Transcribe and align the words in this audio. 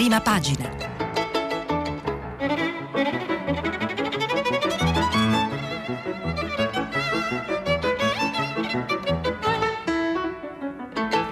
Prima 0.00 0.22
pagina. 0.22 0.66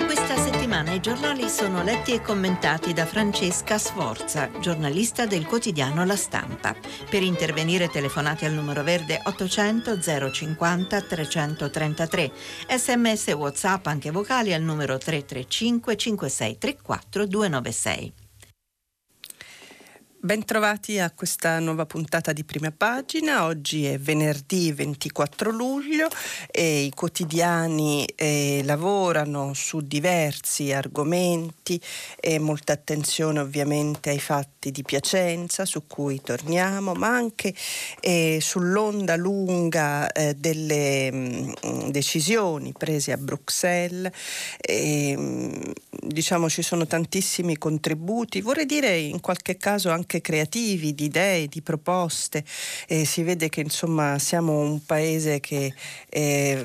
Questa 0.04 0.36
settimana 0.36 0.92
i 0.92 1.00
giornali 1.00 1.48
sono 1.48 1.82
letti 1.82 2.12
e 2.12 2.20
commentati 2.20 2.92
da 2.92 3.06
Francesca 3.06 3.78
Sforza, 3.78 4.50
giornalista 4.60 5.24
del 5.24 5.46
quotidiano 5.46 6.04
La 6.04 6.16
Stampa. 6.16 6.76
Per 7.08 7.22
intervenire 7.22 7.88
telefonate 7.88 8.44
al 8.44 8.52
numero 8.52 8.82
verde 8.82 9.18
800 9.24 9.98
050 10.30 11.00
333, 11.00 12.32
sms 12.76 13.28
whatsapp 13.28 13.86
anche 13.86 14.10
vocali 14.10 14.52
al 14.52 14.60
numero 14.60 14.98
335 14.98 15.96
5634 15.96 17.26
296. 17.26 18.12
Bentrovati 20.20 20.98
a 20.98 21.12
questa 21.12 21.60
nuova 21.60 21.86
puntata 21.86 22.32
di 22.32 22.42
prima 22.42 22.72
pagina. 22.76 23.44
Oggi 23.44 23.86
è 23.86 24.00
venerdì 24.00 24.72
24 24.72 25.52
luglio 25.52 26.08
e 26.50 26.80
i 26.80 26.90
quotidiani 26.90 28.04
eh, 28.16 28.62
lavorano 28.64 29.54
su 29.54 29.80
diversi 29.80 30.72
argomenti 30.72 31.80
e 32.18 32.40
molta 32.40 32.72
attenzione 32.72 33.38
ovviamente 33.38 34.10
ai 34.10 34.18
fatti 34.18 34.72
di 34.72 34.82
Piacenza 34.82 35.64
su 35.64 35.86
cui 35.86 36.20
torniamo, 36.20 36.94
ma 36.94 37.14
anche 37.14 37.54
eh, 38.00 38.38
sull'onda 38.42 39.14
lunga 39.14 40.10
eh, 40.10 40.34
delle 40.34 41.12
mh, 41.12 41.54
mm, 41.64 41.88
decisioni 41.90 42.72
prese 42.76 43.12
a 43.12 43.16
Bruxelles. 43.18 44.10
Mh, 44.68 45.72
diciamo 45.90 46.48
ci 46.48 46.62
sono 46.62 46.88
tantissimi 46.88 47.56
contributi, 47.56 48.40
vorrei 48.40 48.66
dire 48.66 48.96
in 48.96 49.20
qualche 49.20 49.56
caso 49.56 49.90
anche 49.90 50.07
anche 50.08 50.22
creativi, 50.22 50.94
di 50.94 51.04
idee, 51.04 51.48
di 51.48 51.60
proposte. 51.60 52.42
Eh, 52.86 53.04
si 53.04 53.22
vede 53.22 53.50
che 53.50 53.60
insomma 53.60 54.18
siamo 54.18 54.58
un 54.58 54.82
paese 54.84 55.38
che 55.40 55.74
eh, 56.08 56.64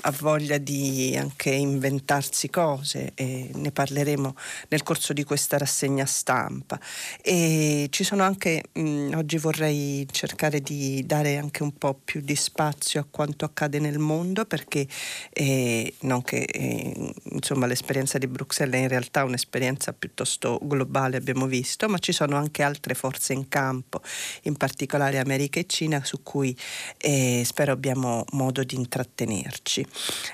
ha 0.00 0.10
voglia 0.18 0.56
di 0.56 1.14
anche 1.18 1.50
inventarsi 1.50 2.48
cose 2.48 3.12
e 3.14 3.50
ne 3.52 3.70
parleremo 3.70 4.34
nel 4.68 4.82
corso 4.82 5.12
di 5.12 5.24
questa 5.24 5.58
rassegna 5.58 6.06
stampa. 6.06 6.80
E 7.20 7.88
ci 7.90 8.02
sono 8.02 8.22
anche, 8.22 8.62
mh, 8.72 9.10
oggi 9.14 9.36
vorrei 9.36 10.08
cercare 10.10 10.60
di 10.60 11.04
dare 11.04 11.36
anche 11.36 11.62
un 11.62 11.76
po' 11.76 12.00
più 12.02 12.22
di 12.22 12.34
spazio 12.34 13.00
a 13.00 13.06
quanto 13.08 13.44
accade 13.44 13.78
nel 13.78 13.98
mondo 13.98 14.46
perché 14.46 14.86
eh, 15.32 15.92
non 16.00 16.22
che 16.22 16.44
eh, 16.50 17.12
insomma 17.32 17.66
l'esperienza 17.66 18.16
di 18.16 18.26
Bruxelles 18.26 18.80
è 18.80 18.82
in 18.82 18.88
realtà 18.88 19.24
un'esperienza 19.24 19.92
piuttosto 19.92 20.58
globale 20.62 21.18
abbiamo 21.18 21.46
visto, 21.46 21.88
ma 21.88 21.98
ci 21.98 22.12
sono 22.12 22.36
anche 22.36 22.53
altre 22.62 22.94
forze 22.94 23.32
in 23.32 23.48
campo, 23.48 24.00
in 24.42 24.56
particolare 24.56 25.18
America 25.18 25.60
e 25.60 25.66
Cina, 25.66 26.04
su 26.04 26.22
cui 26.22 26.56
eh, 26.98 27.42
spero 27.44 27.72
abbiamo 27.72 28.24
modo 28.32 28.62
di 28.62 28.74
intrattenerci. 28.74 29.86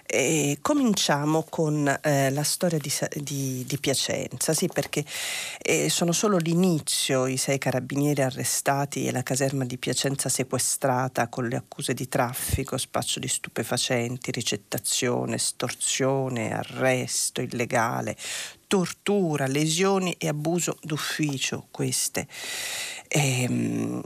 E 0.07 0.59
cominciamo 0.61 1.45
con 1.49 1.89
eh, 2.03 2.31
la 2.31 2.43
storia 2.43 2.79
di, 2.79 2.93
di, 3.23 3.65
di, 3.67 3.79
Piacenza, 3.79 4.53
sì, 4.53 4.69
perché 4.69 5.05
eh, 5.59 5.89
sono 5.89 6.13
solo 6.13 6.37
l'inizio 6.37 7.27
i 7.27 7.37
sei 7.37 7.59
carabinieri 7.59 8.23
arrestati 8.23 9.07
e 9.07 9.13
la 9.13 9.23
caserma 9.23 9.65
di 9.65 9.79
Piacenza 9.79 10.29
sequestrata 10.29 11.29
con 11.29 11.49
le 11.49 11.57
accuse 11.57 11.95
di 11.95 12.09
traffico, 12.09 12.77
spaccio 12.77 13.21
di 13.21 13.29
stupefacenti, 13.29 14.31
ricettazione, 14.31 15.37
estorsione, 15.37 16.53
arresto 16.53 17.41
illegale, 17.41 18.17
tortura, 18.71 19.49
lesioni 19.49 20.15
e 20.17 20.29
abuso 20.29 20.79
d'ufficio 20.81 21.67
queste. 21.73 22.29
Ehm, 23.09 24.01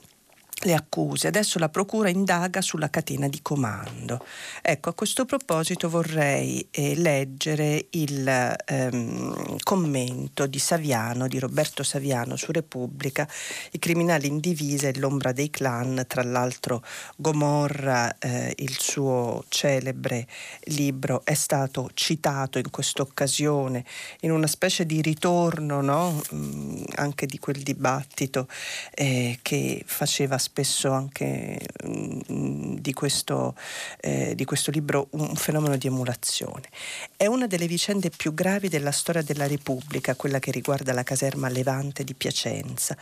le 0.65 0.75
accuse. 0.75 1.29
Adesso 1.29 1.59
la 1.59 1.69
Procura 1.69 2.09
indaga 2.09 2.61
sulla 2.61 2.91
catena 2.91 3.29
di 3.29 3.41
comando. 3.43 4.25
Ecco, 4.63 4.91
a 4.91 4.95
questo 4.95 5.25
proposito 5.25 5.89
vorrei 5.89 6.67
eh, 6.71 6.95
leggere 6.97 7.87
il 7.91 8.57
ehm, 8.67 9.59
commento 9.63 10.47
di 10.47 10.59
Saviano, 10.59 11.29
di 11.29 11.39
Roberto 11.39 11.83
Saviano 11.83 12.37
su 12.37 12.53
Repubblica, 12.53 13.29
I 13.73 13.79
criminali 13.79 14.27
in 14.27 14.41
divisa 14.41 14.89
e 14.89 14.99
l'ombra 14.99 15.33
dei 15.33 15.51
clan, 15.51 16.05
tra 16.07 16.23
l'altro 16.23 16.83
Gomorra, 17.17 18.17
eh, 18.19 18.55
il 18.59 18.77
suo 18.79 19.45
celebre 19.49 20.27
libro, 20.65 21.23
è 21.25 21.35
stato 21.35 21.91
citato 21.95 22.59
in 22.59 22.71
questa 22.71 23.03
occasione 23.03 23.85
in 24.21 24.31
una 24.31 24.47
specie 24.47 24.87
di 24.87 25.03
ritorno 25.03 25.81
no? 25.81 26.23
mm, 26.33 26.85
anche 26.97 27.27
di 27.27 27.39
quel 27.39 27.63
dibattito 27.63 28.49
eh, 28.95 29.39
che 29.43 29.83
faceva 29.87 30.39
spesso 30.55 30.93
anche 30.93 31.59
mh, 31.83 32.21
mm, 32.33 32.75
di, 32.77 32.93
questo, 32.93 33.57
eh, 34.01 34.37
di 34.37 34.45
questo 34.45 34.71
libro 34.71 35.09
un 35.11 35.35
fenomeno 35.35 35.77
di 35.77 35.89
emulazione. 35.89 36.69
È 37.17 37.27
una 37.27 37.49
delle 37.49 37.67
vicende 37.67 38.11
più 38.11 38.33
gravi 38.35 38.69
della 38.69 38.93
storia 38.93 39.23
della 39.23 39.49
Repubblica, 39.49 40.15
quella 40.15 40.39
che 40.39 40.53
riguarda 40.53 40.93
la 40.93 41.03
caserma 41.03 41.49
Levante 41.49 42.05
di 42.05 42.15
Piacenza. 42.15 42.97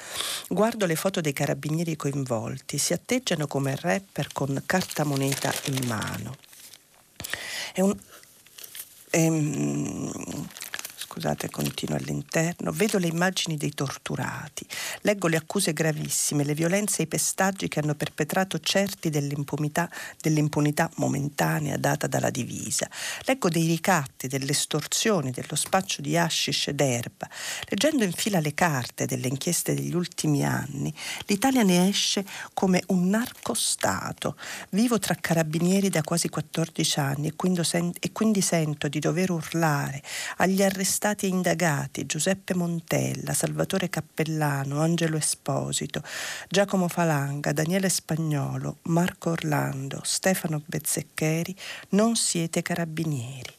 Guardo 0.49 0.87
le 0.87 0.97
foto 0.97 1.21
dei 1.21 1.35
carabinieri 1.35 1.95
coinvolti, 1.95 2.79
si 2.79 2.95
atteggiano 2.95 3.47
come 3.47 3.77
rapper 3.79 4.33
con 4.33 4.63
carta 4.65 5.05
moneta 5.05 5.53
in 5.65 5.87
mano. 5.87 6.37
È 7.75 7.83
un, 7.83 7.95
ehm, 9.11 10.49
scusate, 11.13 11.51
continuo 11.51 11.99
all'interno, 11.99 12.73
vedo 12.73 12.97
le 12.97 13.07
immagini 13.07 13.59
dei 13.59 13.75
torturati, 13.75 14.67
leggo 15.03 15.29
le 15.29 15.37
accuse 15.37 15.75
gravissime, 15.75 16.43
le 16.43 16.55
violenze 16.55 17.03
e 17.03 17.05
i 17.05 17.07
pestaggi 17.07 17.69
che 17.69 17.81
hanno 17.81 17.95
perpetrato 17.95 18.59
certi 18.59 19.11
dell'impunità, 19.11 19.91
dell'impunità 20.23 20.91
momentanea 20.97 21.77
data 21.77 22.07
dalla 22.07 22.31
divisa. 22.31 22.89
Leggo 23.27 23.51
dei 23.51 23.67
ricatti, 23.67 24.27
delle 24.27 24.53
estorsioni, 24.53 25.33
dello 25.33 25.55
spaccio 25.55 26.01
di 26.01 26.17
hashish 26.17 26.69
ed 26.69 26.81
erba. 26.81 27.29
Leggendo 27.69 28.05
in 28.05 28.13
fila 28.13 28.41
le 28.41 28.55
carte 28.55 29.05
delle 29.05 29.29
inchieste 29.29 29.75
degli 29.75 29.95
ultimi 29.95 30.47
anni, 30.47 30.95
l'Italia 31.27 31.63
ne 31.63 31.89
esce 31.89 32.25
come 32.55 32.83
un 32.87 33.09
narcostato. 33.09 34.39
Vivo 34.71 34.99
tra 34.99 35.15
carabinieri 35.15 35.91
da 35.91 36.01
quasi 36.01 36.31
14 36.31 37.01
anni 37.01 37.29
e 37.29 37.37
quindi, 37.37 37.63
sen- 37.65 37.93
quindi 38.13 38.41
sento 38.41 38.89
di 38.89 38.99
dover 38.99 39.31
urlare 39.31 40.03
agli 40.39 40.63
arrestati 40.63 41.01
arrestati 41.03 41.27
e 41.27 41.31
indagati 41.31 42.07
Giuseppe 42.07 42.55
Montella, 42.55 43.35
Salvatore 43.35 43.89
Cappellano, 43.89 44.81
Angelo 44.81 45.17
Esposito, 45.17 46.01
Giacomo 46.49 46.87
Falanga, 46.87 47.53
Daniele 47.53 47.89
Spagnolo, 47.89 48.79
Marco 48.83 49.31
Orlando, 49.31 50.01
Stefano 50.05 50.63
Bezzeccheri, 50.65 51.55
non 51.91 52.15
siete 52.15 52.63
carabinieri. 52.63 53.53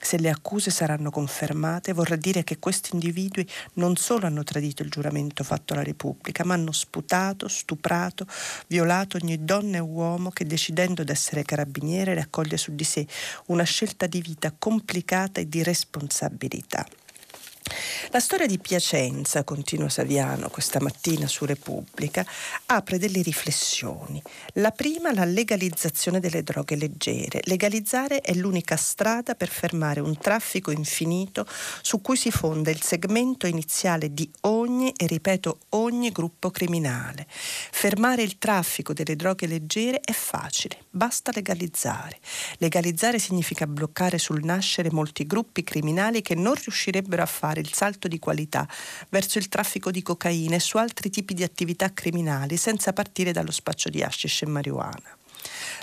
Se 0.00 0.18
le 0.18 0.30
accuse 0.30 0.70
saranno 0.70 1.10
confermate, 1.10 1.92
vorrà 1.92 2.16
dire 2.16 2.44
che 2.44 2.58
questi 2.58 2.90
individui 2.92 3.48
non 3.74 3.96
solo 3.96 4.26
hanno 4.26 4.42
tradito 4.42 4.82
il 4.82 4.90
giuramento 4.90 5.44
fatto 5.44 5.72
alla 5.72 5.82
Repubblica, 5.82 6.44
ma 6.44 6.54
hanno 6.54 6.72
sputato, 6.72 7.48
stuprato, 7.48 8.26
violato 8.66 9.18
ogni 9.20 9.44
donna 9.44 9.76
e 9.76 9.80
uomo 9.80 10.30
che 10.30 10.44
decidendo 10.44 11.04
di 11.04 11.12
essere 11.12 11.44
carabiniere 11.44 12.14
raccoglie 12.14 12.56
su 12.56 12.74
di 12.74 12.84
sé 12.84 13.06
una 13.46 13.64
scelta 13.64 14.06
di 14.06 14.20
vita 14.20 14.52
complicata 14.56 15.40
e 15.40 15.48
di 15.48 15.62
responsabilità. 15.62 16.86
La 18.10 18.20
storia 18.20 18.46
di 18.46 18.58
Piacenza, 18.58 19.44
continua 19.44 19.88
Saviano 19.88 20.48
questa 20.50 20.80
mattina 20.80 21.26
su 21.26 21.44
Repubblica, 21.44 22.26
apre 22.66 22.98
delle 22.98 23.22
riflessioni. 23.22 24.20
La 24.54 24.70
prima, 24.70 25.14
la 25.14 25.24
legalizzazione 25.24 26.20
delle 26.20 26.42
droghe 26.42 26.76
leggere. 26.76 27.40
Legalizzare 27.44 28.20
è 28.20 28.34
l'unica 28.34 28.76
strada 28.76 29.34
per 29.34 29.48
fermare 29.48 30.00
un 30.00 30.18
traffico 30.18 30.70
infinito 30.70 31.46
su 31.80 32.00
cui 32.00 32.16
si 32.16 32.30
fonda 32.30 32.70
il 32.70 32.82
segmento 32.82 33.46
iniziale 33.46 34.12
di 34.12 34.28
ogni, 34.42 34.92
e 34.96 35.06
ripeto, 35.06 35.58
ogni 35.70 36.10
gruppo 36.10 36.50
criminale. 36.50 37.26
Fermare 37.28 38.22
il 38.22 38.38
traffico 38.38 38.92
delle 38.92 39.16
droghe 39.16 39.46
leggere 39.46 40.00
è 40.00 40.12
facile, 40.12 40.78
basta 40.90 41.30
legalizzare. 41.34 42.18
Legalizzare 42.58 43.18
significa 43.18 43.66
bloccare 43.66 44.18
sul 44.18 44.44
nascere 44.44 44.90
molti 44.90 45.26
gruppi 45.26 45.62
criminali 45.62 46.22
che 46.22 46.34
non 46.34 46.54
riuscirebbero 46.54 47.22
a 47.22 47.26
fare 47.26 47.51
il 47.60 47.72
salto 47.72 48.08
di 48.08 48.18
qualità 48.18 48.66
verso 49.08 49.38
il 49.38 49.48
traffico 49.48 49.90
di 49.90 50.02
cocaina 50.02 50.56
e 50.56 50.60
su 50.60 50.76
altri 50.76 51.10
tipi 51.10 51.34
di 51.34 51.42
attività 51.42 51.92
criminali 51.92 52.56
senza 52.56 52.92
partire 52.92 53.32
dallo 53.32 53.50
spaccio 53.50 53.88
di 53.88 54.02
hashish 54.02 54.42
e 54.42 54.46
marijuana. 54.46 55.16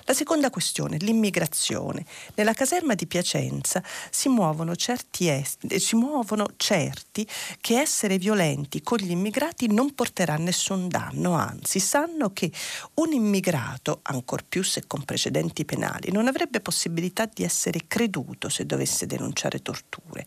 La 0.09 0.15
seconda 0.15 0.49
questione, 0.49 0.97
l'immigrazione. 0.97 2.03
Nella 2.33 2.53
caserma 2.53 2.95
di 2.95 3.05
Piacenza 3.05 3.83
si 4.09 4.27
muovono 4.27 4.75
certi, 4.75 5.27
est- 5.27 5.75
si 5.75 5.95
muovono 5.95 6.47
certi 6.57 7.27
che 7.61 7.79
essere 7.79 8.17
violenti 8.17 8.81
con 8.81 8.97
gli 8.97 9.11
immigrati 9.11 9.71
non 9.71 9.93
porterà 9.93 10.35
nessun 10.37 10.87
danno, 10.87 11.33
anzi 11.33 11.79
sanno 11.79 12.33
che 12.33 12.51
un 12.95 13.13
immigrato, 13.13 13.99
ancor 14.01 14.45
più 14.49 14.63
se 14.63 14.87
con 14.87 15.05
precedenti 15.05 15.63
penali, 15.63 16.11
non 16.11 16.27
avrebbe 16.27 16.59
possibilità 16.59 17.29
di 17.31 17.43
essere 17.43 17.81
creduto 17.85 18.49
se 18.49 18.65
dovesse 18.65 19.05
denunciare 19.05 19.61
torture. 19.61 20.25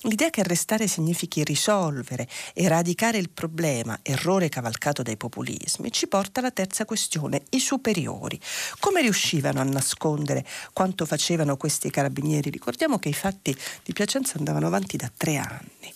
L'idea 0.00 0.30
che 0.30 0.40
arrestare 0.40 0.88
significhi 0.88 1.44
risolvere, 1.44 2.26
eradicare 2.52 3.18
il 3.18 3.30
problema, 3.30 3.96
errore 4.02 4.48
cavalcato 4.48 5.02
dai 5.02 5.16
populismi, 5.16 5.92
ci 5.92 6.08
porta 6.08 6.40
alla 6.40 6.50
terza 6.50 6.84
questione, 6.84 7.42
i 7.50 7.60
superiori. 7.60 8.36
Come 8.80 9.02
riuscivano 9.20 9.60
a 9.60 9.64
nascondere 9.64 10.44
quanto 10.72 11.04
facevano 11.04 11.58
questi 11.58 11.90
carabinieri? 11.90 12.48
Ricordiamo 12.48 12.98
che 12.98 13.10
i 13.10 13.14
fatti 13.14 13.54
di 13.84 13.92
Piacenza 13.92 14.38
andavano 14.38 14.66
avanti 14.66 14.96
da 14.96 15.10
tre 15.14 15.36
anni. 15.36 15.92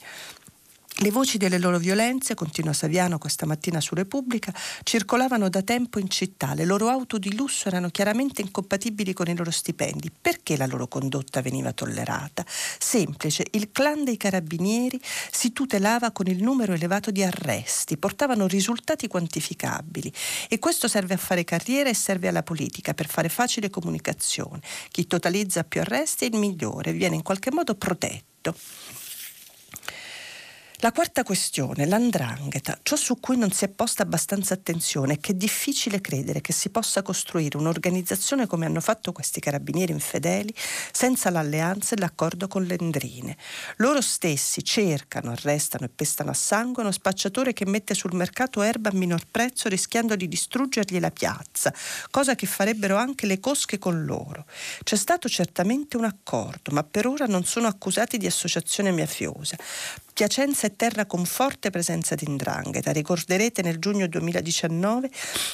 Le 0.98 1.10
voci 1.10 1.38
delle 1.38 1.58
loro 1.58 1.78
violenze, 1.78 2.36
continua 2.36 2.72
Saviano 2.72 3.18
questa 3.18 3.46
mattina 3.46 3.80
su 3.80 3.96
Repubblica, 3.96 4.54
circolavano 4.84 5.48
da 5.48 5.60
tempo 5.62 5.98
in 5.98 6.08
città. 6.08 6.54
Le 6.54 6.64
loro 6.64 6.88
auto 6.88 7.18
di 7.18 7.34
lusso 7.34 7.66
erano 7.66 7.88
chiaramente 7.88 8.42
incompatibili 8.42 9.12
con 9.12 9.26
i 9.26 9.34
loro 9.34 9.50
stipendi. 9.50 10.12
Perché 10.20 10.56
la 10.56 10.66
loro 10.66 10.86
condotta 10.86 11.42
veniva 11.42 11.72
tollerata? 11.72 12.44
Semplice, 12.46 13.44
il 13.50 13.72
clan 13.72 14.04
dei 14.04 14.16
carabinieri 14.16 15.00
si 15.32 15.52
tutelava 15.52 16.12
con 16.12 16.28
il 16.28 16.40
numero 16.40 16.74
elevato 16.74 17.10
di 17.10 17.24
arresti, 17.24 17.96
portavano 17.96 18.46
risultati 18.46 19.08
quantificabili 19.08 20.12
e 20.48 20.60
questo 20.60 20.86
serve 20.86 21.14
a 21.14 21.18
fare 21.18 21.42
carriera 21.42 21.90
e 21.90 21.94
serve 21.94 22.28
alla 22.28 22.44
politica 22.44 22.94
per 22.94 23.08
fare 23.08 23.28
facile 23.28 23.68
comunicazione. 23.68 24.60
Chi 24.92 25.08
totalizza 25.08 25.64
più 25.64 25.80
arresti 25.80 26.24
è 26.24 26.28
il 26.28 26.38
migliore, 26.38 26.92
viene 26.92 27.16
in 27.16 27.22
qualche 27.22 27.50
modo 27.50 27.74
protetto. 27.74 28.54
La 30.84 30.92
quarta 30.92 31.22
questione, 31.22 31.86
l'andrangheta, 31.86 32.78
ciò 32.82 32.94
su 32.94 33.18
cui 33.18 33.38
non 33.38 33.50
si 33.50 33.64
è 33.64 33.68
posta 33.68 34.02
abbastanza 34.02 34.52
attenzione 34.52 35.14
è 35.14 35.18
che 35.18 35.32
è 35.32 35.34
difficile 35.34 36.02
credere 36.02 36.42
che 36.42 36.52
si 36.52 36.68
possa 36.68 37.00
costruire 37.00 37.56
un'organizzazione 37.56 38.46
come 38.46 38.66
hanno 38.66 38.82
fatto 38.82 39.10
questi 39.10 39.40
carabinieri 39.40 39.92
infedeli 39.92 40.54
senza 40.92 41.30
l'alleanza 41.30 41.94
e 41.94 42.00
l'accordo 42.00 42.48
con 42.48 42.64
l'Endrine. 42.64 43.34
Loro 43.76 44.02
stessi 44.02 44.62
cercano, 44.62 45.30
arrestano 45.30 45.86
e 45.86 45.88
pestano 45.88 46.32
a 46.32 46.34
sangue 46.34 46.82
uno 46.82 46.92
spacciatore 46.92 47.54
che 47.54 47.64
mette 47.64 47.94
sul 47.94 48.12
mercato 48.12 48.60
erba 48.60 48.90
a 48.90 48.94
minor 48.94 49.22
prezzo 49.30 49.70
rischiando 49.70 50.14
di 50.16 50.28
distruggergli 50.28 51.00
la 51.00 51.10
piazza, 51.10 51.72
cosa 52.10 52.34
che 52.34 52.44
farebbero 52.44 52.98
anche 52.98 53.24
le 53.24 53.40
cosche 53.40 53.78
con 53.78 54.04
loro. 54.04 54.44
C'è 54.82 54.96
stato 54.96 55.30
certamente 55.30 55.96
un 55.96 56.04
accordo, 56.04 56.72
ma 56.72 56.82
per 56.82 57.06
ora 57.06 57.24
non 57.24 57.44
sono 57.44 57.68
accusati 57.68 58.18
di 58.18 58.26
associazione 58.26 58.92
mafiosa. 58.92 59.56
Piacenza 60.14 60.68
è 60.68 60.76
terra 60.76 61.06
con 61.06 61.24
forte 61.24 61.70
presenza 61.70 62.14
di 62.14 62.28
ndrangheta. 62.28 62.92
Ricorderete 62.92 63.62
nel 63.62 63.80
giugno 63.80 64.06
2019 64.06 65.10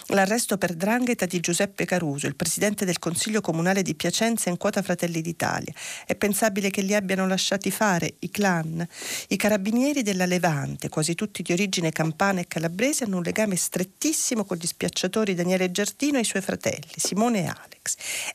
l'arresto 0.09 0.59
per 0.59 0.75
drangheta 0.75 1.25
di 1.25 1.41
Giuseppe 1.41 1.87
Caruso, 1.87 2.27
il 2.27 2.37
presidente 2.37 2.85
del 2.85 2.99
Consiglio 2.99 3.41
Comunale 3.41 3.81
di 3.81 3.95
Piacenza 3.95 4.51
in 4.51 4.59
quota 4.59 4.83
Fratelli 4.83 5.23
d'Italia. 5.23 5.73
È 6.05 6.15
pensabile 6.15 6.69
che 6.69 6.83
li 6.83 6.95
abbiano 6.95 7.27
lasciati 7.27 7.71
fare 7.71 8.17
i 8.19 8.31
clan. 8.31 8.87
I 9.29 9.37
carabinieri 9.37 10.03
della 10.03 10.27
Levante, 10.27 10.91
quasi 10.91 11.15
tutti 11.15 11.41
di 11.41 11.55
origine 11.55 11.91
campana 11.91 12.41
e 12.41 12.47
calabrese, 12.47 13.05
hanno 13.05 13.17
un 13.17 13.23
legame 13.23 13.57
strettissimo 13.57 14.45
con 14.45 14.59
gli 14.59 14.67
spiacciatori 14.67 15.33
Daniele 15.33 15.71
Giardino 15.71 16.19
e 16.19 16.21
i 16.21 16.25
suoi 16.25 16.43
fratelli, 16.43 16.93
Simone 16.97 17.45
e 17.45 17.47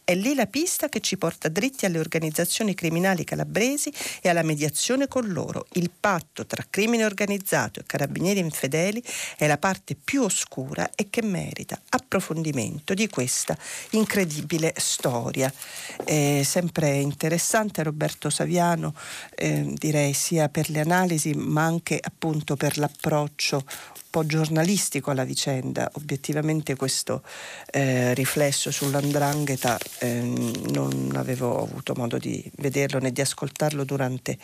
È 0.04 0.13
lì 0.16 0.34
la 0.36 0.48
pista 0.48 0.90
che 0.90 1.02
ci 1.02 1.18
porta 1.18 1.50
dritti 1.50 1.86
alle 1.86 2.00
organizzazioni 2.00 2.74
criminali 2.74 3.24
calabresi 3.24 3.92
e 4.22 4.30
alla 4.30 4.44
mediazione 4.44 5.07
con 5.07 5.28
loro. 5.28 5.68
Il 5.74 5.92
patto 5.98 6.46
tra 6.46 6.66
crimine 6.69 7.06
organizzato 7.06 7.80
e 7.80 7.84
carabinieri 7.86 8.40
infedeli 8.40 9.04
è 9.38 9.48
la 9.48 9.57
parte 9.57 9.96
più 9.96 10.24
oscura 10.24 10.90
e 10.96 11.10
che 11.10 11.22
merita 11.22 11.80
approfondimento 11.90 12.94
di 12.94 13.07
questa 13.07 13.57
incredibile 13.92 14.74
storia. 14.78 15.52
È 16.04 16.42
sempre 16.44 16.96
interessante 16.98 17.84
Roberto 17.84 18.30
Saviano, 18.30 18.94
eh, 19.36 19.74
direi 19.75 20.13
sia 20.13 20.50
per 20.50 20.69
le 20.69 20.80
analisi 20.80 21.34
ma 21.34 21.63
anche 21.63 22.00
appunto 22.02 22.56
per 22.56 22.78
l'approccio 22.78 23.63
po' 24.15 24.25
giornalistico 24.25 25.12
alla 25.12 25.25
vicenda. 25.25 25.91
Obiettivamente 25.95 26.77
questo 26.77 27.21
eh, 27.69 28.13
riflesso 28.13 28.71
sull'andrangheta 28.71 29.77
eh, 30.00 30.21
non 30.71 31.12
avevo 31.15 31.62
avuto 31.62 31.94
modo 31.97 32.17
di 32.17 32.41
vederlo 32.56 33.00
né 33.00 33.12
di 33.12 33.19
ascoltarlo 33.19 33.83
durante 33.83 34.38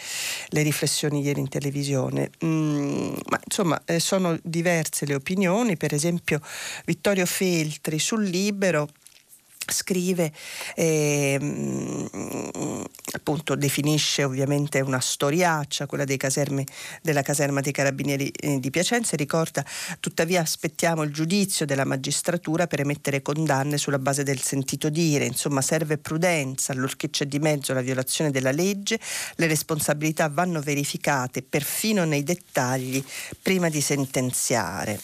le 0.48 0.62
riflessioni 0.62 1.22
ieri 1.22 1.40
in 1.40 1.48
televisione. 1.48 2.32
Mm, 2.44 3.14
ma 3.30 3.40
insomma 3.46 3.82
eh, 3.86 4.02
sono 4.02 4.38
diverse 4.44 5.06
le 5.06 5.16
opinioni, 5.16 5.78
per 5.78 5.94
esempio 5.94 6.42
Vittorio 6.84 7.26
Feltri 7.26 7.98
sul 7.98 8.26
libero 8.26 8.90
scrive, 9.72 10.32
eh, 10.76 11.40
appunto 13.14 13.56
definisce 13.56 14.24
ovviamente 14.24 14.80
una 14.82 15.00
storiaccia, 15.00 15.86
quella 15.86 16.04
dei 16.04 16.18
casermi, 16.18 16.66
della 17.02 17.22
caserma 17.22 17.62
dei 17.62 17.72
carabinieri 17.72 18.30
eh, 18.30 18.60
di 18.60 18.70
Piacenza 18.70 19.14
e 19.14 19.18
ricorda 19.18 19.66
tuttavia 20.00 20.42
aspettiamo 20.42 21.04
il 21.04 21.12
giudizio 21.12 21.66
della 21.66 21.86
magistratura 21.86 22.68
per 22.68 22.82
emettere 22.82 23.22
condanne 23.22 23.78
sulla 23.78 24.00
base 24.00 24.24
del 24.24 24.42
sentito 24.42 24.90
dire, 24.90 25.26
insomma 25.26 25.62
serve 25.62 25.98
prudenza, 25.98 26.74
allorché 26.74 27.10
c'è 27.10 27.26
di 27.26 27.40
mezzo 27.40 27.74
la 27.74 27.82
violazione 27.82 28.32
della 28.32 28.52
legge, 28.52 29.00
le 29.36 29.48
responsabilità 29.48 30.30
vanno 30.30 30.62
verificate 30.62 31.42
perfino 31.42 32.06
nei 32.06 32.24
dettagli 32.24 33.04
prima 33.42 33.70
di 33.70 33.82
sentenziare. 33.82 35.00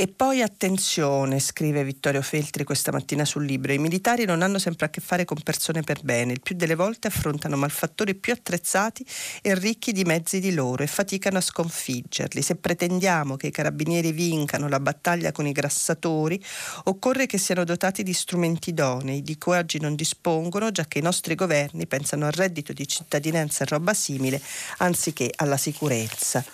E 0.00 0.06
poi 0.06 0.42
attenzione, 0.42 1.40
scrive 1.40 1.82
Vittorio 1.82 2.22
Feltri 2.22 2.62
questa 2.62 2.92
mattina 2.92 3.24
sul 3.24 3.44
libro, 3.44 3.72
i 3.72 3.78
militari 3.78 4.26
non 4.26 4.42
hanno 4.42 4.60
sempre 4.60 4.86
a 4.86 4.90
che 4.90 5.00
fare 5.00 5.24
con 5.24 5.42
persone 5.42 5.82
per 5.82 6.02
bene, 6.04 6.30
il 6.30 6.40
più 6.40 6.54
delle 6.54 6.76
volte 6.76 7.08
affrontano 7.08 7.56
malfattori 7.56 8.14
più 8.14 8.32
attrezzati 8.32 9.04
e 9.42 9.56
ricchi 9.56 9.90
di 9.90 10.04
mezzi 10.04 10.38
di 10.38 10.54
loro 10.54 10.84
e 10.84 10.86
faticano 10.86 11.38
a 11.38 11.40
sconfiggerli. 11.40 12.42
Se 12.42 12.54
pretendiamo 12.54 13.34
che 13.34 13.48
i 13.48 13.50
carabinieri 13.50 14.12
vincano 14.12 14.68
la 14.68 14.78
battaglia 14.78 15.32
con 15.32 15.48
i 15.48 15.52
grassatori, 15.52 16.40
occorre 16.84 17.26
che 17.26 17.38
siano 17.38 17.64
dotati 17.64 18.04
di 18.04 18.12
strumenti 18.12 18.70
idonei, 18.70 19.24
di 19.24 19.36
cui 19.36 19.56
oggi 19.56 19.80
non 19.80 19.96
dispongono, 19.96 20.70
già 20.70 20.86
che 20.86 21.00
i 21.00 21.02
nostri 21.02 21.34
governi 21.34 21.88
pensano 21.88 22.26
al 22.26 22.32
reddito 22.32 22.72
di 22.72 22.86
cittadinanza 22.86 23.64
e 23.64 23.66
roba 23.66 23.94
simile, 23.94 24.40
anziché 24.76 25.32
alla 25.34 25.56
sicurezza. 25.56 26.44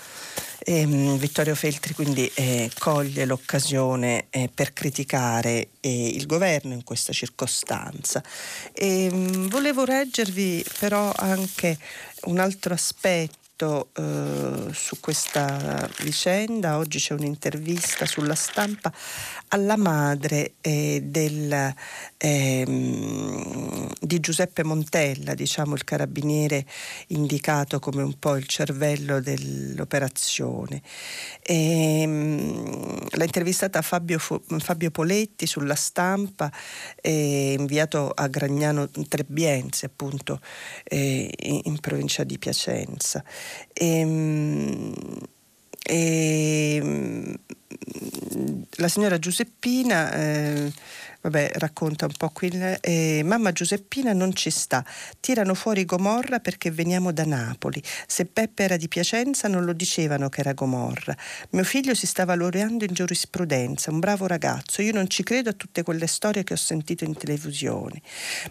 Ehm, 0.67 1.17
Vittorio 1.19 1.55
Feltri 1.55 1.95
quindi 1.95 2.31
eh, 2.35 2.71
coglie 2.79 3.27
l'occasione 3.27 4.27
eh, 4.31 4.49
per 4.53 4.73
criticare 4.73 5.69
eh, 5.81 6.09
il 6.09 6.27
governo 6.27 6.73
in 6.73 6.85
questa 6.85 7.13
circostanza. 7.13 8.23
Ehm, 8.73 9.49
volevo 9.49 9.85
reggervi 9.85 10.65
però 10.79 11.13
anche 11.15 11.79
un 12.25 12.39
altro 12.39 12.73
aspetto 12.73 13.44
eh, 13.57 14.73
su 14.73 14.99
questa 14.99 15.89
vicenda. 16.01 16.77
Oggi 16.77 16.99
c'è 16.99 17.15
un'intervista 17.15 18.05
sulla 18.05 18.35
stampa 18.35 18.93
alla 19.49 19.77
madre 19.77 20.55
eh, 20.61 21.01
del, 21.05 21.73
eh, 22.17 22.65
di 24.01 24.21
Giuseppe 24.21 24.65
Montella, 24.65 25.35
diciamo 25.35 25.75
il 25.75 25.85
carabiniere 25.85 26.67
indicato 27.09 27.79
come 27.79 28.03
un 28.03 28.19
po' 28.19 28.35
il 28.35 28.47
cervello 28.47 29.21
dell'operazione. 29.21 30.83
Ehm, 31.41 33.07
l'ha 33.09 33.25
intervistata 33.25 33.83
Fabio, 33.83 34.19
Fabio, 34.19 34.91
Poletti 34.91 35.47
sulla 35.47 35.77
stampa, 35.77 36.51
inviato 37.03 38.11
a 38.11 38.27
Gragnano 38.27 38.89
Trebbiense, 39.09 39.87
appunto 39.87 40.41
eh, 40.83 41.31
in 41.65 41.79
provincia 41.79 42.25
di 42.25 42.39
Piacenza. 42.39 43.23
E, 43.73 43.99
ehm, 43.99 44.95
e, 45.87 46.77
ehm, 46.77 47.37
la 48.79 48.89
signora 48.89 49.19
Giuseppina 49.19 50.13
eh, 50.13 50.73
vabbè, 51.25 51.53
racconta 51.55 52.05
un 52.07 52.13
po' 52.17 52.29
qui, 52.31 52.51
eh, 52.81 53.23
mamma 53.25 53.53
Giuseppina 53.53 54.13
non 54.13 54.35
ci 54.35 54.51
sta, 54.51 54.85
tirano 55.21 55.55
fuori 55.55 55.85
Gomorra 55.85 56.39
perché 56.41 56.71
veniamo 56.71 57.13
da 57.13 57.25
Napoli, 57.25 57.83
se 58.07 58.27
Peppe 58.27 58.65
era 58.65 58.77
di 58.77 58.89
Piacenza 58.89 59.49
non 59.49 59.65
lo 59.65 59.73
dicevano 59.73 60.29
che 60.29 60.41
era 60.41 60.53
Gomorra, 60.53 61.17
mio 61.51 61.65
figlio 61.65 61.95
si 61.95 62.07
stava 62.07 62.35
laureando 62.35 62.85
in 62.85 62.93
giurisprudenza, 62.93 63.91
un 63.91 64.01
bravo 64.01 64.27
ragazzo, 64.27 64.83
io 64.83 64.93
non 64.93 65.09
ci 65.09 65.23
credo 65.23 65.51
a 65.51 65.55
tutte 65.55 65.83
quelle 65.83 66.07
storie 66.07 66.45
che 66.45 66.53
ho 66.53 66.59
sentito 66.59 67.05
in 67.05 67.17
televisione, 67.17 68.03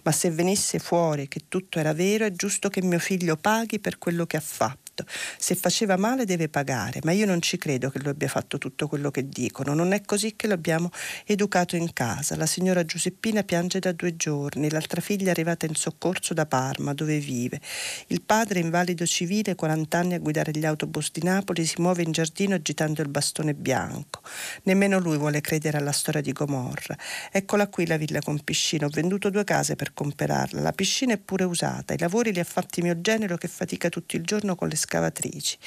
ma 0.01 0.11
se 0.11 0.31
venisse 0.31 0.79
fuori 0.79 1.27
che 1.27 1.41
tutto 1.47 1.79
era 1.79 1.93
vero 1.93 2.25
è 2.25 2.31
giusto 2.31 2.69
che 2.69 2.81
mio 2.81 2.99
figlio 2.99 3.35
paghi 3.35 3.79
per 3.79 3.99
quello 3.99 4.25
che 4.25 4.37
ha 4.37 4.41
fatto 4.41 4.82
certo. 4.93 5.05
Se 5.37 5.55
faceva 5.55 5.97
male 5.97 6.25
deve 6.25 6.47
pagare, 6.47 6.99
ma 7.03 7.11
io 7.11 7.25
non 7.25 7.41
ci 7.41 7.57
credo 7.57 7.89
che 7.89 7.99
lui 7.99 8.09
abbia 8.09 8.27
fatto 8.27 8.57
tutto 8.57 8.87
quello 8.87 9.09
che 9.11 9.27
dicono. 9.27 9.73
Non 9.73 9.91
è 9.91 10.01
così 10.01 10.35
che 10.35 10.47
lo 10.47 10.53
abbiamo 10.53 10.91
educato 11.25 11.75
in 11.75 11.91
casa. 11.91 12.35
La 12.35 12.45
signora 12.45 12.85
Giuseppina 12.85 13.43
piange 13.43 13.79
da 13.79 13.91
due 13.91 14.15
giorni, 14.15 14.69
l'altra 14.69 15.01
figlia 15.01 15.27
è 15.27 15.29
arrivata 15.31 15.65
in 15.65 15.75
soccorso 15.75 16.33
da 16.33 16.45
Parma, 16.45 16.93
dove 16.93 17.17
vive. 17.17 17.59
Il 18.07 18.21
padre, 18.21 18.59
invalido 18.59 19.05
civile, 19.05 19.55
40 19.55 19.97
anni 19.97 20.13
a 20.13 20.19
guidare 20.19 20.51
gli 20.51 20.65
autobus 20.65 21.11
di 21.11 21.23
Napoli, 21.23 21.65
si 21.65 21.81
muove 21.81 22.03
in 22.03 22.11
giardino 22.11 22.55
agitando 22.55 23.01
il 23.01 23.09
bastone 23.09 23.53
bianco. 23.53 24.21
Nemmeno 24.63 24.99
lui 24.99 25.17
vuole 25.17 25.41
credere 25.41 25.77
alla 25.77 25.91
storia 25.91 26.21
di 26.21 26.31
Gomorra. 26.31 26.95
Eccola 27.31 27.67
qui 27.67 27.87
la 27.87 27.97
villa 27.97 28.21
con 28.21 28.39
piscina. 28.43 28.85
Ho 28.85 28.89
venduto 28.89 29.29
due 29.29 29.43
case 29.43 29.75
per 29.75 29.93
comprarla. 29.93 30.61
La 30.61 30.71
piscina 30.71 31.13
è 31.13 31.17
pure 31.17 31.43
usata. 31.43 31.93
I 31.93 31.97
lavori 31.97 32.31
li 32.31 32.39
ha 32.39 32.43
fatti 32.43 32.81
mio 32.81 32.99
genero 33.01 33.37
che 33.37 33.47
fatica 33.47 33.89
tutto 33.89 34.15
il 34.15 34.23
giorno 34.23 34.55
con 34.55 34.67
le 34.67 34.75
scavatrici. 34.83 35.57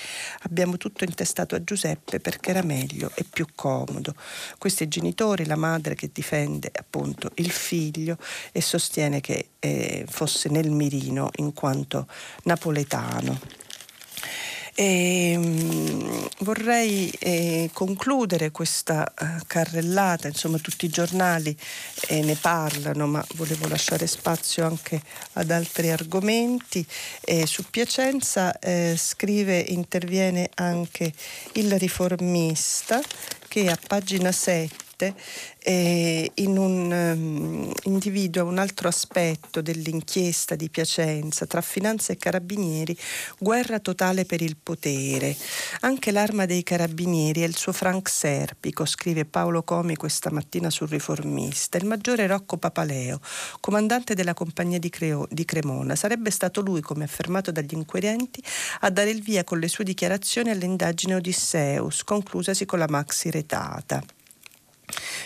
Abbiamo 0.42 0.76
tutto 0.76 1.04
intestato 1.04 1.54
a 1.54 1.64
Giuseppe 1.64 2.20
perché 2.20 2.50
era 2.50 2.62
meglio 2.62 3.11
e 3.14 3.25
più 3.25 3.46
comodo. 3.54 4.14
Questi 4.58 4.87
genitori, 4.88 5.46
la 5.46 5.56
madre 5.56 5.94
che 5.94 6.11
difende 6.12 6.70
appunto 6.75 7.30
il 7.37 7.50
figlio 7.50 8.18
e 8.52 8.61
sostiene 8.61 9.20
che 9.20 9.49
eh, 9.58 10.04
fosse 10.08 10.49
nel 10.50 10.70
mirino 10.70 11.30
in 11.37 11.52
quanto 11.54 12.06
napoletano. 12.44 13.64
E, 14.78 15.30
ehm, 15.32 15.95
vorrei 16.38 17.10
eh, 17.18 17.70
concludere 17.72 18.50
questa 18.50 19.06
eh, 19.06 19.42
carrellata, 19.46 20.28
insomma 20.28 20.58
tutti 20.58 20.84
i 20.84 20.90
giornali 20.90 21.56
eh, 22.08 22.22
ne 22.22 22.34
parlano, 22.34 23.06
ma 23.06 23.24
volevo 23.34 23.68
lasciare 23.68 24.06
spazio 24.06 24.66
anche 24.66 25.00
ad 25.34 25.50
altri 25.50 25.90
argomenti. 25.90 26.84
su 27.44 27.64
Piacenza 27.70 28.58
eh, 28.58 28.94
scrive, 28.96 29.58
interviene 29.58 30.50
anche 30.54 31.12
il 31.52 31.78
riformista 31.78 33.00
che 33.48 33.70
a 33.70 33.78
pagina 33.86 34.32
7 34.32 34.85
parte 34.96 35.14
eh, 35.58 36.30
in 36.34 36.56
un, 36.56 36.90
um, 36.90 37.72
individua 37.84 38.44
un 38.44 38.58
altro 38.58 38.88
aspetto 38.88 39.60
dell'inchiesta 39.60 40.54
di 40.56 40.70
Piacenza 40.70 41.46
tra 41.46 41.60
finanza 41.60 42.12
e 42.12 42.16
carabinieri, 42.16 42.96
guerra 43.38 43.78
totale 43.78 44.24
per 44.24 44.40
il 44.40 44.56
potere. 44.56 45.36
Anche 45.80 46.10
l'arma 46.10 46.46
dei 46.46 46.62
carabinieri 46.62 47.42
è 47.42 47.46
il 47.46 47.56
suo 47.56 47.72
Frank 47.72 48.08
Serpico, 48.08 48.86
scrive 48.86 49.24
Paolo 49.26 49.62
Comi 49.62 49.96
questa 49.96 50.30
mattina 50.30 50.70
sul 50.70 50.88
Riformista. 50.88 51.76
Il 51.76 51.86
maggiore 51.86 52.26
Rocco 52.26 52.56
Papaleo, 52.56 53.20
comandante 53.60 54.14
della 54.14 54.34
compagnia 54.34 54.78
di, 54.78 54.88
Creo, 54.88 55.26
di 55.30 55.44
Cremona, 55.44 55.94
sarebbe 55.94 56.30
stato 56.30 56.60
lui, 56.62 56.80
come 56.80 57.04
affermato 57.04 57.50
dagli 57.50 57.74
inquirenti, 57.74 58.42
a 58.80 58.90
dare 58.90 59.10
il 59.10 59.22
via 59.22 59.44
con 59.44 59.58
le 59.58 59.68
sue 59.68 59.84
dichiarazioni 59.84 60.50
all'indagine 60.50 61.16
Odisseus, 61.16 62.04
conclusasi 62.04 62.64
con 62.64 62.78
la 62.78 62.88
maxi 62.88 63.30
retata. 63.30 64.15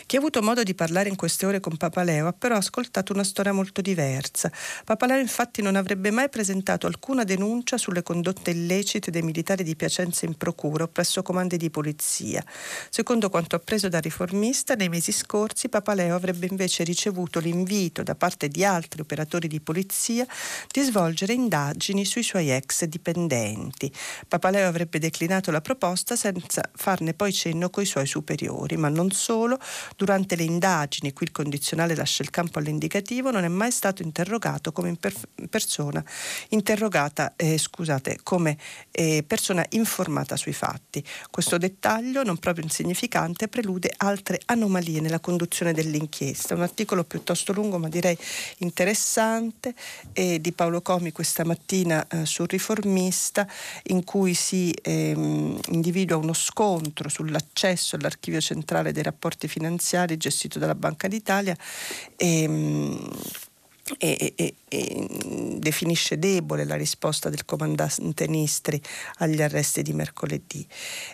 Chi 0.07 0.17
ha 0.17 0.19
avuto 0.19 0.43
modo 0.43 0.63
di 0.63 0.75
parlare 0.75 1.09
in 1.09 1.17
queste 1.17 1.47
ore 1.47 1.61
con 1.61 1.77
Papaleo 1.77 2.27
ha 2.27 2.33
però 2.33 2.57
ascoltato 2.57 3.13
una 3.13 3.25
storia 3.25 3.53
molto 3.53 3.81
diversa. 3.81 4.51
Papaleo 4.85 5.19
infatti 5.19 5.63
non 5.63 5.77
avrebbe 5.77 6.11
mai 6.11 6.29
presentato 6.29 6.87
alcuna 6.87 7.25
denuncia 7.25 7.77
sulle 7.77 8.03
condotte 8.03 8.51
illecite 8.51 9.11
dei 9.11 9.23
militari 9.23 9.63
di 9.63 9.77
Piacenza 9.77 10.25
in 10.25 10.37
procura 10.37 10.85
o 10.85 10.89
presso 10.89 11.23
comandi 11.23 11.57
di 11.57 11.71
polizia. 11.71 12.43
Secondo 12.89 13.29
quanto 13.29 13.57
appreso 13.57 13.89
da 13.89 14.01
riformista, 14.01 14.75
nei 14.75 14.89
mesi 14.89 15.13
scorsi 15.13 15.69
Papaleo 15.69 16.15
avrebbe 16.15 16.47
invece 16.51 16.83
ricevuto 16.83 17.39
l'invito 17.39 18.03
da 18.03 18.15
parte 18.15 18.49
di 18.49 18.65
altri 18.65 19.03
operatori 19.03 19.47
di 19.47 19.61
polizia 19.61 20.27
di 20.71 20.81
svolgere 20.83 21.35
indagini 21.35 22.05
sui 22.05 22.23
suoi 22.23 22.51
ex 22.51 22.85
dipendenti. 22.85 23.93
Papaleo 24.27 24.67
avrebbe 24.67 24.99
declinato 24.99 25.51
la 25.51 25.61
proposta 25.61 26.17
senza 26.17 26.63
farne 26.75 27.15
poi 27.15 27.33
cenno 27.33 27.71
coi 27.71 27.85
suoi 27.85 28.07
superiori, 28.07 28.77
ma 28.77 28.89
non 28.89 29.11
solo 29.11 29.50
solo, 29.51 29.59
durante 29.97 30.37
le 30.37 30.45
indagini, 30.45 31.13
qui 31.13 31.27
il 31.27 31.33
condizionale 31.33 31.97
lascia 31.97 32.23
il 32.23 32.31
campo 32.31 32.59
all'indicativo, 32.59 33.31
non 33.31 33.45
è 33.45 33.49
mai 33.49 33.73
stato 33.73 34.03
interrogato 34.03 34.73
come 34.73 34.95
per- 34.95 35.15
persona 35.49 36.05
interrogata, 36.51 37.35
eh, 37.37 37.59
scusate, 37.59 38.21
come 38.23 38.57
eh, 38.91 39.25
persona 39.27 39.65
informata 39.71 40.37
sui 40.37 40.53
fatti. 40.53 41.03
Questo 41.31 41.59
dettaglio, 41.59 42.23
non 42.23 42.37
proprio 42.39 42.65
insignificante, 42.65 43.49
prelude 43.49 43.93
altre 43.97 44.41
anomalie 44.47 45.01
nella 45.01 45.21
conduzione 45.21 45.73
dell'inchiesta. 45.73 46.55
Un 46.55 46.63
articolo 46.63 47.05
piuttosto 47.05 47.53
lungo, 47.53 47.79
ma 47.79 47.89
direi 47.89 48.17
interessante, 48.59 49.75
eh, 50.13 50.41
di 50.41 50.53
Paolo 50.53 50.83
Comi 50.83 51.13
questa 51.13 51.45
mattina 51.45 52.07
eh, 52.07 52.27
sul 52.27 52.47
Riformista, 52.47 53.47
in 53.85 54.05
cui 54.05 54.35
si 54.35 54.73
ehm, 54.83 55.59
individua 55.69 56.17
uno 56.17 56.33
scontro 56.33 57.09
sull'accesso 57.09 57.97
all'archivio 57.97 58.41
centrale 58.41 58.93
dei 58.93 59.03
rapporti 59.03 59.40
rapporti 59.41 59.49
finanziari 59.49 60.17
gestito 60.17 60.59
dalla 60.59 60.75
Banca 60.75 61.09
d'Italia 61.09 61.57
e, 62.17 62.45
e, 63.99 64.17
e, 64.19 64.33
e, 64.37 64.55
definisce 64.71 66.19
debole 66.19 66.65
la 66.65 66.77
risposta 66.77 67.29
del 67.29 67.45
comandante 67.45 68.27
Nistri 68.29 68.81
agli 69.19 69.43
arresti 69.43 69.83
di 69.83 69.93
mercoledì. 69.93 70.67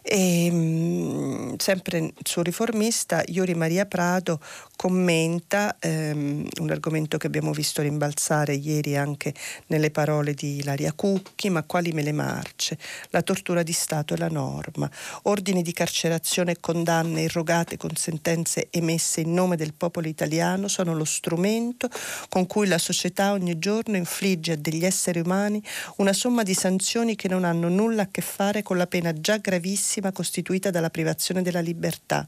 E, 0.03 1.55
sempre 1.57 2.13
sul 2.23 2.45
riformista, 2.45 3.23
Iuri 3.27 3.55
Maria 3.55 3.87
Prado 3.87 4.41
commenta 4.77 5.77
ehm, 5.79 6.47
un 6.61 6.71
argomento 6.71 7.17
che 7.17 7.27
abbiamo 7.27 7.53
visto 7.53 7.81
rimbalzare 7.81 8.55
ieri 8.55 8.97
anche 8.97 9.33
nelle 9.69 9.91
parole 9.91 10.35
di 10.35 10.57
Ilaria 10.57 10.93
Cucchi, 10.93 11.49
ma 11.49 11.63
quali 11.63 11.93
me 11.93 12.03
le 12.03 12.13
marce? 12.13 12.79
La 13.11 13.23
tortura 13.23 13.63
di 13.63 13.73
Stato 13.73 14.15
è 14.15 14.17
la 14.19 14.29
norma. 14.29 14.91
Ordini 15.23 15.63
di 15.63 15.73
carcerazione 15.73 16.53
e 16.53 16.61
condanne 16.61 17.23
irrogate 17.23 17.77
con 17.77 17.95
sentenze 17.97 18.69
emesse 18.71 19.23
in 19.23 19.33
nome 19.33 19.57
del 19.57 19.73
popolo 19.75 20.09
italiano 20.09 20.69
sono 20.69 20.95
lo 20.95 21.05
strumento 21.05 21.89
con 22.29 22.47
cui 22.47 22.67
la 22.67 22.79
società 22.79 23.33
ogni 23.33 23.46
giorno 23.55 23.97
infligge 23.97 24.53
a 24.53 24.57
degli 24.57 24.85
esseri 24.85 25.21
umani 25.21 25.63
una 25.97 26.13
somma 26.13 26.43
di 26.43 26.55
sanzioni 26.55 27.17
che 27.17 27.29
non 27.29 27.45
hanno 27.45 27.69
nulla 27.69 28.03
a 28.03 28.09
che 28.11 28.21
fare 28.21 28.63
con 28.63 28.77
la 28.77 28.87
pena 28.87 29.13
già 29.13 29.37
gravissima 29.39 30.13
costituita 30.13 30.71
dalla 30.71 30.91
privazione 30.91 31.43
della 31.43 31.61
libertà 31.61 32.27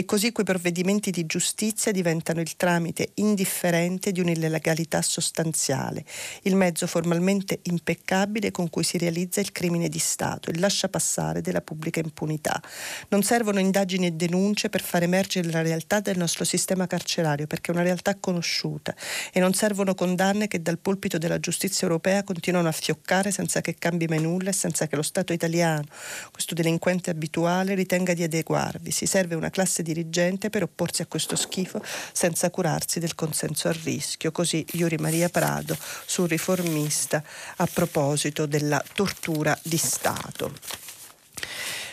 e 0.00 0.06
così 0.06 0.32
quei 0.32 0.46
provvedimenti 0.46 1.10
di 1.10 1.26
giustizia 1.26 1.92
diventano 1.92 2.40
il 2.40 2.56
tramite 2.56 3.10
indifferente 3.16 4.12
di 4.12 4.20
un'illegalità 4.20 5.02
sostanziale, 5.02 6.06
il 6.44 6.56
mezzo 6.56 6.86
formalmente 6.86 7.58
impeccabile 7.64 8.50
con 8.50 8.70
cui 8.70 8.82
si 8.82 8.96
realizza 8.96 9.40
il 9.40 9.52
crimine 9.52 9.90
di 9.90 9.98
Stato, 9.98 10.48
il 10.48 10.58
lascia 10.58 10.88
passare 10.88 11.42
della 11.42 11.60
pubblica 11.60 12.00
impunità. 12.00 12.62
Non 13.08 13.22
servono 13.22 13.60
indagini 13.60 14.06
e 14.06 14.12
denunce 14.12 14.70
per 14.70 14.80
far 14.80 15.02
emergere 15.02 15.50
la 15.50 15.60
realtà 15.60 16.00
del 16.00 16.16
nostro 16.16 16.44
sistema 16.44 16.86
carcerario, 16.86 17.46
perché 17.46 17.70
è 17.70 17.74
una 17.74 17.84
realtà 17.84 18.14
conosciuta, 18.14 18.94
e 19.30 19.38
non 19.38 19.52
servono 19.52 19.94
condanne 19.94 20.48
che 20.48 20.62
dal 20.62 20.78
pulpito 20.78 21.18
della 21.18 21.40
giustizia 21.40 21.86
europea 21.86 22.24
continuano 22.24 22.68
a 22.68 22.72
fioccare 22.72 23.30
senza 23.30 23.60
che 23.60 23.74
cambi 23.78 24.06
mai 24.06 24.22
nulla 24.22 24.48
e 24.48 24.54
senza 24.54 24.86
che 24.86 24.96
lo 24.96 25.02
Stato 25.02 25.34
italiano, 25.34 25.84
questo 26.32 26.54
delinquente 26.54 27.10
abituale, 27.10 27.74
ritenga 27.74 28.14
di 28.14 28.22
adeguarvi. 28.22 28.90
Si 28.90 29.04
serve 29.04 29.34
una 29.34 29.50
classe 29.50 29.82
di 29.82 29.88
dirigente 29.92 30.50
per 30.50 30.62
opporsi 30.62 31.02
a 31.02 31.06
questo 31.06 31.36
schifo 31.36 31.82
senza 32.12 32.50
curarsi 32.50 33.00
del 33.00 33.14
consenso 33.14 33.68
al 33.68 33.74
rischio. 33.74 34.30
Così 34.30 34.64
Iuri 34.72 34.96
Maria 34.98 35.28
Prado 35.28 35.76
sul 36.06 36.28
riformista 36.28 37.22
a 37.56 37.66
proposito 37.66 38.46
della 38.46 38.82
tortura 38.94 39.58
di 39.62 39.76
Stato. 39.76 40.52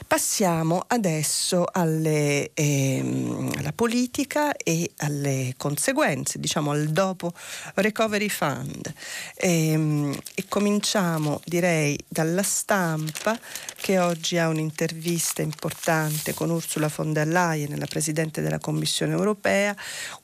Passiamo 0.08 0.86
adesso 0.88 1.66
alle, 1.70 2.52
ehm, 2.54 3.52
alla 3.58 3.74
politica 3.74 4.56
e 4.56 4.92
alle 5.00 5.54
conseguenze, 5.58 6.40
diciamo 6.40 6.72
al 6.72 6.88
dopo 6.88 7.34
Recovery 7.74 8.30
Fund. 8.30 8.94
E, 9.36 9.72
ehm, 9.72 10.18
e 10.34 10.46
cominciamo 10.48 11.42
direi 11.44 12.00
dalla 12.08 12.42
stampa 12.42 13.38
che 13.76 14.00
oggi 14.00 14.38
ha 14.38 14.48
un'intervista 14.48 15.42
importante 15.42 16.34
con 16.34 16.52
Ursula 16.52 16.90
von 16.96 17.12
der 17.12 17.28
Leyen, 17.28 17.78
la 17.78 17.86
Presidente 17.86 18.42
della 18.42 18.60
Commissione 18.60 19.12
europea. 19.12 19.76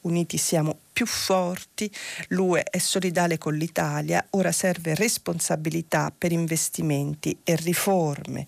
Uniti 0.02 0.38
siamo 0.38 0.80
più 0.94 1.06
forti, 1.06 1.92
l'UE 2.30 2.64
è 2.64 2.78
solidale 2.78 3.38
con 3.38 3.54
l'Italia, 3.56 4.26
ora 4.30 4.54
serve 4.54 4.96
responsabilità 4.96 6.10
per 6.18 6.32
investimenti 6.32 7.38
e 7.44 7.58
riforme. 7.58 8.48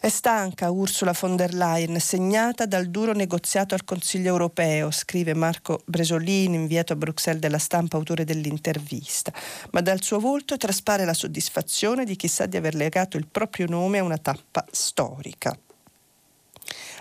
È 0.00 0.08
stanca 0.08 0.70
Ursula 0.70 1.12
von 1.12 1.34
der 1.34 1.52
Leyen, 1.52 1.98
segnata 1.98 2.66
dal 2.66 2.86
duro 2.86 3.12
negoziato 3.12 3.74
al 3.74 3.84
Consiglio 3.84 4.28
europeo, 4.28 4.92
scrive 4.92 5.34
Marco 5.34 5.80
Bresolini, 5.84 6.54
inviato 6.54 6.92
a 6.92 6.96
Bruxelles 6.96 7.40
della 7.40 7.58
stampa, 7.58 7.96
autore 7.96 8.22
dell'intervista. 8.22 9.32
Ma 9.72 9.80
dal 9.80 10.00
suo 10.00 10.20
volto 10.20 10.56
traspare 10.56 11.04
la 11.04 11.14
soddisfazione 11.14 12.04
di 12.04 12.14
chi 12.14 12.28
sa 12.28 12.46
di 12.46 12.56
aver 12.56 12.76
legato 12.76 13.16
il 13.16 13.26
proprio 13.26 13.66
nome 13.68 13.98
a 13.98 14.04
una 14.04 14.18
tappa 14.18 14.64
storica. 14.70 15.58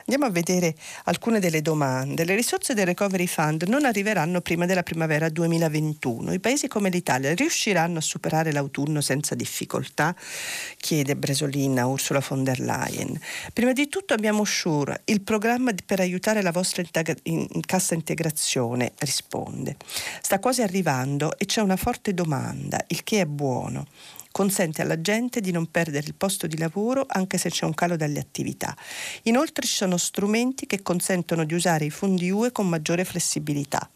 Andiamo 0.09 0.31
a 0.31 0.33
vedere 0.33 0.73
alcune 1.03 1.41
delle 1.41 1.61
domande. 1.61 2.23
Le 2.23 2.33
risorse 2.33 2.73
del 2.73 2.85
Recovery 2.85 3.27
Fund 3.27 3.63
non 3.63 3.83
arriveranno 3.83 4.39
prima 4.39 4.65
della 4.65 4.81
primavera 4.81 5.27
2021. 5.27 6.31
I 6.31 6.39
paesi 6.39 6.69
come 6.69 6.89
l'Italia 6.89 7.33
riusciranno 7.33 7.97
a 7.97 8.01
superare 8.01 8.53
l'autunno 8.53 9.01
senza 9.01 9.35
difficoltà? 9.35 10.15
Chiede 10.77 11.17
Bresolina 11.17 11.87
Ursula 11.87 12.23
von 12.25 12.45
der 12.45 12.61
Leyen. 12.61 13.19
Prima 13.51 13.73
di 13.73 13.89
tutto 13.89 14.13
abbiamo 14.13 14.45
Sure, 14.45 15.01
il 15.03 15.19
programma 15.19 15.73
per 15.85 15.99
aiutare 15.99 16.41
la 16.41 16.53
vostra 16.53 16.81
integra- 16.81 17.19
in 17.23 17.59
cassa 17.65 17.93
integrazione, 17.93 18.93
risponde. 18.99 19.75
Sta 20.21 20.39
quasi 20.39 20.61
arrivando 20.61 21.37
e 21.37 21.43
c'è 21.43 21.59
una 21.59 21.75
forte 21.75 22.13
domanda, 22.13 22.81
il 22.87 23.03
che 23.03 23.19
è 23.19 23.25
buono 23.25 23.87
consente 24.37 24.83
alla 24.83 25.01
gente 25.01 25.41
di 25.41 25.51
non 25.51 25.65
perdere 25.71 26.05
il 26.05 26.13
posto 26.13 26.45
di 26.45 26.59
lavoro 26.59 27.05
anche 27.07 27.39
se 27.39 27.49
c'è 27.49 27.65
un 27.65 27.73
calo 27.73 27.95
delle 27.95 28.19
attività. 28.19 28.77
Inoltre 29.23 29.65
ci 29.65 29.73
sono 29.73 29.97
strumenti 29.97 30.67
che 30.67 30.83
consentono 30.83 31.43
di 31.43 31.55
usare 31.55 31.85
i 31.85 31.89
fondi 31.89 32.29
UE 32.29 32.51
con 32.51 32.69
maggiore 32.69 33.03
flessibilità. 33.03 33.89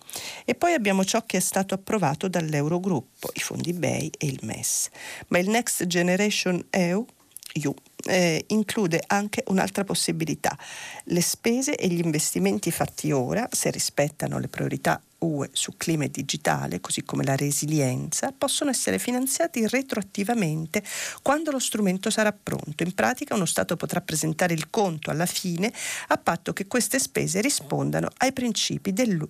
E 0.44 0.56
poi 0.56 0.74
abbiamo 0.74 1.06
ciò 1.06 1.24
che 1.28 1.38
è 1.38 1.40
stato 1.40 1.76
approvato 1.76 2.28
dall'Eurogruppo, 2.28 3.30
i 3.34 3.40
fondi 3.40 3.72
BEI 3.72 4.14
e 4.18 4.26
il 4.26 4.40
MES. 4.42 4.90
Ma 5.28 5.38
il 5.38 5.48
Next 5.48 5.86
Generation 5.86 6.66
EU 6.72 7.06
EU 7.54 7.76
eh, 8.06 8.44
include 8.48 9.04
anche 9.06 9.44
un'altra 9.48 9.84
possibilità. 9.84 10.58
Le 11.04 11.22
spese 11.22 11.76
e 11.76 11.88
gli 11.88 12.00
investimenti 12.04 12.72
fatti 12.72 13.12
ora, 13.12 13.48
se 13.52 13.70
rispettano 13.70 14.40
le 14.40 14.48
priorità 14.48 15.00
UE 15.22 15.50
su 15.54 15.74
clima 15.78 16.06
e 16.06 16.10
digitale, 16.10 16.80
così 16.80 17.04
come 17.04 17.24
la 17.24 17.36
resilienza, 17.36 18.34
possono 18.36 18.70
essere 18.70 19.00
finanziati 19.00 19.68
retroattivamente 19.68 20.84
quando 21.22 21.52
lo 21.52 21.60
strumento 21.60 22.10
sarà 22.10 22.32
pronto. 22.32 22.84
In 22.84 22.94
pratica 22.94 23.36
uno 23.36 23.46
Stato 23.46 23.76
potrà 23.76 24.02
presentare 24.02 24.54
il 24.54 24.70
conto 24.70 25.12
alla 25.12 25.26
fine 25.26 25.72
a 26.08 26.18
patto 26.18 26.54
che 26.54 26.68
queste 26.68 27.00
spese 27.00 27.42
rispondano 27.42 28.10
ai 28.18 28.34
principi 28.34 28.94
dell'UE 28.94 29.28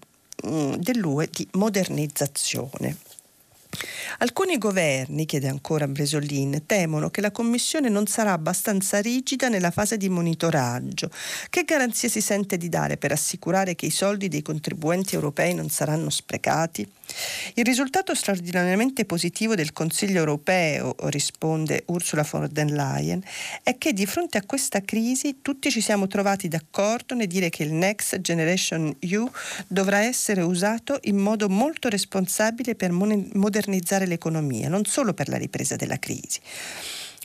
mm, 0.48 0.74
di 0.74 1.48
modernizzazione. 1.53 3.10
Alcuni 4.19 4.57
governi, 4.57 5.25
chiede 5.25 5.47
ancora 5.47 5.87
Bresolin, 5.87 6.63
temono 6.65 7.09
che 7.09 7.21
la 7.21 7.31
Commissione 7.31 7.89
non 7.89 8.05
sarà 8.07 8.33
abbastanza 8.33 8.99
rigida 8.99 9.47
nella 9.47 9.71
fase 9.71 9.97
di 9.97 10.09
monitoraggio. 10.09 11.09
Che 11.49 11.63
garanzie 11.63 12.09
si 12.09 12.21
sente 12.21 12.57
di 12.57 12.69
dare 12.69 12.97
per 12.97 13.11
assicurare 13.11 13.75
che 13.75 13.85
i 13.85 13.91
soldi 13.91 14.27
dei 14.27 14.41
contribuenti 14.41 15.15
europei 15.15 15.53
non 15.53 15.69
saranno 15.69 16.09
sprecati? 16.09 16.87
Il 17.55 17.65
risultato 17.65 18.15
straordinariamente 18.15 19.05
positivo 19.05 19.55
del 19.55 19.73
Consiglio 19.73 20.19
europeo, 20.19 20.95
risponde 21.09 21.83
Ursula 21.87 22.25
von 22.29 22.47
der 22.49 22.71
Leyen, 22.71 23.21
è 23.63 23.77
che 23.77 23.93
di 23.93 24.05
fronte 24.05 24.37
a 24.37 24.43
questa 24.45 24.81
crisi 24.81 25.39
tutti 25.41 25.69
ci 25.69 25.81
siamo 25.81 26.07
trovati 26.07 26.47
d'accordo 26.47 27.15
nel 27.15 27.27
dire 27.27 27.49
che 27.49 27.63
il 27.63 27.73
Next 27.73 28.21
Generation 28.21 28.95
EU 28.99 29.29
dovrà 29.67 29.99
essere 29.99 30.41
usato 30.41 30.99
in 31.03 31.17
modo 31.17 31.49
molto 31.49 31.89
responsabile 31.89 32.75
per 32.75 32.91
modernizzare 32.91 34.00
l'economia, 34.05 34.70
non 34.70 34.86
solo 34.86 35.13
per 35.13 35.29
la 35.29 35.38
ripresa 35.38 35.75
della 35.75 36.00
crisi. 36.00 36.39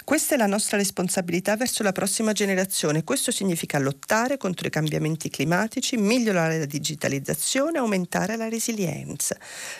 Questa 0.06 0.36
è 0.36 0.38
la 0.38 0.46
nostra 0.46 0.76
responsabilità 0.76 1.56
verso 1.56 1.82
la 1.82 1.90
prossima 1.90 2.30
generazione. 2.30 3.02
Questo 3.02 3.32
significa 3.32 3.80
lottare 3.80 4.36
contro 4.36 4.68
i 4.68 4.70
cambiamenti 4.70 5.28
climatici, 5.28 5.96
migliorare 5.96 6.60
la 6.60 6.64
digitalizzazione, 6.64 7.78
aumentare 7.78 8.36
la 8.36 8.48
resilienza. 8.48 9.36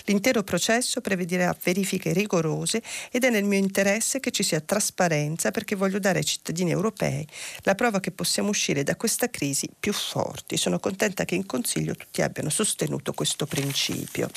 L'intero 0.07 0.43
processo 0.43 1.01
prevederà 1.01 1.57
verifiche 1.63 2.13
rigorose 2.13 2.83
ed 3.13 3.23
è 3.23 3.31
nel 3.31 3.45
mio 3.45 3.61
interesse 3.61 4.19
che 4.19 4.33
ci 4.33 4.43
sia 4.43 4.59
trasparenza 4.59 5.53
perché 5.53 5.77
voglio 5.77 6.01
dare 6.01 6.19
ai 6.19 6.25
cittadini 6.25 6.73
europei 6.73 7.25
la 7.63 7.77
prova 7.77 8.01
che 8.01 8.11
possiamo 8.11 8.49
uscire 8.49 8.83
da 8.83 8.97
questa 8.97 9.31
crisi 9.31 9.71
più 9.79 9.93
forti. 9.93 10.57
Sono 10.57 10.81
contenta 10.81 11.25
che 11.25 11.37
in 11.37 11.47
Consiglio 11.47 11.95
tutti 11.95 12.23
abbiano 12.23 12.51
sostenuto 12.51 13.13
questo 13.13 13.47
principio. 13.47 14.29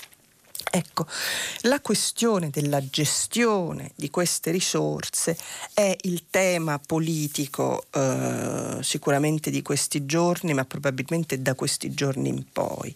Ecco, 0.72 1.08
la 1.62 1.80
questione 1.80 2.52
della 2.52 2.86
gestione 2.88 3.92
di 3.96 4.12
queste 4.12 4.52
risorse 4.52 5.36
è 5.74 5.96
il 6.02 6.26
tema 6.30 6.78
politico 6.78 7.86
eh, 7.90 8.78
sicuramente 8.82 9.50
di 9.50 9.64
questi 9.64 10.06
giorni, 10.06 10.54
ma 10.54 10.66
probabilmente 10.66 11.42
da 11.42 11.56
questi 11.56 11.92
giorni 11.92 12.30
in 12.30 12.44
poi. 12.52 12.96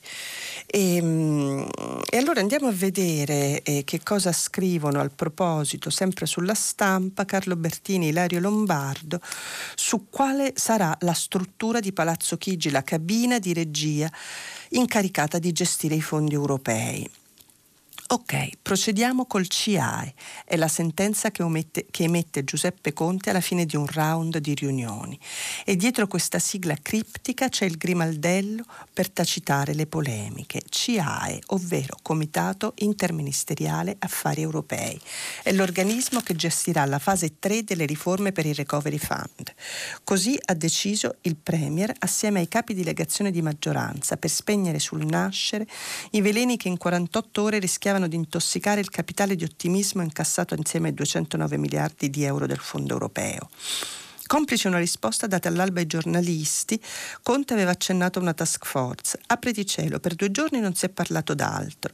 E, 0.67 0.95
ehm, 0.97 1.67
e 2.07 2.17
allora 2.17 2.41
andiamo 2.41 2.67
a 2.67 2.71
vedere 2.71 3.63
eh, 3.63 3.83
che 3.85 4.01
cosa 4.03 4.31
scrivono 4.31 4.99
al 4.99 5.11
proposito, 5.11 5.89
sempre 5.89 6.27
sulla 6.27 6.53
stampa, 6.53 7.25
Carlo 7.25 7.55
Bertini 7.55 8.05
e 8.05 8.09
Ilario 8.09 8.39
Lombardo, 8.39 9.19
su 9.73 10.09
quale 10.11 10.53
sarà 10.55 10.95
la 11.01 11.13
struttura 11.13 11.79
di 11.79 11.91
Palazzo 11.91 12.37
Chigi, 12.37 12.69
la 12.69 12.83
cabina 12.83 13.39
di 13.39 13.51
regia 13.51 14.11
incaricata 14.69 15.39
di 15.39 15.51
gestire 15.51 15.95
i 15.95 16.01
fondi 16.01 16.35
europei. 16.35 17.09
Ok, 18.05 18.57
procediamo 18.61 19.25
col 19.25 19.47
CIAE, 19.47 20.13
è 20.45 20.57
la 20.57 20.67
sentenza 20.67 21.31
che, 21.31 21.41
omette, 21.41 21.87
che, 21.89 22.03
emette 22.03 22.43
Giuseppe 22.43 22.91
Conte 22.91 23.29
alla 23.29 23.39
fine 23.39 23.65
di 23.65 23.77
un 23.77 23.87
round 23.87 24.37
di 24.39 24.53
riunioni 24.53 25.17
e 25.63 25.77
dietro 25.77 26.05
questa 26.05 26.37
sigla 26.37 26.75
criptica 26.79 27.47
c'è 27.47 27.63
il 27.65 27.77
grimaldello 27.77 28.65
per 28.93 29.09
tacitare 29.09 29.73
le 29.73 29.87
polemiche. 29.87 30.61
CIAE, 30.67 31.41
ovvero 31.47 31.97
Comitato 32.01 32.73
Interministeriale 32.79 33.95
Affari 33.99 34.41
Europei, 34.41 34.99
è 35.41 35.53
l'organismo 35.53 36.19
che 36.19 36.35
gestirà 36.35 36.85
la 36.85 36.99
fase 36.99 37.39
3 37.39 37.63
delle 37.63 37.85
riforme 37.85 38.33
per 38.33 38.45
il 38.45 38.53
Recovery 38.53 38.99
Fund. 38.99 39.53
Così 40.03 40.37
ha 40.45 40.53
deciso 40.53 41.15
il 41.21 41.37
Premier 41.37 41.91
assieme 41.99 42.41
ai 42.41 42.49
capi 42.49 42.73
di 42.73 42.83
legazione 42.83 43.31
di 43.31 43.41
maggioranza 43.41 44.17
per 44.17 44.29
spegnere 44.29 44.79
sul 44.79 45.05
nascere 45.05 45.65
i 46.11 46.21
veleni 46.21 46.57
che 46.57 46.67
in 46.67 46.77
48 46.77 47.41
ore 47.41 47.59
rischiavano 47.59 47.91
rischiavano 47.93 48.07
di 48.07 48.15
intossicare 48.15 48.79
il 48.79 48.89
capitale 48.89 49.35
di 49.35 49.43
ottimismo 49.43 50.01
incassato 50.01 50.55
insieme 50.55 50.89
ai 50.89 50.93
209 50.93 51.57
miliardi 51.57 52.09
di 52.09 52.23
euro 52.23 52.47
del 52.47 52.57
Fondo 52.57 52.93
europeo. 52.93 53.49
Complice 54.25 54.67
una 54.67 54.79
risposta 54.79 55.27
data 55.27 55.49
all'alba 55.49 55.79
ai 55.79 55.85
giornalisti, 55.85 56.79
Conte 57.21 57.53
aveva 57.53 57.71
accennato 57.71 58.19
a 58.19 58.21
una 58.21 58.33
task 58.33 58.65
force. 58.65 59.19
Apriti 59.27 59.65
cielo, 59.65 59.99
per 59.99 60.15
due 60.15 60.31
giorni 60.31 60.59
non 60.59 60.73
si 60.73 60.85
è 60.85 60.89
parlato 60.89 61.33
d'altro. 61.33 61.93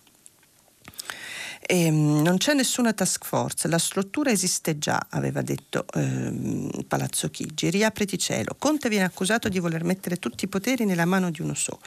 E, 1.62 1.86
ehm, 1.86 2.22
non 2.22 2.38
c'è 2.38 2.54
nessuna 2.54 2.94
task 2.94 3.26
force, 3.26 3.68
la 3.68 3.78
struttura 3.78 4.32
esiste 4.32 4.78
già, 4.78 5.08
aveva 5.10 5.42
detto 5.42 5.86
ehm, 5.94 6.84
Palazzo 6.88 7.30
Chigi. 7.30 7.70
Riapriti 7.70 8.18
cielo. 8.18 8.56
Conte 8.58 8.90
viene 8.90 9.06
accusato 9.06 9.50
di 9.50 9.60
voler 9.60 9.84
mettere 9.84 10.18
tutti 10.18 10.46
i 10.46 10.48
poteri 10.48 10.86
nella 10.86 11.06
mano 11.06 11.30
di 11.30 11.42
uno 11.42 11.54
solo. 11.54 11.82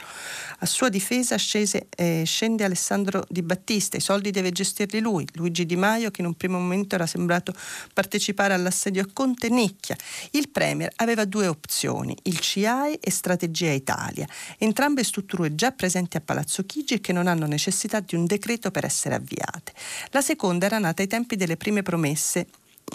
A 0.58 0.66
sua 0.66 0.88
difesa 0.88 1.36
scese, 1.36 1.88
eh, 1.96 2.22
scende 2.24 2.64
Alessandro 2.64 3.24
Di 3.28 3.42
Battista, 3.42 3.96
i 3.96 4.00
soldi 4.00 4.30
deve 4.30 4.52
gestirli 4.52 5.00
lui. 5.00 5.26
Luigi 5.34 5.66
Di 5.66 5.76
Maio, 5.76 6.10
che 6.10 6.20
in 6.20 6.26
un 6.28 6.34
primo 6.34 6.58
momento 6.58 6.94
era 6.94 7.06
sembrato 7.06 7.54
partecipare 7.92 8.54
all'assedio 8.54 9.02
a 9.02 9.08
Conte, 9.12 9.48
nicchia. 9.48 9.96
Il 10.30 10.50
Premier 10.50 10.92
aveva 10.96 11.24
due 11.24 11.46
opzioni, 11.46 12.16
il 12.24 12.38
CIAE 12.38 13.00
e 13.00 13.10
Strategia 13.10 13.70
Italia, 13.70 14.26
entrambe 14.58 15.02
strutture 15.02 15.54
già 15.54 15.72
presenti 15.72 16.16
a 16.16 16.20
Palazzo 16.20 16.64
Chigi 16.64 16.94
e 16.94 17.00
che 17.00 17.12
non 17.12 17.26
hanno 17.26 17.46
necessità 17.46 18.00
di 18.00 18.14
un 18.14 18.26
decreto 18.26 18.70
per 18.70 18.84
essere 18.84 19.14
avviate. 19.16 19.61
La 20.10 20.20
seconda 20.20 20.66
era 20.66 20.78
nata 20.78 21.02
ai 21.02 21.08
tempi 21.08 21.36
delle 21.36 21.56
prime 21.56 21.82
promesse 21.82 22.46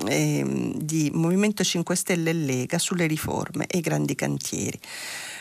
eh, 0.07 0.73
di 0.75 1.09
Movimento 1.13 1.63
5 1.63 1.95
Stelle 1.95 2.29
e 2.29 2.33
Lega 2.33 2.77
sulle 2.77 3.07
riforme 3.07 3.65
e 3.67 3.77
i 3.77 3.81
grandi 3.81 4.15
cantieri 4.15 4.79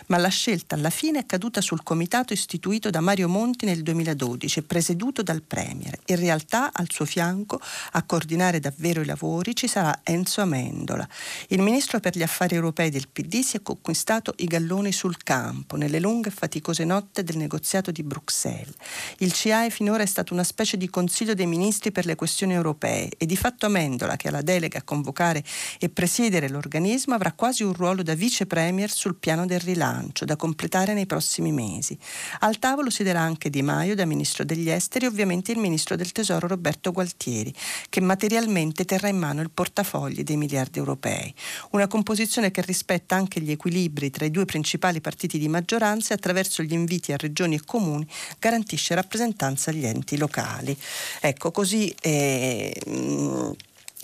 ma 0.07 0.19
la 0.19 0.29
scelta 0.29 0.75
alla 0.75 0.91
fine 0.91 1.21
è 1.21 1.27
caduta 1.27 1.61
sul 1.61 1.83
comitato 1.83 2.33
istituito 2.33 2.91
da 2.91 3.01
Mario 3.01 3.29
Monti 3.29 3.65
nel 3.65 3.83
2012 3.83 4.59
e 4.59 4.63
presieduto 4.63 5.23
dal 5.23 5.43
Premier. 5.43 5.99
In 6.07 6.17
realtà 6.17 6.71
al 6.73 6.87
suo 6.91 7.05
fianco 7.05 7.61
a 7.93 8.03
coordinare 8.03 8.61
davvero 8.61 9.01
i 9.01 9.05
lavori 9.05 9.55
ci 9.55 9.67
sarà 9.67 10.01
Enzo 10.03 10.41
Amendola. 10.41 11.07
Il 11.49 11.61
ministro 11.61 12.01
per 12.01 12.17
gli 12.17 12.23
affari 12.23 12.55
europei 12.55 12.91
del 12.91 13.09
PD 13.09 13.41
si 13.41 13.57
è 13.57 13.63
conquistato 13.63 14.35
i 14.39 14.47
galloni 14.47 14.93
sul 14.93 15.17
campo 15.23 15.77
nelle 15.77 16.01
lunghe 16.01 16.29
e 16.29 16.33
faticose 16.33 16.85
notte 16.85 17.25
del 17.25 17.37
negoziato 17.37 17.91
di 17.91 18.03
Bruxelles. 18.03 18.75
Il 19.19 19.33
CIAE 19.33 19.71
finora 19.71 20.03
è 20.03 20.07
stato 20.07 20.33
una 20.33 20.45
specie 20.45 20.77
di 20.77 20.89
consiglio 20.89 21.35
dei 21.35 21.47
ministri 21.47 21.91
per 21.91 22.07
le 22.07 22.15
questioni 22.15 22.53
europee 22.53 23.11
e 23.17 23.27
di 23.27 23.37
fatto 23.37 23.67
Amendola, 23.67 24.17
che 24.17 24.29
ha 24.29 24.31
la 24.31 24.43
delega 24.43 24.79
a 24.79 24.83
convocare 24.83 25.43
e 25.79 25.89
presiedere 25.89 26.49
l'organismo, 26.49 27.15
avrà 27.15 27.33
quasi 27.33 27.63
un 27.63 27.73
ruolo 27.73 28.03
da 28.03 28.15
vice 28.15 28.47
premier 28.47 28.91
sul 28.91 29.17
piano 29.17 29.47
del 29.47 29.61
rilancio 29.61 29.96
bilancio 29.97 30.25
da 30.25 30.37
completare 30.37 30.93
nei 30.95 31.07
prossimi 31.07 31.53
mesi. 31.53 31.99
Al 32.41 32.59
tavolo 32.59 32.91
siederà 32.91 33.21
anche 33.21 33.51
Di 33.51 33.63
Maio 33.63 33.95
da 33.95 34.05
Ministro 34.05 34.45
degli 34.45 34.69
Esteri 34.69 35.07
e 35.07 35.09
ovviamente 35.09 35.53
il 35.53 35.59
Ministro 35.59 35.97
del 35.97 36.13
Tesoro 36.13 36.47
Roberto 36.47 36.93
Gualtieri, 36.93 37.53
che 37.89 38.01
materialmente 38.01 38.85
terrà 38.85 39.09
in 39.09 39.19
mano 39.19 39.41
il 39.41 39.51
portafogli 39.51 40.23
dei 40.23 40.37
miliardi 40.37 40.79
europei. 40.79 41.33
Una 41.71 41.87
composizione 41.87 42.51
che 42.51 42.63
rispetta 42.63 43.17
anche 43.17 43.41
gli 43.41 43.51
equilibri 43.51 44.11
tra 44.11 44.25
i 44.25 44.31
due 44.31 44.45
principali 44.45 45.01
partiti 45.01 45.39
di 45.39 45.49
maggioranza 45.49 46.13
e 46.13 46.17
attraverso 46.17 46.63
gli 46.63 46.73
inviti 46.73 47.13
a 47.13 47.17
regioni 47.17 47.55
e 47.55 47.65
comuni 47.65 48.07
garantisce 48.39 48.95
rappresentanza 48.95 49.71
agli 49.71 49.87
enti 49.87 50.17
locali. 50.17 50.77
Ecco, 51.21 51.51
così 51.51 51.95
eh, 52.03 52.75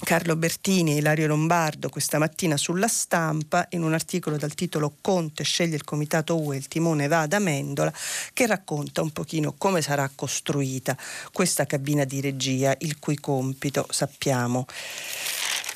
Carlo 0.04 0.34
Bertini 0.36 0.92
e 0.92 0.96
Ilario 0.96 1.28
Lombardo 1.28 1.88
questa 1.88 2.18
mattina 2.18 2.56
sulla 2.56 2.88
stampa 2.88 3.66
in 3.70 3.82
un 3.82 3.92
articolo 3.92 4.36
dal 4.36 4.54
titolo 4.54 4.96
Conte 5.00 5.44
sceglie 5.44 5.76
il 5.76 5.84
comitato 5.84 6.40
UE, 6.40 6.56
il 6.56 6.68
timone 6.68 7.06
va 7.06 7.20
ad 7.20 7.32
Amendola, 7.32 7.92
che 8.32 8.46
racconta 8.46 9.00
un 9.00 9.10
pochino 9.10 9.54
come 9.56 9.80
sarà 9.80 10.10
costruita 10.12 10.96
questa 11.32 11.66
cabina 11.66 12.04
di 12.04 12.20
regia, 12.20 12.74
il 12.80 12.98
cui 12.98 13.16
compito 13.16 13.86
sappiamo 13.90 14.66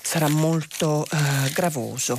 sarà 0.02 0.28
molto 0.28 1.06
eh, 1.10 1.50
gravoso. 1.52 2.18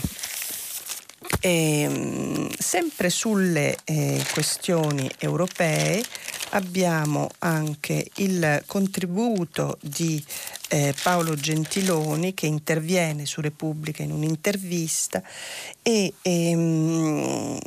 E, 1.39 1.81
ehm, 1.81 2.49
sempre 2.57 3.09
sulle 3.09 3.77
eh, 3.83 4.23
questioni 4.33 5.09
europee 5.19 6.03
abbiamo 6.51 7.29
anche 7.39 8.09
il 8.15 8.63
contributo 8.65 9.77
di 9.81 10.23
eh, 10.69 10.93
Paolo 11.01 11.35
Gentiloni 11.35 12.33
che 12.33 12.45
interviene 12.45 13.25
su 13.25 13.41
Repubblica 13.41 14.03
in 14.03 14.11
un'intervista 14.11 15.21
e 15.81 16.13
ehm, 16.21 17.59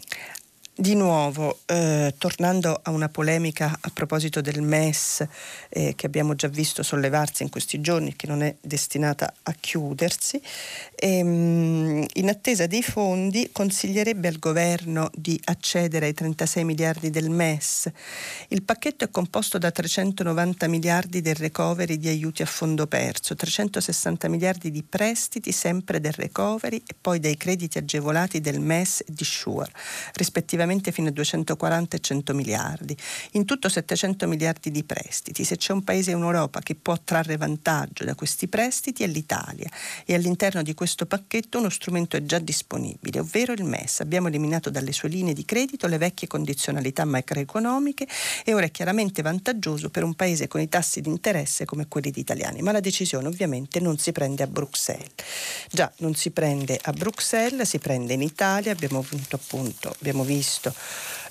di 0.80 0.94
nuovo, 0.94 1.58
eh, 1.66 2.14
tornando 2.16 2.80
a 2.82 2.90
una 2.90 3.10
polemica 3.10 3.76
a 3.78 3.90
proposito 3.92 4.40
del 4.40 4.62
MES 4.62 5.26
eh, 5.68 5.92
che 5.94 6.06
abbiamo 6.06 6.34
già 6.34 6.48
visto 6.48 6.82
sollevarsi 6.82 7.42
in 7.42 7.50
questi 7.50 7.82
giorni, 7.82 8.16
che 8.16 8.26
non 8.26 8.42
è 8.42 8.56
destinata 8.58 9.30
a 9.42 9.54
chiudersi, 9.60 10.40
ehm, 10.94 12.06
in 12.14 12.28
attesa 12.30 12.66
dei 12.66 12.82
fondi 12.82 13.50
consiglierebbe 13.52 14.28
al 14.28 14.38
governo 14.38 15.10
di 15.14 15.38
accedere 15.44 16.06
ai 16.06 16.14
36 16.14 16.64
miliardi 16.64 17.10
del 17.10 17.28
MES. 17.28 17.90
Il 18.48 18.62
pacchetto 18.62 19.04
è 19.04 19.10
composto 19.10 19.58
da 19.58 19.70
390 19.70 20.66
miliardi 20.66 21.20
del 21.20 21.34
recovery 21.34 21.98
di 21.98 22.08
aiuti 22.08 22.40
a 22.40 22.46
fondo 22.46 22.86
perso, 22.86 23.34
360 23.34 24.28
miliardi 24.28 24.70
di 24.70 24.82
prestiti 24.82 25.52
sempre 25.52 26.00
del 26.00 26.14
recovery 26.14 26.82
e 26.86 26.94
poi 26.98 27.20
dei 27.20 27.36
crediti 27.36 27.76
agevolati 27.76 28.40
del 28.40 28.60
MES 28.60 29.00
e 29.00 29.12
di 29.12 29.24
Sure, 29.24 29.70
rispettivamente 30.14 30.68
veramente 30.70 30.92
fino 30.92 31.08
a 31.08 31.10
240 31.10 31.96
e 31.96 32.00
100 32.00 32.34
miliardi. 32.34 32.96
In 33.32 33.44
tutto 33.44 33.68
700 33.68 34.28
miliardi 34.28 34.70
di 34.70 34.84
prestiti. 34.84 35.44
Se 35.44 35.56
c'è 35.56 35.72
un 35.72 35.82
paese 35.82 36.12
in 36.12 36.18
Europa 36.18 36.60
che 36.60 36.76
può 36.76 36.96
trarre 37.02 37.36
vantaggio 37.36 38.04
da 38.04 38.14
questi 38.14 38.46
prestiti 38.46 39.02
è 39.02 39.06
l'Italia 39.06 39.68
e 40.04 40.14
all'interno 40.14 40.62
di 40.62 40.74
questo 40.74 41.06
pacchetto 41.06 41.58
uno 41.58 41.68
strumento 41.68 42.16
è 42.16 42.22
già 42.22 42.38
disponibile, 42.38 43.18
ovvero 43.18 43.52
il 43.52 43.64
MES. 43.64 44.00
Abbiamo 44.00 44.28
eliminato 44.28 44.70
dalle 44.70 44.92
sue 44.92 45.08
linee 45.08 45.34
di 45.34 45.44
credito 45.44 45.88
le 45.88 45.98
vecchie 45.98 46.28
condizionalità 46.28 47.04
macroeconomiche 47.04 48.06
e 48.44 48.54
ora 48.54 48.66
è 48.66 48.70
chiaramente 48.70 49.22
vantaggioso 49.22 49.90
per 49.90 50.04
un 50.04 50.14
paese 50.14 50.46
con 50.46 50.60
i 50.60 50.68
tassi 50.68 51.00
di 51.00 51.08
interesse 51.08 51.64
come 51.64 51.88
quelli 51.88 52.12
italiani, 52.14 52.62
ma 52.62 52.72
la 52.72 52.80
decisione 52.80 53.26
ovviamente 53.26 53.80
non 53.80 53.98
si 53.98 54.12
prende 54.12 54.42
a 54.42 54.46
Bruxelles. 54.46 55.08
Già 55.70 55.90
non 55.98 56.14
si 56.14 56.30
prende 56.30 56.78
a 56.80 56.92
Bruxelles, 56.92 57.68
si 57.68 57.78
prende 57.78 58.12
in 58.12 58.22
Italia, 58.22 58.72
abbiamo, 58.72 59.04
appunto, 59.30 59.94
abbiamo 59.98 60.22
visto 60.24 60.59
visto 60.60 60.74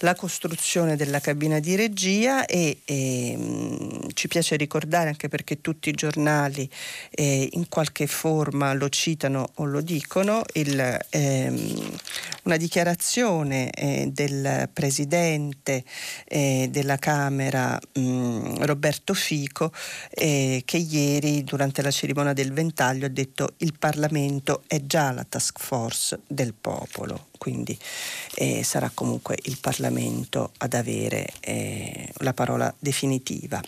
la 0.01 0.15
costruzione 0.15 0.95
della 0.95 1.19
cabina 1.19 1.59
di 1.59 1.75
regia 1.75 2.45
e, 2.45 2.79
e 2.85 3.35
mh, 3.35 4.13
ci 4.13 4.29
piace 4.29 4.55
ricordare 4.55 5.09
anche 5.09 5.27
perché 5.27 5.59
tutti 5.59 5.89
i 5.89 5.93
giornali 5.93 6.69
eh, 7.11 7.49
in 7.51 7.67
qualche 7.67 8.07
forma 8.07 8.73
lo 8.73 8.87
citano 8.87 9.51
o 9.55 9.65
lo 9.65 9.81
dicono 9.81 10.41
il, 10.53 10.99
ehm, 11.09 11.97
una 12.43 12.55
dichiarazione 12.55 13.69
eh, 13.71 14.09
del 14.11 14.69
presidente 14.71 15.83
eh, 16.25 16.69
della 16.71 16.97
Camera 16.97 17.77
mh, 17.93 18.63
Roberto 18.63 19.13
Fico 19.13 19.73
eh, 20.11 20.61
che 20.63 20.77
ieri 20.77 21.43
durante 21.43 21.81
la 21.81 21.91
cerimonia 21.91 22.31
del 22.31 22.53
ventaglio 22.53 23.05
ha 23.05 23.09
detto 23.09 23.55
il 23.57 23.73
Parlamento 23.77 24.63
è 24.67 24.85
già 24.85 25.11
la 25.11 25.25
task 25.27 25.59
force 25.59 26.19
del 26.25 26.53
popolo 26.53 27.28
quindi 27.39 27.75
eh, 28.35 28.63
sarà 28.63 28.91
comunque 28.93 29.35
il 29.43 29.57
Parlamento 29.59 30.51
ad 30.57 30.75
avere 30.75 31.27
eh, 31.39 32.07
la 32.17 32.33
parola 32.33 32.71
definitiva. 32.77 33.59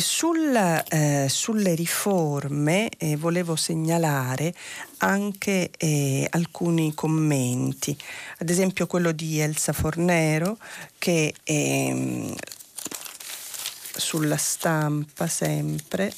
Sulla, 0.00 0.82
eh, 0.84 1.26
sulle 1.28 1.74
riforme 1.74 2.88
eh, 2.96 3.16
volevo 3.16 3.56
segnalare 3.56 4.54
anche 4.98 5.70
eh, 5.76 6.26
alcuni 6.30 6.94
commenti, 6.94 7.94
ad 8.38 8.48
esempio 8.48 8.86
quello 8.86 9.12
di 9.12 9.38
Elsa 9.38 9.74
Fornero 9.74 10.56
che 10.96 11.34
ehm, 11.44 12.34
sulla 13.96 14.38
stampa 14.38 15.26
sempre 15.26 16.10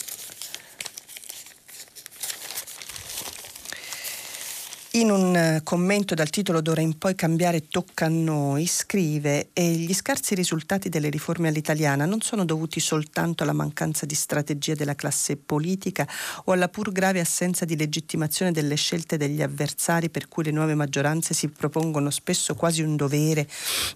In 4.99 5.13
un 5.13 5.37
eh, 5.37 5.61
commento 5.63 6.17
dal 6.17 6.29
titolo 6.29 6.61
D'ora 6.61 6.81
in 6.81 6.99
poi 6.99 7.15
cambiare 7.15 7.69
tocca 7.69 8.07
a 8.07 8.09
noi, 8.09 8.67
scrive 8.67 9.51
e 9.53 9.71
gli 9.71 9.95
scarsi 9.95 10.35
risultati 10.35 10.89
delle 10.89 11.09
riforme 11.09 11.47
all'italiana 11.47 12.05
non 12.05 12.21
sono 12.21 12.45
dovuti 12.45 12.81
soltanto 12.81 13.45
alla 13.45 13.53
mancanza 13.53 14.07
di 14.07 14.17
strategia 14.17 14.75
della 14.75 14.97
classe 14.97 15.37
politica 15.37 16.05
o 16.47 16.53
alla 16.53 16.69
pur 16.69 16.91
grave 16.91 17.21
assenza 17.21 17.65
di 17.65 17.77
legittimazione 17.77 18.51
delle 18.51 18.75
scelte 18.75 19.17
degli 19.17 19.41
avversari 19.41 20.11
per 20.11 20.27
cui 20.27 20.43
le 20.43 20.51
nuove 20.51 20.75
maggioranze 20.75 21.33
si 21.33 21.47
propongono 21.47 22.11
spesso 22.11 22.57
quasi 22.57 22.83
un 22.83 22.97
dovere 22.97 23.47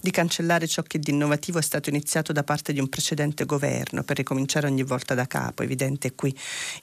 di 0.00 0.12
cancellare 0.12 0.68
ciò 0.68 0.82
che 0.82 1.00
di 1.00 1.10
innovativo 1.10 1.58
è 1.58 1.62
stato 1.62 1.88
iniziato 1.88 2.32
da 2.32 2.44
parte 2.44 2.72
di 2.72 2.78
un 2.78 2.88
precedente 2.88 3.44
governo 3.44 4.04
per 4.04 4.18
ricominciare 4.18 4.68
ogni 4.68 4.84
volta 4.84 5.14
da 5.14 5.26
capo, 5.26 5.64
evidente 5.64 6.14
qui 6.14 6.32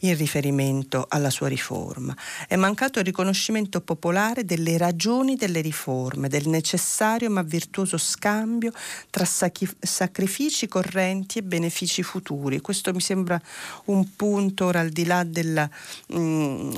il 0.01 0.17
riferimento 0.17 1.05
alla 1.07 1.29
sua 1.29 1.47
riforma. 1.47 2.13
È 2.49 2.57
mancato 2.57 2.99
il 2.99 3.05
riconoscimento 3.05 3.79
popolare 3.79 4.07
popolare 4.09 4.43
delle 4.43 4.75
ragioni 4.77 5.35
delle 5.35 5.61
riforme, 5.61 6.29
del 6.29 6.47
necessario 6.47 7.29
ma 7.29 7.43
virtuoso 7.43 7.99
scambio 7.99 8.71
tra 9.11 9.23
sacrifici 9.23 10.67
correnti 10.67 11.37
e 11.37 11.43
benefici 11.43 12.01
futuri. 12.01 12.59
Questo 12.59 12.91
mi 12.91 13.01
sembra 13.01 13.39
un 13.85 14.15
punto 14.15 14.65
ora 14.65 14.79
al 14.79 14.89
di 14.89 15.05
là 15.05 15.23
della... 15.23 15.69
Mm, 16.13 16.71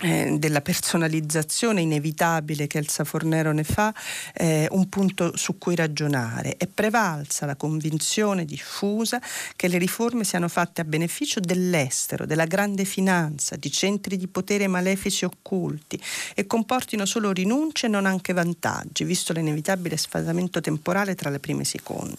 eh, 0.00 0.36
della 0.38 0.60
personalizzazione 0.60 1.80
inevitabile 1.80 2.66
che 2.66 2.78
Elsa 2.78 3.04
Fornero 3.04 3.52
ne 3.52 3.64
fa, 3.64 3.92
eh, 4.34 4.68
un 4.70 4.88
punto 4.88 5.36
su 5.36 5.58
cui 5.58 5.74
ragionare. 5.74 6.56
È 6.56 6.66
prevalsa 6.66 7.46
la 7.46 7.56
convinzione 7.56 8.44
diffusa 8.44 9.20
che 9.56 9.68
le 9.68 9.78
riforme 9.78 10.24
siano 10.24 10.48
fatte 10.48 10.82
a 10.82 10.84
beneficio 10.84 11.40
dell'estero, 11.40 12.26
della 12.26 12.46
grande 12.46 12.84
finanza, 12.84 13.56
di 13.56 13.70
centri 13.70 14.16
di 14.16 14.28
potere 14.28 14.66
malefici 14.68 15.24
occulti 15.24 16.00
e 16.34 16.46
comportino 16.46 17.04
solo 17.04 17.32
rinunce 17.32 17.86
e 17.86 17.88
non 17.88 18.06
anche 18.06 18.32
vantaggi, 18.32 19.04
visto 19.04 19.32
l'inevitabile 19.32 19.96
sfasamento 19.96 20.60
temporale 20.60 21.14
tra 21.14 21.30
le 21.30 21.38
prime 21.38 21.64
secondi. 21.64 22.16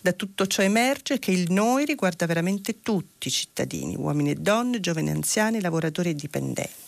Da 0.00 0.12
tutto 0.12 0.46
ciò 0.46 0.62
emerge 0.62 1.18
che 1.18 1.32
il 1.32 1.50
noi 1.50 1.84
riguarda 1.84 2.26
veramente 2.26 2.82
tutti 2.82 3.28
i 3.28 3.30
cittadini, 3.30 3.96
uomini 3.96 4.30
e 4.30 4.34
donne, 4.34 4.80
giovani 4.80 5.08
e 5.08 5.12
anziani, 5.12 5.60
lavoratori 5.60 6.10
e 6.10 6.14
dipendenti. 6.14 6.84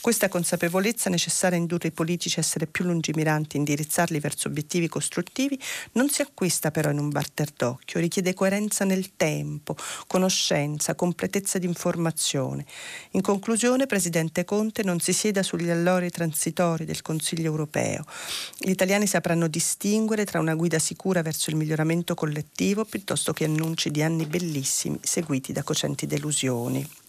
Questa 0.00 0.28
consapevolezza 0.28 1.10
necessaria 1.10 1.56
a 1.56 1.60
indurre 1.60 1.88
i 1.88 1.92
politici 1.92 2.38
a 2.38 2.42
essere 2.42 2.66
più 2.66 2.84
lungimiranti 2.84 3.56
indirizzarli 3.56 4.20
verso 4.20 4.48
obiettivi 4.48 4.88
costruttivi 4.88 5.58
non 5.92 6.08
si 6.08 6.22
acquista 6.22 6.70
però 6.70 6.90
in 6.90 6.98
un 6.98 7.08
barter 7.08 7.50
d'occhio, 7.56 8.00
richiede 8.00 8.34
coerenza 8.34 8.84
nel 8.84 9.16
tempo, 9.16 9.76
conoscenza, 10.06 10.94
completezza 10.94 11.58
di 11.58 11.66
informazione. 11.66 12.64
In 13.12 13.20
conclusione, 13.20 13.86
Presidente 13.86 14.44
Conte 14.44 14.82
non 14.82 15.00
si 15.00 15.12
sieda 15.12 15.42
sugli 15.42 15.70
allori 15.70 16.10
transitori 16.10 16.84
del 16.84 17.02
Consiglio 17.02 17.46
europeo. 17.46 18.04
Gli 18.58 18.70
italiani 18.70 19.06
sapranno 19.06 19.48
distinguere 19.48 20.24
tra 20.24 20.40
una 20.40 20.54
guida 20.54 20.78
sicura 20.78 21.22
verso 21.22 21.50
il 21.50 21.56
miglioramento 21.56 22.14
collettivo 22.14 22.84
piuttosto 22.84 23.32
che 23.32 23.44
annunci 23.44 23.90
di 23.90 24.02
anni 24.02 24.26
bellissimi 24.26 24.98
seguiti 25.02 25.52
da 25.52 25.62
cocenti 25.62 26.06
delusioni. 26.06 27.04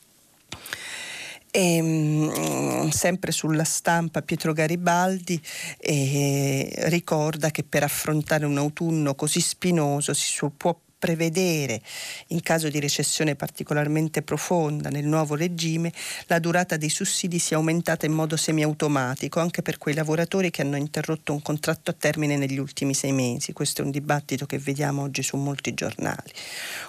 E, 1.58 1.78
ehm, 1.78 2.90
sempre 2.90 3.32
sulla 3.32 3.64
stampa 3.64 4.22
Pietro 4.22 4.54
Garibaldi 4.54 5.42
eh, 5.80 6.72
ricorda 6.86 7.50
che 7.50 7.64
per 7.64 7.82
affrontare 7.82 8.46
un 8.46 8.60
autunno 8.60 9.16
così 9.16 9.42
spinoso 9.42 10.14
si 10.14 10.40
può 10.56 10.80
prevedere, 10.98 11.82
in 12.28 12.42
caso 12.42 12.70
di 12.70 12.80
recessione 12.80 13.36
particolarmente 13.36 14.24
profonda 14.24 14.90
nel 14.90 15.06
nuovo 15.06 15.36
regime, 15.36 15.94
la 16.26 16.40
durata 16.40 16.76
dei 16.76 16.90
sussidi 16.90 17.38
sia 17.40 17.58
aumentata 17.58 18.06
in 18.06 18.14
modo 18.14 18.36
semiautomatico 18.36 19.40
anche 19.40 19.62
per 19.62 19.78
quei 19.78 19.94
lavoratori 19.94 20.50
che 20.50 20.64
hanno 20.64 20.76
interrotto 20.76 21.34
un 21.34 21.42
contratto 21.42 21.92
a 21.92 21.96
termine 21.98 22.36
negli 22.36 22.58
ultimi 22.58 22.94
sei 22.94 23.12
mesi. 23.12 23.54
Questo 23.54 23.82
è 23.82 23.86
un 23.86 23.92
dibattito 23.92 24.46
che 24.46 24.58
vediamo 24.58 25.04
oggi 25.04 25.22
su 25.22 25.38
molti 25.38 25.74
giornali. 25.74 26.32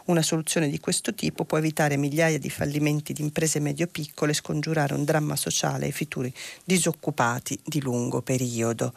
Una 0.07 0.23
soluzione 0.23 0.71
di 0.71 0.81
questo 0.81 1.13
tipo 1.15 1.45
può 1.45 1.59
evitare 1.59 1.97
migliaia 1.97 2.39
di 2.39 2.51
fallimenti 2.51 3.13
di 3.13 3.23
imprese 3.23 3.61
medio-piccole 3.61 4.33
e 4.33 4.35
scongiurare 4.35 4.95
un 4.95 5.05
dramma 5.05 5.37
sociale 5.37 5.87
ai 5.87 5.93
futuri 5.93 6.33
disoccupati 6.65 7.59
di 7.63 7.81
lungo 7.81 8.23
periodo. 8.23 8.95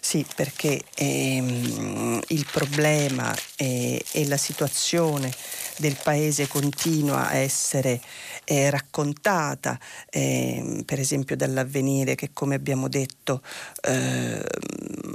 Sì, 0.00 0.24
perché 0.36 0.82
ehm, 0.94 2.20
il 2.28 2.46
problema 2.50 3.34
è, 3.56 4.02
è 4.12 4.24
la 4.24 4.36
situazione 4.36 4.48
situazione 4.50 5.32
del 5.76 5.96
paese 6.02 6.48
continua 6.48 7.28
a 7.28 7.34
essere 7.36 8.00
eh, 8.44 8.68
raccontata, 8.68 9.78
eh, 10.10 10.82
per 10.84 10.98
esempio 10.98 11.36
dall'avvenire 11.36 12.16
che 12.16 12.30
come 12.32 12.56
abbiamo 12.56 12.88
detto 12.88 13.42
eh, 13.82 14.44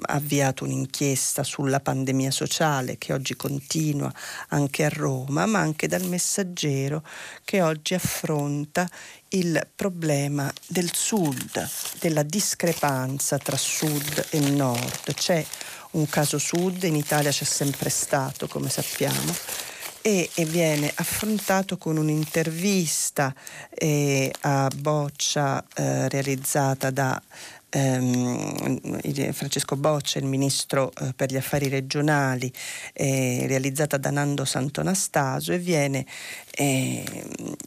ha 0.07 0.13
avviato 0.13 0.63
un'inchiesta 0.63 1.43
sulla 1.43 1.79
pandemia 1.79 2.31
sociale 2.31 2.97
che 2.97 3.13
oggi 3.13 3.35
continua 3.35 4.11
anche 4.49 4.85
a 4.85 4.89
Roma, 4.89 5.45
ma 5.45 5.59
anche 5.59 5.87
dal 5.87 6.05
messaggero 6.07 7.03
che 7.43 7.61
oggi 7.61 7.93
affronta 7.93 8.89
il 9.29 9.67
problema 9.75 10.51
del 10.67 10.93
sud, 10.93 11.69
della 11.99 12.23
discrepanza 12.23 13.37
tra 13.37 13.57
sud 13.57 14.27
e 14.29 14.39
nord. 14.39 15.13
C'è 15.13 15.45
un 15.95 16.07
caso 16.07 16.37
sud, 16.37 16.83
in 16.83 16.95
Italia 16.95 17.31
c'è 17.31 17.43
sempre 17.43 17.89
stato, 17.89 18.47
come 18.47 18.69
sappiamo, 18.69 19.33
e, 20.01 20.29
e 20.35 20.45
viene 20.45 20.91
affrontato 20.93 21.77
con 21.77 21.97
un'intervista 21.97 23.33
eh, 23.69 24.31
a 24.41 24.69
Boccia 24.75 25.63
eh, 25.73 26.07
realizzata 26.09 26.91
da 26.91 27.19
ehm, 27.75 29.31
Francesco 29.31 29.75
Boccia, 29.75 30.19
il 30.19 30.25
ministro 30.25 30.91
eh, 31.01 31.13
per 31.13 31.31
gli 31.31 31.35
affari 31.35 31.67
regionali, 31.67 32.51
eh, 32.93 33.43
realizzata 33.47 33.97
da 33.97 34.09
Nando 34.11 34.45
Santonastaso 34.45 35.51
e 35.51 35.57
viene 35.57 36.05
eh, 36.51 37.03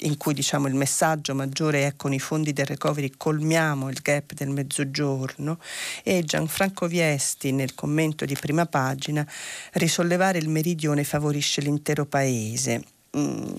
in 0.01 0.16
cui 0.16 0.33
diciamo, 0.33 0.66
il 0.66 0.75
messaggio 0.75 1.35
maggiore 1.35 1.87
è 1.87 1.97
con 1.97 2.12
i 2.12 2.18
fondi 2.18 2.53
del 2.53 2.66
recovery 2.66 3.12
colmiamo 3.16 3.90
il 3.90 4.01
gap 4.03 4.33
del 4.33 4.49
mezzogiorno 4.49 5.59
e 6.03 6.23
Gianfranco 6.25 6.87
Viesti 6.87 7.53
nel 7.53 7.75
commento 7.75 8.25
di 8.25 8.35
prima 8.35 8.66
pagina 8.66 9.27
risollevare 9.73 10.38
il 10.38 10.49
meridione 10.49 11.05
favorisce 11.05 11.61
l'intero 11.61 12.07
paese. 12.07 12.83
Mm, 13.16 13.57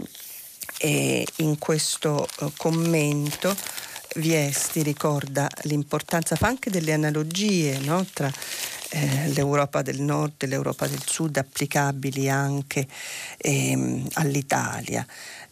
e 0.82 1.28
in 1.38 1.58
questo 1.58 2.28
uh, 2.40 2.52
commento 2.56 3.54
Viesti 4.16 4.82
ricorda 4.82 5.48
l'importanza, 5.64 6.36
fa 6.36 6.48
anche 6.48 6.70
delle 6.70 6.94
analogie 6.94 7.78
no? 7.80 8.06
tra 8.12 8.32
eh, 8.90 9.28
l'Europa 9.34 9.82
del 9.82 10.02
Nord 10.02 10.42
e 10.44 10.48
l'Europa 10.48 10.88
del 10.88 11.02
Sud 11.06 11.38
applicabili 11.38 12.30
anche 12.30 12.88
ehm, 13.38 14.08
all'Italia. 14.14 15.06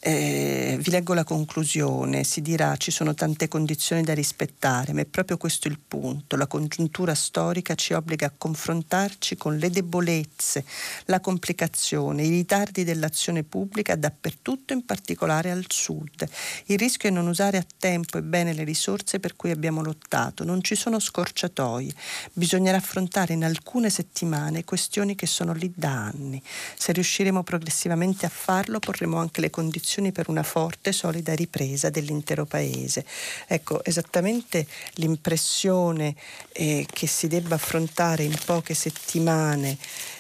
Eh, 0.10 0.78
vi 0.80 0.90
leggo 0.90 1.14
la 1.14 1.26
conclusione, 1.26 2.24
si 2.24 2.42
dirà 2.42 2.78
ci 2.78 2.92
sono 2.92 3.14
tante 3.14 3.50
condizioni 3.50 4.04
da 4.04 4.14
rispettare, 4.14 4.94
ma 4.94 5.02
è 5.02 5.06
proprio 5.06 5.36
questo 5.36 5.68
il 5.68 5.80
punto. 5.86 6.38
La 6.38 6.48
congiuntura 6.48 7.14
storica 7.14 7.76
ci 7.76 7.92
obbliga 7.92 8.28
a 8.28 8.32
confrontarci 8.38 9.36
con 9.36 9.58
le 9.58 9.70
debolezze, 9.70 10.64
la 11.08 11.20
complicazione, 11.20 12.24
i 12.24 12.30
ritardi 12.30 12.86
dell'azione 12.86 13.44
pubblica 13.44 13.98
dappertutto, 13.98 14.72
in 14.72 14.86
particolare 14.86 15.52
al 15.52 15.66
sud. 15.68 16.26
Il 16.68 16.78
rischio 16.78 17.10
è 17.10 17.12
non 17.12 17.28
usare 17.28 17.58
a 17.58 17.66
tempo 17.78 18.18
e 18.18 18.22
bene 18.22 18.54
le 18.54 18.64
risorse 18.64 19.20
per 19.20 19.36
cui 19.36 19.52
abbiamo 19.52 19.84
lottato. 19.84 20.46
Non 20.46 20.64
ci 20.64 20.76
sono 20.76 21.00
scorciatoie. 21.00 21.92
Bisognerà 22.32 22.78
affrontare 22.78 23.34
in 23.34 23.44
alcune 23.44 23.90
settimane 23.90 24.64
questioni 24.64 25.16
che 25.16 25.28
sono 25.28 25.52
lì 25.52 25.70
da 25.76 25.92
anni. 25.92 26.42
Se 26.78 26.94
riusciremo 26.94 27.44
progressivamente 27.44 28.26
a 28.26 28.30
farlo, 28.30 28.80
porremo 28.80 29.18
anche 29.18 29.42
le 29.42 29.50
condizioni 29.50 29.96
condizioni 29.98 30.12
per 30.12 30.30
una 30.30 30.44
forte, 30.44 30.92
solida 30.92 31.34
ripresa 31.34 31.90
dell'intero 31.90 32.46
paese. 32.46 33.06
Ecco, 33.48 33.84
esattamente 33.84 34.68
l'impressione 34.96 36.16
eh, 36.54 36.86
che 36.92 37.08
si 37.08 37.28
debba 37.28 37.56
affrontare 37.56 38.24
in 38.24 38.36
poche 38.46 38.74
settimane 38.74 39.78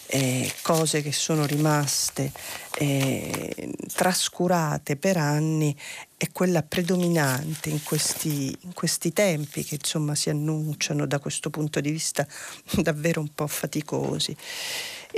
eh, 0.09 0.51
cose 0.61 1.01
che 1.01 1.11
sono 1.11 1.45
rimaste 1.45 2.31
eh, 2.77 3.73
trascurate 3.93 4.95
per 4.95 5.17
anni 5.17 5.75
è 6.15 6.29
quella 6.31 6.63
predominante 6.63 7.69
in 7.69 7.83
questi, 7.83 8.57
in 8.61 8.73
questi, 8.73 9.11
tempi 9.11 9.63
che 9.63 9.75
insomma 9.75 10.15
si 10.15 10.29
annunciano 10.29 11.05
da 11.05 11.19
questo 11.19 11.49
punto 11.49 11.81
di 11.81 11.91
vista 11.91 12.25
davvero 12.81 13.19
un 13.19 13.33
po' 13.33 13.47
faticosi. 13.47 14.35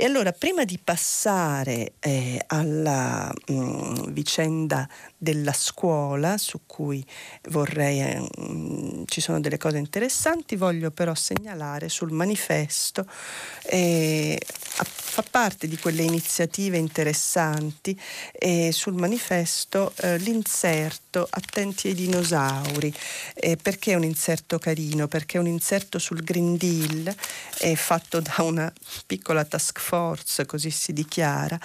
E 0.00 0.06
allora, 0.06 0.32
prima 0.32 0.64
di 0.64 0.80
passare 0.82 1.92
eh, 2.00 2.42
alla 2.46 3.30
mh, 3.48 3.52
mm, 3.52 3.94
vicenda 4.12 4.88
della 5.22 5.52
scuola, 5.52 6.38
su 6.38 6.60
cui 6.66 7.04
vorrei, 7.50 8.00
eh, 8.00 9.04
ci 9.06 9.20
sono 9.20 9.40
delle 9.40 9.58
cose 9.58 9.76
interessanti, 9.76 10.56
voglio 10.56 10.90
però 10.90 11.14
segnalare 11.14 11.90
sul 11.90 12.10
manifesto, 12.10 13.06
eh, 13.64 14.40
fa 14.46 15.22
parte 15.28 15.68
di 15.68 15.76
quelle 15.76 16.02
iniziative 16.02 16.78
interessanti, 16.78 18.00
eh, 18.32 18.70
sul 18.72 18.94
manifesto 18.94 19.92
eh, 19.96 20.16
l'inserto 20.18 21.26
Attenti 21.28 21.88
ai 21.88 21.94
dinosauri. 21.94 22.94
Eh, 23.34 23.56
perché 23.56 23.92
è 23.92 23.94
un 23.96 24.04
inserto 24.04 24.58
carino? 24.58 25.08
Perché 25.08 25.38
è 25.38 25.40
un 25.40 25.48
inserto 25.48 25.98
sul 25.98 26.22
Green 26.22 26.56
Deal, 26.56 27.12
fatto 27.74 28.20
da 28.20 28.36
una 28.38 28.72
piccola 29.06 29.44
task 29.44 29.80
force 29.80 29.98
Force, 30.00 30.46
così 30.46 30.70
si 30.70 30.92
dichiara, 30.92 31.58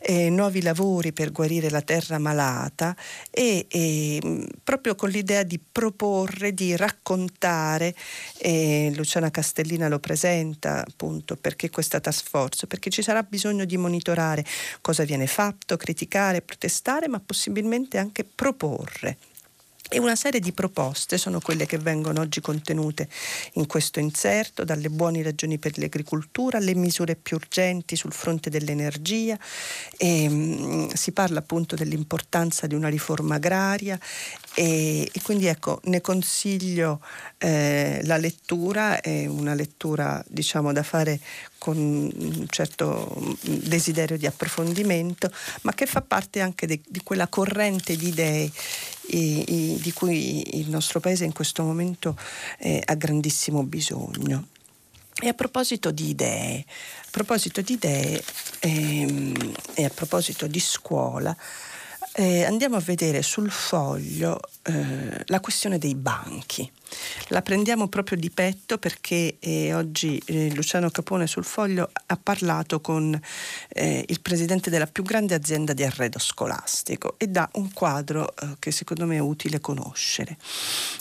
eh, 0.00 0.30
nuovi 0.30 0.62
lavori 0.62 1.12
per 1.12 1.32
guarire 1.32 1.70
la 1.70 1.82
terra 1.82 2.18
malata 2.18 2.93
e, 3.30 3.66
e 3.68 4.48
proprio 4.62 4.94
con 4.94 5.10
l'idea 5.10 5.42
di 5.42 5.58
proporre, 5.60 6.52
di 6.52 6.76
raccontare, 6.76 7.94
eh, 8.38 8.92
Luciana 8.94 9.30
Castellina 9.30 9.88
lo 9.88 9.98
presenta 9.98 10.84
appunto 10.86 11.36
perché 11.36 11.70
questa 11.70 12.00
task 12.00 12.28
force, 12.28 12.66
perché 12.66 12.90
ci 12.90 13.02
sarà 13.02 13.22
bisogno 13.22 13.64
di 13.64 13.76
monitorare 13.76 14.44
cosa 14.80 15.04
viene 15.04 15.26
fatto, 15.26 15.76
criticare, 15.76 16.42
protestare, 16.42 17.08
ma 17.08 17.20
possibilmente 17.20 17.98
anche 17.98 18.24
proporre. 18.24 19.18
E 19.94 20.00
una 20.00 20.16
serie 20.16 20.40
di 20.40 20.50
proposte 20.50 21.18
sono 21.18 21.38
quelle 21.38 21.66
che 21.66 21.78
vengono 21.78 22.20
oggi 22.20 22.40
contenute 22.40 23.08
in 23.52 23.68
questo 23.68 24.00
inserto, 24.00 24.64
dalle 24.64 24.90
buone 24.90 25.22
ragioni 25.22 25.56
per 25.58 25.78
l'agricoltura 25.78 26.58
alle 26.58 26.74
misure 26.74 27.14
più 27.14 27.36
urgenti 27.36 27.94
sul 27.94 28.12
fronte 28.12 28.50
dell'energia. 28.50 29.38
E, 29.96 30.28
mh, 30.28 30.94
si 30.94 31.12
parla 31.12 31.38
appunto 31.38 31.76
dell'importanza 31.76 32.66
di 32.66 32.74
una 32.74 32.88
riforma 32.88 33.36
agraria 33.36 33.96
e, 34.56 35.08
e 35.12 35.22
quindi 35.22 35.46
ecco, 35.46 35.80
ne 35.84 36.00
consiglio 36.00 37.00
eh, 37.38 38.00
la 38.02 38.16
lettura, 38.16 39.00
è 39.00 39.26
una 39.26 39.54
lettura 39.54 40.24
diciamo 40.26 40.72
da 40.72 40.82
fare 40.82 41.20
con 41.58 41.76
un 41.76 42.46
certo 42.50 43.36
desiderio 43.42 44.18
di 44.18 44.26
approfondimento, 44.26 45.32
ma 45.62 45.72
che 45.72 45.86
fa 45.86 46.02
parte 46.02 46.40
anche 46.40 46.66
di, 46.66 46.82
di 46.86 47.00
quella 47.02 47.28
corrente 47.28 47.96
di 47.96 48.08
idee 48.08 48.50
i, 49.08 49.74
i, 49.74 49.80
di 49.80 49.92
cui 49.92 50.58
il 50.58 50.68
nostro 50.68 51.00
Paese 51.00 51.24
in 51.24 51.32
questo 51.32 51.62
momento 51.62 52.16
eh, 52.58 52.82
ha 52.84 52.94
grandissimo 52.94 53.62
bisogno. 53.62 54.48
E 55.22 55.28
a 55.28 55.34
proposito 55.34 55.90
di 55.90 56.08
idee, 56.08 56.64
a 56.66 57.08
proposito 57.10 57.60
di 57.60 57.74
idee 57.74 58.22
ehm, 58.60 59.54
e 59.74 59.84
a 59.84 59.90
proposito 59.90 60.46
di 60.46 60.58
scuola, 60.58 61.36
eh, 62.16 62.44
andiamo 62.44 62.76
a 62.76 62.80
vedere 62.80 63.22
sul 63.22 63.50
foglio 63.50 64.40
eh, 64.62 65.22
la 65.26 65.40
questione 65.40 65.78
dei 65.78 65.94
banchi. 65.94 66.70
La 67.28 67.42
prendiamo 67.42 67.88
proprio 67.88 68.18
di 68.18 68.30
petto 68.30 68.78
perché 68.78 69.36
eh, 69.38 69.74
oggi 69.74 70.20
eh, 70.26 70.52
Luciano 70.54 70.90
Capone 70.90 71.26
sul 71.26 71.44
foglio 71.44 71.90
ha 72.06 72.16
parlato 72.16 72.80
con 72.80 73.18
eh, 73.68 74.04
il 74.06 74.20
presidente 74.20 74.70
della 74.70 74.86
più 74.86 75.02
grande 75.02 75.34
azienda 75.34 75.72
di 75.72 75.84
arredo 75.84 76.18
scolastico 76.18 77.14
e 77.16 77.28
dà 77.28 77.48
un 77.54 77.72
quadro 77.72 78.34
eh, 78.36 78.56
che 78.58 78.70
secondo 78.70 79.06
me 79.06 79.16
è 79.16 79.20
utile 79.20 79.60
conoscere. 79.60 80.36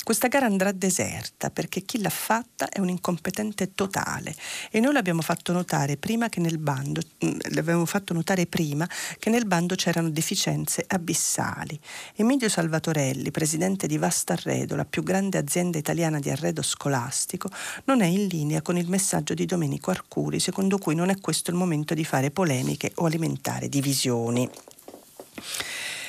Questa 0.03 0.27
gara 0.27 0.45
andrà 0.45 0.71
deserta 0.71 1.49
perché 1.49 1.81
chi 1.81 2.01
l'ha 2.01 2.09
fatta 2.09 2.69
è 2.69 2.79
un 2.79 2.89
incompetente 2.89 3.73
totale 3.73 4.35
e 4.71 4.79
noi 4.79 4.93
l'abbiamo 4.93 5.21
fatto 5.21 5.51
notare 5.51 5.97
prima 5.97 6.29
che 6.29 6.39
nel 6.39 6.57
bando, 6.57 7.01
mm, 7.25 7.39
l'abbiamo 7.49 7.85
fatto 7.85 8.13
notare 8.13 8.45
prima 8.45 8.87
che 9.19 9.29
nel 9.29 9.45
bando 9.45 9.75
c'erano 9.75 10.09
deficienze 10.09 10.83
abissali. 10.87 11.79
Emilio 12.15 12.49
Salvatorelli, 12.49 13.31
presidente 13.31 13.87
di 13.87 13.97
Vasta 13.97 14.33
Arredo, 14.33 14.75
la 14.75 14.85
più 14.85 15.03
grande 15.03 15.37
azienda 15.37 15.77
italiana 15.83 16.19
di 16.19 16.29
arredo 16.29 16.61
scolastico 16.61 17.49
non 17.85 18.01
è 18.01 18.05
in 18.05 18.27
linea 18.27 18.61
con 18.61 18.77
il 18.77 18.87
messaggio 18.87 19.33
di 19.33 19.45
Domenico 19.45 19.91
Arcuri, 19.91 20.39
secondo 20.39 20.77
cui 20.77 20.95
non 20.95 21.09
è 21.09 21.19
questo 21.19 21.51
il 21.51 21.57
momento 21.57 21.93
di 21.93 22.05
fare 22.05 22.31
polemiche 22.31 22.93
o 22.95 23.05
alimentare 23.05 23.67
divisioni. 23.67 24.49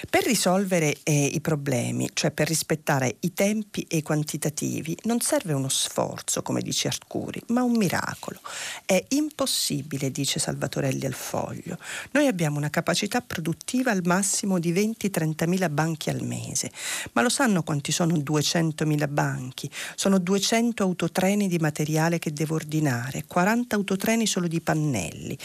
Per 0.08 0.24
risolvere 0.24 0.98
eh, 1.02 1.24
i 1.24 1.40
problemi, 1.40 2.10
cioè 2.12 2.30
per 2.30 2.48
rispettare 2.48 3.16
i 3.20 3.32
tempi 3.32 3.86
e 3.88 3.98
i 3.98 4.02
quantitativi, 4.02 4.96
non 5.04 5.20
serve 5.20 5.52
uno 5.52 5.68
sforzo, 5.68 6.42
come 6.42 6.60
dice 6.60 6.88
Arcuri, 6.88 7.42
ma 7.48 7.62
un 7.62 7.72
miracolo. 7.72 8.40
È 8.84 9.02
impossibile, 9.10 10.10
dice 10.10 10.38
Salvatorelli 10.38 11.06
al 11.06 11.14
foglio. 11.14 11.78
Noi 12.12 12.26
abbiamo 12.26 12.58
una 12.58 12.70
capacità 12.70 13.20
produttiva 13.20 13.90
al 13.90 14.02
massimo 14.04 14.58
di 14.58 14.72
20-30 14.72 15.48
mila 15.48 15.68
banchi 15.68 16.10
al 16.10 16.22
mese, 16.22 16.70
ma 17.12 17.22
lo 17.22 17.28
sanno 17.28 17.62
quanti 17.62 17.90
sono 17.90 18.16
200 18.16 18.84
mila 18.86 19.08
banchi? 19.08 19.70
Sono 19.94 20.18
200 20.18 20.82
autotreni 20.82 21.48
di 21.48 21.58
materiale 21.58 22.18
che 22.18 22.32
devo 22.32 22.54
ordinare, 22.54 23.24
40 23.26 23.74
autotreni 23.74 24.26
solo 24.26 24.48
di 24.48 24.60
pannelli, 24.60 25.36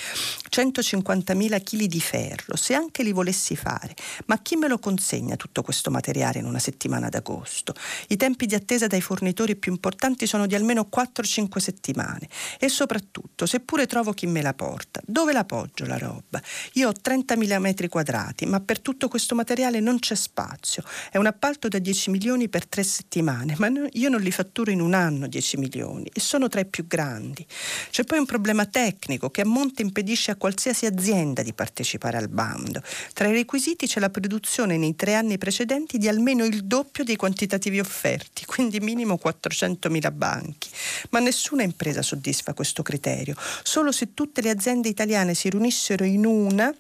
150 0.50 1.34
mila 1.34 1.60
chili 1.60 1.88
di 1.88 2.02
ferro, 2.02 2.56
se 2.56 2.74
anche 2.74 3.04
li 3.04 3.12
volessi 3.12 3.56
fare. 3.56 3.96
Ma 4.26 4.40
chi 4.50 4.56
me 4.56 4.68
lo 4.68 4.80
consegna 4.80 5.36
tutto 5.36 5.62
questo 5.62 5.92
materiale 5.92 6.40
in 6.40 6.46
una 6.46 6.58
settimana 6.58 7.08
d'agosto? 7.08 7.76
I 8.08 8.18
tempi 8.18 8.48
di 8.48 8.56
attesa 8.56 8.88
dai 8.88 9.00
fornitori 9.00 9.56
più 9.56 9.72
importanti 9.72 10.26
sono 10.26 10.48
di 10.48 10.56
almeno 10.56 10.90
4-5 10.92 11.60
settimane 11.60 12.28
e 12.58 12.68
soprattutto, 12.68 13.46
seppure 13.46 13.86
trovo 13.86 14.12
chi 14.12 14.26
me 14.26 14.42
la 14.42 14.56
porta, 14.56 15.02
dove 15.06 15.34
la 15.34 15.46
poggio 15.46 15.86
la 15.86 16.00
roba? 16.00 16.42
Io 16.74 16.90
ho 16.90 16.94
30.000 16.94 17.60
metri 17.60 17.88
quadrati, 17.90 18.48
ma 18.48 18.60
per 18.60 18.80
tutto 18.80 19.08
questo 19.08 19.36
materiale 19.36 19.80
non 19.82 20.00
c'è 20.00 20.16
spazio. 20.16 20.82
È 21.12 21.18
un 21.18 21.28
appalto 21.28 21.68
da 21.68 21.78
10 21.78 22.10
milioni 22.10 22.50
per 22.50 22.66
tre 22.66 22.82
settimane, 22.82 23.54
ma 23.60 23.70
io 23.92 24.10
non 24.10 24.20
li 24.20 24.32
fatturo 24.32 24.72
in 24.72 24.82
un 24.82 24.96
anno 24.96 25.28
10 25.28 25.58
milioni 25.58 26.10
e 26.12 26.20
sono 26.20 26.48
tra 26.48 26.62
i 26.62 26.66
più 26.66 26.88
grandi. 26.88 27.46
C'è 27.92 28.04
poi 28.04 28.18
un 28.18 28.26
problema 28.26 28.66
tecnico 28.66 29.30
che 29.30 29.42
a 29.42 29.46
monte 29.46 29.84
impedisce 29.84 30.32
a 30.32 30.38
qualsiasi 30.38 30.88
azienda 30.88 31.44
di 31.44 31.54
partecipare 31.54 32.18
al 32.18 32.30
bando. 32.30 32.82
Tra 33.14 33.28
i 33.28 33.34
requisiti 33.34 33.86
c'è 33.86 34.00
la 34.00 34.10
produzione 34.10 34.38
nei 34.78 34.96
tre 34.96 35.16
anni 35.16 35.38
precedenti 35.38 35.98
di 35.98 36.08
almeno 36.08 36.46
il 36.46 36.64
doppio 36.66 37.04
dei 37.04 37.16
quantitativi 37.16 37.80
offerti, 37.80 38.46
quindi 38.46 38.80
minimo 38.80 39.20
400.000 39.24 40.12
banchi. 40.14 40.70
Ma 41.10 41.20
nessuna 41.20 41.64
impresa 41.64 42.02
soddisfa 42.02 42.54
questo 42.54 42.84
criterio. 42.84 43.36
Solo 43.64 43.92
se 43.92 44.14
tutte 44.14 44.42
le 44.42 44.50
aziende 44.50 44.90
italiane 44.90 45.34
si 45.34 45.50
riunissero 45.50 46.04
in 46.04 46.26
una 46.26 46.74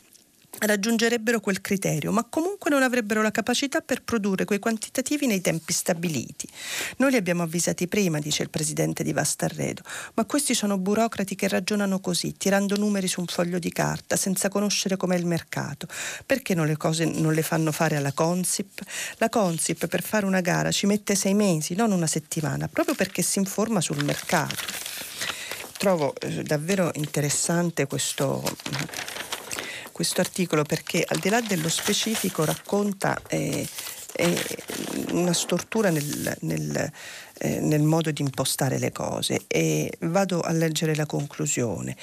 raggiungerebbero 0.59 1.39
quel 1.39 1.61
criterio, 1.61 2.11
ma 2.11 2.25
comunque 2.29 2.69
non 2.69 2.83
avrebbero 2.83 3.21
la 3.21 3.31
capacità 3.31 3.81
per 3.81 4.03
produrre 4.03 4.45
quei 4.45 4.59
quantitativi 4.59 5.25
nei 5.27 5.41
tempi 5.41 5.73
stabiliti. 5.73 6.47
Noi 6.97 7.11
li 7.11 7.17
abbiamo 7.17 7.43
avvisati 7.43 7.87
prima, 7.87 8.19
dice 8.19 8.43
il 8.43 8.49
presidente 8.49 9.03
di 9.03 9.13
Vastarredo, 9.13 9.81
ma 10.15 10.25
questi 10.25 10.53
sono 10.53 10.77
burocrati 10.77 11.35
che 11.35 11.47
ragionano 11.47 11.99
così, 11.99 12.35
tirando 12.37 12.75
numeri 12.75 13.07
su 13.07 13.19
un 13.21 13.27
foglio 13.27 13.59
di 13.59 13.71
carta, 13.71 14.15
senza 14.15 14.49
conoscere 14.49 14.97
com'è 14.97 15.15
il 15.15 15.25
mercato. 15.25 15.87
Perché 16.25 16.53
non 16.53 16.67
le 16.67 16.77
cose 16.77 17.05
non 17.05 17.33
le 17.33 17.41
fanno 17.41 17.71
fare 17.71 17.95
alla 17.95 18.11
Consip? 18.11 18.81
La 19.17 19.29
Consip 19.29 19.87
per 19.87 20.03
fare 20.03 20.25
una 20.25 20.41
gara 20.41 20.71
ci 20.71 20.85
mette 20.85 21.15
sei 21.15 21.33
mesi, 21.33 21.75
non 21.75 21.91
una 21.91 22.07
settimana, 22.07 22.67
proprio 22.67 22.95
perché 22.95 23.21
si 23.21 23.39
informa 23.39 23.81
sul 23.81 24.03
mercato. 24.03 24.63
Trovo 25.77 26.13
eh, 26.19 26.43
davvero 26.43 26.91
interessante 26.95 27.87
questo 27.87 28.43
questo 29.99 30.21
articolo 30.21 30.63
perché 30.63 31.03
al 31.05 31.17
di 31.17 31.27
là 31.27 31.41
dello 31.41 31.67
specifico 31.67 32.45
racconta 32.45 33.21
eh, 33.27 33.67
eh, 34.13 34.57
una 35.11 35.33
stortura 35.33 35.89
nel, 35.89 36.37
nel 36.39 36.89
eh, 37.41 37.61
nel 37.61 37.83
modo 37.83 38.11
di 38.11 38.21
impostare 38.21 38.79
le 38.79 38.91
cose 38.91 39.43
e 39.47 39.89
vado 40.01 40.41
a 40.41 40.51
leggere 40.51 40.93
la 40.93 41.05
conclusione. 41.05 41.95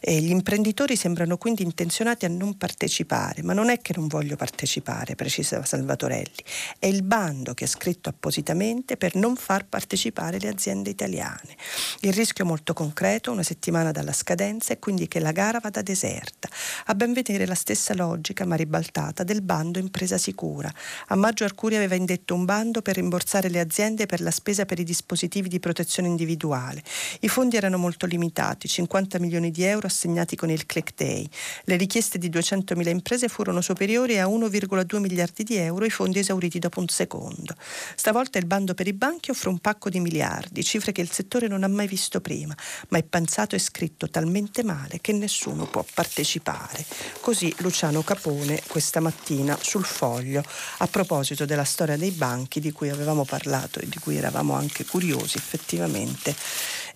E 0.00 0.18
gli 0.20 0.30
imprenditori 0.30 0.96
sembrano 0.96 1.36
quindi 1.36 1.62
intenzionati 1.62 2.24
a 2.24 2.28
non 2.28 2.56
partecipare, 2.56 3.42
ma 3.42 3.52
non 3.52 3.68
è 3.68 3.80
che 3.82 3.92
non 3.96 4.06
voglio 4.06 4.36
partecipare, 4.36 5.14
precisa 5.14 5.62
Salvatorelli, 5.62 6.42
è 6.78 6.86
il 6.86 7.02
bando 7.02 7.52
che 7.52 7.64
è 7.64 7.68
scritto 7.68 8.08
appositamente 8.08 8.96
per 8.96 9.14
non 9.14 9.36
far 9.36 9.66
partecipare 9.66 10.38
le 10.38 10.48
aziende 10.48 10.88
italiane. 10.88 11.54
Il 12.00 12.14
rischio 12.14 12.46
molto 12.46 12.72
concreto, 12.72 13.30
una 13.30 13.42
settimana 13.42 13.92
dalla 13.92 14.12
scadenza, 14.12 14.72
è 14.72 14.78
quindi 14.78 15.06
che 15.06 15.20
la 15.20 15.32
gara 15.32 15.58
vada 15.60 15.82
deserta. 15.82 16.48
A 16.86 16.94
ben 16.94 17.12
vedere 17.12 17.46
la 17.46 17.54
stessa 17.54 17.94
logica, 17.94 18.46
ma 18.46 18.56
ribaltata, 18.56 19.22
del 19.22 19.42
bando 19.42 19.78
impresa 19.78 20.16
sicura. 20.16 20.72
A 21.08 21.14
maggio 21.14 21.44
Arcuri 21.44 21.76
aveva 21.76 21.94
indetto 21.94 22.34
un 22.34 22.46
bando 22.46 22.80
per 22.80 22.94
rimborsare 22.94 23.50
le 23.50 23.60
aziende 23.60 24.06
per 24.06 24.20
la 24.20 24.30
spesa 24.30 24.64
per 24.64 24.78
per 24.78 24.80
i 24.80 24.84
dispositivi 24.84 25.48
di 25.48 25.58
protezione 25.58 26.08
individuale. 26.08 26.82
I 27.20 27.28
fondi 27.28 27.56
erano 27.56 27.78
molto 27.78 28.06
limitati, 28.06 28.68
50 28.68 29.18
milioni 29.18 29.50
di 29.50 29.64
euro 29.64 29.88
assegnati 29.88 30.36
con 30.36 30.50
il 30.50 30.66
Click 30.66 30.94
Day. 30.96 31.28
Le 31.64 31.76
richieste 31.76 32.18
di 32.18 32.30
200.000 32.30 32.88
imprese 32.88 33.28
furono 33.28 33.60
superiori 33.60 34.18
a 34.20 34.26
1,2 34.26 34.98
miliardi 34.98 35.42
di 35.42 35.56
euro, 35.56 35.84
i 35.84 35.90
fondi 35.90 36.20
esauriti 36.20 36.58
dopo 36.60 36.80
un 36.80 36.88
secondo. 36.88 37.54
Stavolta 37.96 38.38
il 38.38 38.46
bando 38.46 38.74
per 38.74 38.86
i 38.86 38.92
banchi 38.92 39.30
offre 39.30 39.48
un 39.48 39.58
pacco 39.58 39.90
di 39.90 40.00
miliardi, 40.00 40.62
cifre 40.62 40.92
che 40.92 41.00
il 41.00 41.10
settore 41.10 41.48
non 41.48 41.64
ha 41.64 41.68
mai 41.68 41.87
visto 41.88 42.20
prima, 42.20 42.54
ma 42.90 42.98
è 42.98 43.02
pensato 43.02 43.56
e 43.56 43.58
scritto 43.58 44.08
talmente 44.08 44.62
male 44.62 45.00
che 45.00 45.12
nessuno 45.12 45.66
può 45.66 45.84
partecipare. 45.92 46.84
Così 47.20 47.52
Luciano 47.58 48.02
Capone 48.02 48.62
questa 48.68 49.00
mattina 49.00 49.58
sul 49.60 49.84
foglio 49.84 50.44
a 50.78 50.86
proposito 50.86 51.44
della 51.44 51.64
storia 51.64 51.96
dei 51.96 52.12
banchi 52.12 52.60
di 52.60 52.70
cui 52.70 52.90
avevamo 52.90 53.24
parlato 53.24 53.80
e 53.80 53.88
di 53.88 53.98
cui 53.98 54.16
eravamo 54.16 54.54
anche 54.54 54.84
curiosi 54.84 55.36
effettivamente 55.38 56.36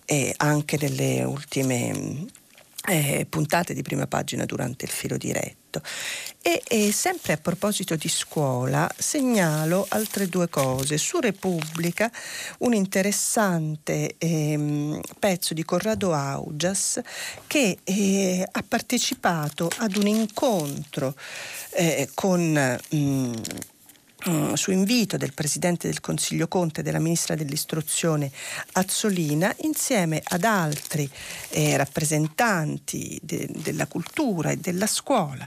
eh, 0.05 0.33
anche 0.37 0.77
nelle 0.79 1.23
ultime 1.23 2.41
eh, 2.87 3.25
puntate 3.29 3.73
di 3.73 3.81
prima 3.81 4.07
pagina 4.07 4.45
durante 4.45 4.85
il 4.85 4.91
filo 4.91 5.17
diretto. 5.17 5.81
E, 6.41 6.61
e, 6.67 6.91
sempre 6.91 7.33
a 7.33 7.37
proposito 7.37 7.95
di 7.95 8.09
scuola 8.09 8.89
segnalo 8.95 9.85
altre 9.89 10.27
due 10.27 10.49
cose. 10.49 10.97
Su 10.97 11.19
Repubblica 11.19 12.11
un 12.59 12.73
interessante 12.73 14.15
eh, 14.17 14.99
pezzo 15.17 15.53
di 15.53 15.63
Corrado 15.63 16.13
Augias 16.13 17.01
che 17.47 17.77
eh, 17.83 18.47
ha 18.49 18.63
partecipato 18.67 19.69
ad 19.77 19.95
un 19.95 20.07
incontro 20.07 21.15
eh, 21.71 22.09
con... 22.13 22.79
Mh, 22.89 23.31
Mm, 24.29 24.53
su 24.53 24.71
invito 24.71 25.17
del 25.17 25.33
Presidente 25.33 25.87
del 25.87 25.99
Consiglio 25.99 26.47
Conte 26.47 26.79
e 26.79 26.83
della 26.83 26.99
Ministra 26.99 27.35
dell'Istruzione 27.35 28.31
Azzolina, 28.71 29.53
insieme 29.63 30.21
ad 30.23 30.45
altri 30.45 31.09
eh, 31.49 31.75
rappresentanti 31.75 33.19
de- 33.21 33.49
della 33.53 33.85
cultura 33.85 34.51
e 34.51 34.55
della 34.55 34.87
scuola. 34.87 35.45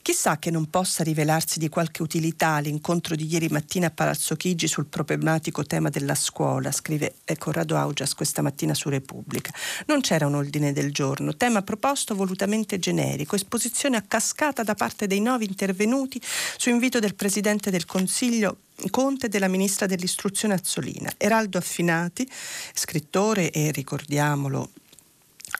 Chissà 0.00 0.38
che 0.38 0.50
non 0.50 0.70
possa 0.70 1.04
rivelarsi 1.04 1.58
di 1.58 1.68
qualche 1.68 2.00
utilità 2.00 2.60
l'incontro 2.60 3.14
di 3.14 3.30
ieri 3.30 3.48
mattina 3.48 3.88
a 3.88 3.90
Palazzo 3.90 4.36
Chigi 4.36 4.68
sul 4.68 4.86
problematico 4.86 5.64
tema 5.64 5.90
della 5.90 6.14
scuola, 6.14 6.72
scrive 6.72 7.16
Corrado 7.36 7.76
Augias 7.76 8.14
questa 8.14 8.40
mattina 8.40 8.72
su 8.72 8.88
Repubblica. 8.88 9.52
Non 9.86 10.00
c'era 10.00 10.26
un 10.26 10.34
ordine 10.34 10.72
del 10.72 10.92
giorno, 10.92 11.36
tema 11.36 11.60
proposto 11.60 12.14
volutamente 12.14 12.78
generico, 12.78 13.36
esposizione 13.36 13.98
a 13.98 14.02
cascata 14.08 14.62
da 14.62 14.74
parte 14.74 15.06
dei 15.06 15.20
nuovi 15.20 15.44
intervenuti 15.44 16.18
su 16.56 16.70
invito 16.70 17.00
del 17.00 17.14
Presidente 17.14 17.70
del 17.70 17.80
Consiglio 17.80 17.96
Conte 18.90 19.26
e 19.26 19.28
della 19.28 19.48
Ministra 19.48 19.86
dell'Istruzione 19.86 20.54
Azzolina. 20.54 21.12
Eraldo 21.16 21.58
Affinati, 21.58 22.28
scrittore 22.72 23.50
e 23.50 23.72
ricordiamolo 23.72 24.70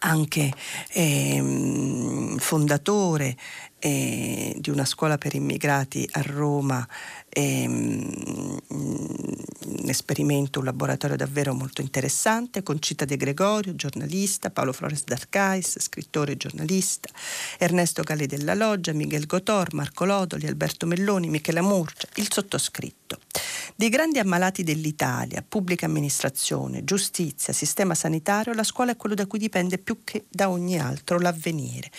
anche 0.01 0.53
eh, 0.92 2.35
fondatore 2.38 3.37
eh, 3.79 4.55
di 4.59 4.70
una 4.70 4.85
scuola 4.85 5.18
per 5.18 5.35
immigrati 5.35 6.09
a 6.12 6.22
Roma, 6.22 6.87
ehm, 7.38 8.59
un 8.68 9.88
esperimento, 9.88 10.59
un 10.59 10.64
laboratorio 10.64 11.16
davvero 11.16 11.55
molto 11.55 11.81
interessante, 11.81 12.62
con 12.62 12.81
Cita 12.81 13.05
De 13.05 13.16
Gregorio, 13.16 13.74
giornalista, 13.74 14.51
Paolo 14.51 14.72
Flores 14.72 15.05
d'Arcais, 15.05 15.79
scrittore 15.79 16.33
e 16.33 16.37
giornalista, 16.37 17.09
Ernesto 17.59 18.03
Galli 18.03 18.27
della 18.27 18.55
Loggia, 18.55 18.92
Miguel 18.92 19.27
Gotor, 19.27 19.72
Marco 19.74 20.05
Lodoli, 20.05 20.46
Alberto 20.46 20.87
Melloni, 20.87 21.29
Michela 21.29 21.62
Murgia, 21.62 22.09
il 22.16 22.31
sottoscritto. 22.31 23.18
Dei 23.77 23.88
grandi 23.88 24.18
ammalati 24.18 24.64
dell'Italia, 24.64 25.44
pubblica 25.46 25.87
amministrazione, 25.87 26.83
giustizia, 26.83 27.53
sistema 27.53 27.94
sanitario, 27.94 28.53
la 28.53 28.64
scuola 28.64 28.92
è 28.92 28.96
quello 28.96 29.14
da 29.14 29.27
cui 29.27 29.38
dipende 29.38 29.79
più 29.79 29.98
che 30.03 30.24
da 30.29 30.51
ogni 30.51 30.79
altro 30.79 31.18
l'avvenire. 31.18 31.90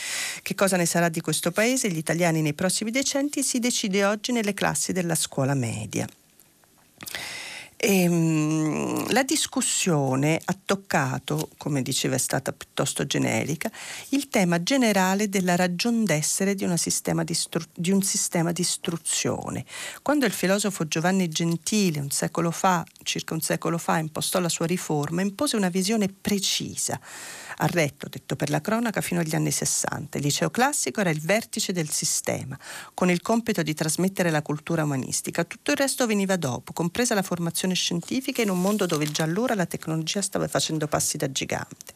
Che 0.41 0.55
cosa 0.55 0.75
ne 0.75 0.85
sarà 0.85 1.07
di 1.07 1.21
questo 1.21 1.51
paese 1.51 1.89
gli 1.89 1.97
italiani 1.97 2.41
nei 2.41 2.53
prossimi 2.53 2.91
decenni 2.91 3.41
si 3.41 3.59
decide 3.59 4.03
oggi 4.03 4.31
nelle 4.31 4.53
classi 4.53 4.91
della 4.91 5.15
scuola 5.15 5.28
media. 5.55 6.07
E, 7.81 8.01
ehm, 8.01 9.13
la 9.13 9.23
discussione 9.23 10.41
ha 10.43 10.57
toccato, 10.65 11.49
come 11.57 11.81
diceva 11.81 12.15
è 12.15 12.17
stata 12.17 12.51
piuttosto 12.51 13.05
generica, 13.05 13.71
il 14.09 14.27
tema 14.27 14.61
generale 14.61 15.29
della 15.29 15.55
ragion 15.55 16.03
d'essere 16.03 16.55
di, 16.55 16.67
di, 16.67 17.33
stru- 17.33 17.69
di 17.73 17.91
un 17.91 18.01
sistema 18.01 18.51
di 18.51 18.61
istruzione. 18.61 19.63
Quando 20.01 20.25
il 20.25 20.33
filosofo 20.33 20.89
Giovanni 20.89 21.29
Gentile, 21.29 22.01
un 22.01 22.11
secolo 22.11 22.51
fa, 22.51 22.83
circa 23.03 23.33
un 23.33 23.41
secolo 23.41 23.77
fa, 23.77 23.97
impostò 23.97 24.39
la 24.39 24.49
sua 24.49 24.65
riforma, 24.65 25.21
impose 25.21 25.55
una 25.55 25.69
visione 25.69 26.09
precisa 26.09 26.99
ha 27.61 27.67
retto, 27.67 28.07
detto 28.09 28.35
per 28.35 28.49
la 28.49 28.61
cronaca, 28.61 29.01
fino 29.01 29.19
agli 29.19 29.35
anni 29.35 29.51
60. 29.51 30.17
Il 30.17 30.23
liceo 30.23 30.49
classico 30.49 31.01
era 31.01 31.09
il 31.09 31.19
vertice 31.19 31.73
del 31.73 31.89
sistema, 31.89 32.57
con 32.93 33.09
il 33.09 33.21
compito 33.21 33.61
di 33.63 33.73
trasmettere 33.73 34.29
la 34.29 34.41
cultura 34.41 34.83
umanistica. 34.83 35.43
Tutto 35.43 35.71
il 35.71 35.77
resto 35.77 36.05
veniva 36.05 36.37
dopo, 36.37 36.71
compresa 36.73 37.15
la 37.15 37.21
formazione 37.21 37.68
scientifica 37.75 38.41
in 38.41 38.49
un 38.49 38.61
mondo 38.61 38.85
dove 38.85 39.09
già 39.11 39.23
allora 39.23 39.55
la 39.55 39.65
tecnologia 39.65 40.21
stava 40.21 40.47
facendo 40.47 40.87
passi 40.87 41.17
da 41.17 41.31
gigante. 41.31 41.93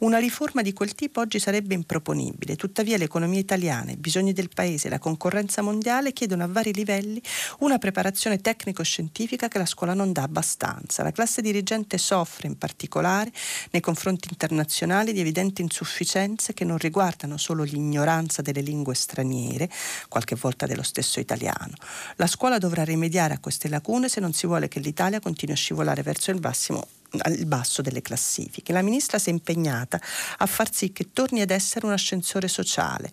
Una 0.00 0.18
riforma 0.18 0.62
di 0.62 0.72
quel 0.72 0.94
tipo 0.94 1.20
oggi 1.20 1.38
sarebbe 1.38 1.74
improponibile, 1.74 2.56
tuttavia 2.56 2.96
l'economia 2.96 3.40
italiana, 3.40 3.92
i 3.92 3.96
bisogni 3.96 4.32
del 4.32 4.50
paese, 4.52 4.88
la 4.88 4.98
concorrenza 4.98 5.62
mondiale 5.62 6.12
chiedono 6.12 6.44
a 6.44 6.48
vari 6.48 6.72
livelli 6.72 7.20
una 7.60 7.78
preparazione 7.78 8.40
tecnico-scientifica 8.40 9.48
che 9.48 9.58
la 9.58 9.66
scuola 9.66 9.94
non 9.94 10.12
dà 10.12 10.22
abbastanza. 10.22 11.02
La 11.02 11.12
classe 11.12 11.42
dirigente 11.42 11.98
soffre 11.98 12.48
in 12.48 12.58
particolare 12.58 13.32
nei 13.70 13.80
confronti 13.80 14.28
internazionali 14.30 15.12
di 15.12 15.20
evidenti 15.20 15.62
insufficienze 15.62 16.54
che 16.54 16.64
non 16.64 16.78
riguardano 16.78 17.36
solo 17.36 17.62
l'ignoranza 17.62 18.42
delle 18.42 18.60
lingue 18.60 18.94
straniere, 18.94 19.70
qualche 20.08 20.36
volta 20.36 20.66
dello 20.66 20.82
stesso 20.82 21.20
italiano. 21.20 21.74
La 22.16 22.26
scuola 22.26 22.58
dovrà 22.58 22.84
rimediare 22.84 23.34
a 23.34 23.38
queste 23.38 23.68
lacune 23.68 24.08
se 24.08 24.20
non 24.20 24.32
si 24.32 24.46
vuole 24.46 24.68
che 24.68 24.80
l'Italia 24.80 25.15
continui 25.20 25.54
a 25.54 25.58
scivolare 25.58 26.02
verso 26.02 26.30
il 26.30 26.40
massimo 26.40 26.86
al 27.18 27.46
basso 27.46 27.82
delle 27.82 28.02
classifiche. 28.02 28.72
La 28.72 28.82
ministra 28.82 29.18
si 29.18 29.30
è 29.30 29.32
impegnata 29.32 30.00
a 30.38 30.46
far 30.46 30.72
sì 30.72 30.92
che 30.92 31.12
torni 31.12 31.40
ad 31.40 31.50
essere 31.50 31.86
un 31.86 31.92
ascensore 31.92 32.48
sociale. 32.48 33.10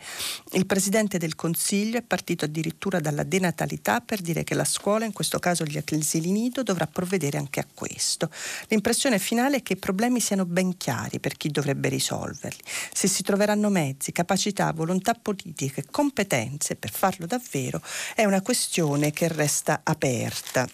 Il 0.54 0.66
Presidente 0.66 1.18
del 1.18 1.36
Consiglio 1.36 1.98
è 1.98 2.02
partito 2.02 2.46
addirittura 2.46 3.00
dalla 3.00 3.24
denatalità 3.24 4.02
per 4.02 4.22
dire 4.22 4.44
che 4.44 4.56
la 4.56 4.66
scuola, 4.66 5.06
in 5.06 5.14
questo 5.14 5.40
caso 5.40 5.64
gli 5.64 5.78
asili 5.78 6.32
nido, 6.32 6.64
dovrà 6.64 6.88
provvedere 6.88 7.38
anche 7.38 7.60
a 7.60 7.68
questo. 7.72 8.30
L'impressione 8.68 9.20
finale 9.20 9.58
è 9.58 9.64
che 9.64 9.74
i 9.74 9.78
problemi 9.78 10.20
siano 10.20 10.46
ben 10.46 10.78
chiari 10.78 11.20
per 11.20 11.38
chi 11.38 11.50
dovrebbe 11.50 11.90
risolverli. 11.90 12.62
Se 12.92 13.08
si 13.08 13.24
troveranno 13.24 13.70
mezzi, 13.70 14.12
capacità, 14.12 14.72
volontà 14.72 15.14
politiche, 15.14 15.86
competenze 15.90 16.76
per 16.76 16.92
farlo 16.92 17.26
davvero, 17.26 17.82
è 18.16 18.26
una 18.26 18.42
questione 18.42 19.12
che 19.12 19.28
resta 19.28 19.82
aperta. 19.84 20.68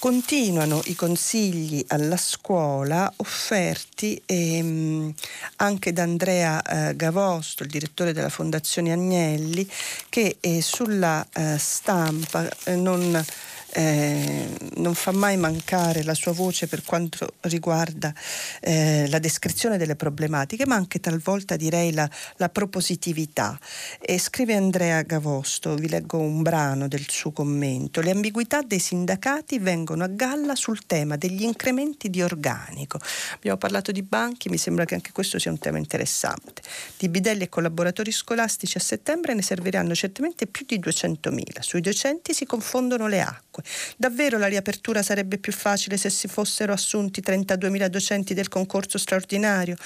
Continuano 0.00 0.80
i 0.86 0.94
consigli 0.94 1.84
alla 1.88 2.16
scuola 2.16 3.12
offerti 3.16 4.22
ehm, 4.24 5.12
anche 5.56 5.92
da 5.92 6.04
Andrea 6.04 6.62
eh, 6.62 6.96
Gavosto, 6.96 7.64
il 7.64 7.68
direttore 7.68 8.14
della 8.14 8.30
Fondazione 8.30 8.92
Agnelli, 8.92 9.68
che 10.08 10.38
eh, 10.40 10.62
sulla 10.62 11.26
eh, 11.34 11.58
stampa 11.58 12.48
eh, 12.64 12.76
non 12.76 13.22
eh, 13.72 14.48
non 14.76 14.94
fa 14.94 15.12
mai 15.12 15.36
mancare 15.36 16.02
la 16.02 16.14
sua 16.14 16.32
voce 16.32 16.66
per 16.66 16.82
quanto 16.82 17.34
riguarda 17.42 18.12
eh, 18.60 19.06
la 19.08 19.18
descrizione 19.18 19.78
delle 19.78 19.96
problematiche, 19.96 20.66
ma 20.66 20.74
anche 20.74 21.00
talvolta 21.00 21.56
direi 21.56 21.92
la, 21.92 22.08
la 22.36 22.48
propositività. 22.48 23.58
E 24.00 24.18
scrive 24.18 24.54
Andrea 24.54 25.02
Gavosto, 25.02 25.74
vi 25.74 25.88
leggo 25.88 26.18
un 26.18 26.42
brano 26.42 26.88
del 26.88 27.04
suo 27.08 27.30
commento, 27.30 28.00
le 28.00 28.10
ambiguità 28.10 28.62
dei 28.62 28.78
sindacati 28.78 29.58
vengono 29.58 30.04
a 30.04 30.08
galla 30.08 30.54
sul 30.54 30.84
tema 30.86 31.16
degli 31.16 31.42
incrementi 31.42 32.10
di 32.10 32.22
organico. 32.22 32.98
Abbiamo 33.34 33.58
parlato 33.58 33.92
di 33.92 34.02
banchi, 34.02 34.48
mi 34.48 34.58
sembra 34.58 34.84
che 34.84 34.94
anche 34.94 35.12
questo 35.12 35.38
sia 35.38 35.50
un 35.50 35.58
tema 35.58 35.78
interessante. 35.78 36.62
Di 36.96 37.08
bidelli 37.08 37.44
e 37.44 37.48
collaboratori 37.48 38.10
scolastici 38.12 38.76
a 38.76 38.80
settembre 38.80 39.34
ne 39.34 39.42
serviranno 39.42 39.94
certamente 39.94 40.46
più 40.46 40.64
di 40.66 40.78
200.000. 40.78 41.60
Sui 41.60 41.80
docenti 41.80 42.34
si 42.34 42.44
confondono 42.46 43.06
le 43.06 43.20
acque 43.20 43.59
acque. 43.60 43.64
Davvero 43.96 44.38
la 44.38 44.46
riapertura 44.46 45.02
sarebbe 45.02 45.38
più 45.38 45.52
facile 45.52 45.96
se 45.96 46.10
si 46.10 46.28
fossero 46.28 46.72
assunti 46.72 47.20
32.000 47.20 47.86
docenti 47.86 48.34
del 48.34 48.48
concorso 48.48 48.98
straordinario. 48.98 49.76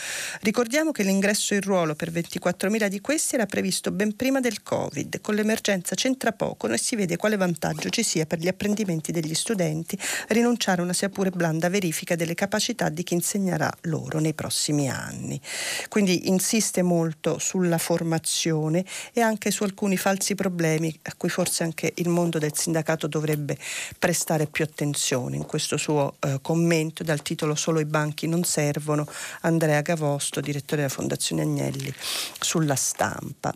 Ricordiamo 0.41 0.93
che 0.93 1.03
l'ingresso 1.03 1.55
in 1.55 1.61
ruolo 1.61 1.95
per 1.95 2.11
24.000 2.11 2.87
di 2.87 3.01
questi 3.01 3.35
era 3.35 3.47
previsto 3.47 3.91
ben 3.91 4.17
prima 4.17 4.41
del 4.41 4.63
Covid. 4.63 5.21
Con 5.21 5.35
l'emergenza 5.35 5.95
c'entra 5.95 6.33
poco 6.33 6.69
e 6.69 6.79
si 6.79 6.97
vede 6.97 7.17
quale 7.17 7.37
vantaggio 7.37 7.89
ci 7.91 8.03
sia 8.03 8.27
per 8.27 8.39
gli 8.39 8.49
apprendimenti 8.49 9.13
degli 9.13 9.35
studenti 9.35 9.99
rinunciare 10.29 10.81
a 10.81 10.85
una 10.85 10.93
sia 10.93 11.09
pure 11.09 11.31
blanda 11.31 11.69
verifica 11.69 12.17
delle 12.17 12.35
capacità 12.35 12.89
di 12.89 13.03
chi 13.03 13.15
insegnerà 13.15 13.71
loro 13.83 14.19
nei 14.19 14.35
prossimi 14.35 14.89
anni. 14.89 15.41
Quindi 15.89 16.29
insiste 16.29 16.83
molto 16.83 17.39
sulla 17.39 17.79
formazione 17.79 18.85
e 19.13 19.21
anche 19.21 19.51
su 19.51 19.63
alcuni 19.65 19.97
falsi 19.97 20.35
problemi 20.35 20.97
a 21.03 21.15
cui 21.17 21.29
forse 21.29 21.63
anche 21.63 21.93
il 21.97 22.09
mondo 22.09 22.39
del 22.39 22.55
sindacato 22.55 23.07
dovrebbe 23.07 23.57
prestare 23.99 24.47
più 24.47 24.65
attenzione. 24.65 25.37
In 25.37 25.47
questo 25.47 25.77
suo 25.77 26.15
eh, 26.21 26.39
commento 26.43 27.03
dal 27.03 27.23
titolo 27.23 27.55
Solo 27.55 27.81
i 27.81 27.85
banchi 27.85 28.27
non 28.27 28.45
servono, 28.45 29.07
Andrea 29.43 29.81
Gavosto, 29.81 30.41
direttore 30.41 30.83
della 30.83 30.93
Fondazione 30.93 31.43
Agnelli, 31.43 31.93
sulla 32.41 32.77
stampa 32.77 33.55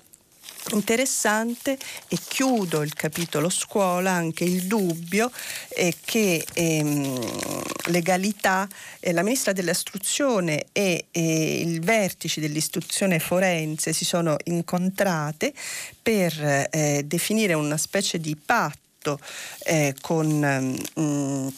interessante 0.74 1.78
e 2.08 2.18
chiudo 2.28 2.82
il 2.82 2.94
capitolo 2.94 3.48
scuola 3.48 4.10
anche 4.10 4.44
il 4.44 4.64
dubbio 4.64 5.30
eh, 5.68 5.94
che 6.04 6.44
ehm, 6.52 7.62
legalità, 7.86 8.68
eh, 9.00 9.12
la 9.12 9.22
ministra 9.22 9.52
dell'istruzione 9.52 10.66
e 10.72 11.06
eh, 11.10 11.60
il 11.60 11.80
vertice 11.80 12.40
dell'istruzione 12.40 13.18
forense 13.18 13.92
si 13.92 14.04
sono 14.04 14.36
incontrate 14.44 15.52
per 16.00 16.68
eh, 16.70 17.02
definire 17.04 17.54
una 17.54 17.76
specie 17.76 18.18
di 18.18 18.36
patto 18.36 18.87
fatto 19.08 19.18
eh, 19.64 19.94
con... 20.00 20.26
Mm, 21.00 21.48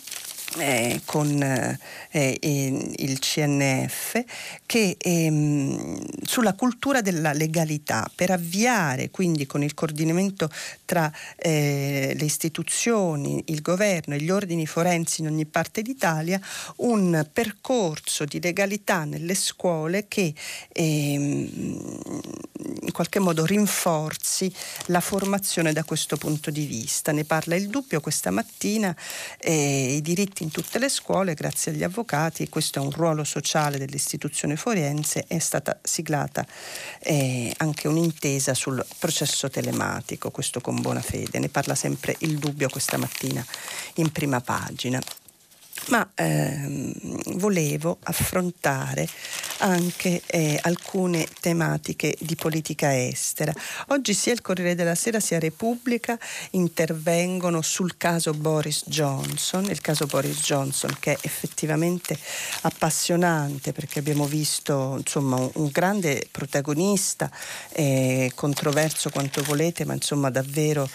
eh, 0.58 1.00
con 1.04 1.42
eh, 1.42 2.38
il 2.40 3.18
CNF 3.18 4.24
che 4.66 4.96
ehm, 4.98 6.04
sulla 6.22 6.54
cultura 6.54 7.00
della 7.00 7.32
legalità 7.32 8.10
per 8.14 8.30
avviare 8.30 9.10
quindi 9.10 9.46
con 9.46 9.62
il 9.62 9.74
coordinamento 9.74 10.50
tra 10.84 11.10
eh, 11.36 12.14
le 12.18 12.24
istituzioni, 12.24 13.42
il 13.46 13.62
governo 13.62 14.14
e 14.14 14.20
gli 14.20 14.30
ordini 14.30 14.66
forensi 14.66 15.20
in 15.20 15.28
ogni 15.28 15.46
parte 15.46 15.82
d'Italia 15.82 16.40
un 16.76 17.26
percorso 17.32 18.24
di 18.24 18.40
legalità 18.40 19.04
nelle 19.04 19.34
scuole 19.34 20.06
che 20.08 20.34
ehm, 20.72 21.98
in 22.82 22.92
qualche 22.92 23.18
modo 23.18 23.44
rinforzi 23.44 24.52
la 24.86 25.00
formazione 25.00 25.72
da 25.72 25.84
questo 25.84 26.16
punto 26.16 26.50
di 26.50 26.64
vista. 26.64 27.12
Ne 27.12 27.24
parla 27.24 27.54
il 27.54 27.68
dubbio 27.68 28.00
questa 28.00 28.30
mattina, 28.30 28.94
eh, 29.38 29.94
i 29.94 30.02
diritti 30.02 30.39
in 30.42 30.50
tutte 30.50 30.78
le 30.78 30.88
scuole, 30.88 31.34
grazie 31.34 31.72
agli 31.72 31.82
avvocati, 31.82 32.48
questo 32.48 32.78
è 32.78 32.82
un 32.82 32.90
ruolo 32.90 33.24
sociale 33.24 33.78
dell'istituzione 33.78 34.56
forense, 34.56 35.24
è 35.26 35.38
stata 35.38 35.78
siglata 35.82 36.46
eh, 37.00 37.52
anche 37.58 37.88
un'intesa 37.88 38.54
sul 38.54 38.84
processo 38.98 39.48
telematico, 39.48 40.30
questo 40.30 40.60
con 40.60 40.80
buona 40.80 41.02
fede. 41.02 41.38
Ne 41.38 41.48
parla 41.48 41.74
sempre 41.74 42.16
il 42.20 42.38
dubbio 42.38 42.68
questa 42.68 42.96
mattina 42.96 43.44
in 43.94 44.10
prima 44.12 44.40
pagina 44.40 45.00
ma 45.88 46.08
ehm, 46.14 47.38
volevo 47.38 47.98
affrontare 48.02 49.08
anche 49.58 50.22
eh, 50.26 50.58
alcune 50.62 51.26
tematiche 51.40 52.16
di 52.20 52.34
politica 52.34 52.96
estera. 52.96 53.52
Oggi 53.88 54.14
sia 54.14 54.32
il 54.32 54.40
Corriere 54.40 54.74
della 54.74 54.94
Sera 54.94 55.20
sia 55.20 55.38
Repubblica 55.38 56.18
intervengono 56.50 57.62
sul 57.62 57.96
caso 57.96 58.32
Boris 58.32 58.84
Johnson, 58.86 59.64
il 59.64 59.80
caso 59.80 60.06
Boris 60.06 60.40
Johnson 60.40 60.96
che 60.98 61.12
è 61.12 61.18
effettivamente 61.22 62.18
appassionante 62.62 63.72
perché 63.72 63.98
abbiamo 63.98 64.26
visto 64.26 64.96
insomma, 64.98 65.36
un, 65.36 65.68
grande 65.70 66.28
protagonista, 66.30 67.30
eh, 67.72 68.32
controverso 68.34 69.10
quanto 69.10 69.42
volete, 69.42 69.84
ma 69.84 69.94
insomma 69.94 70.30
davvero 70.30 70.88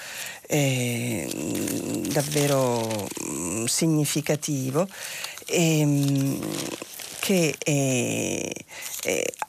eh, 0.47 1.27
davvero 2.11 3.07
mm, 3.23 3.65
significativo 3.65 4.87
ehm, 5.47 6.39
che 7.25 7.55
è, 7.57 8.53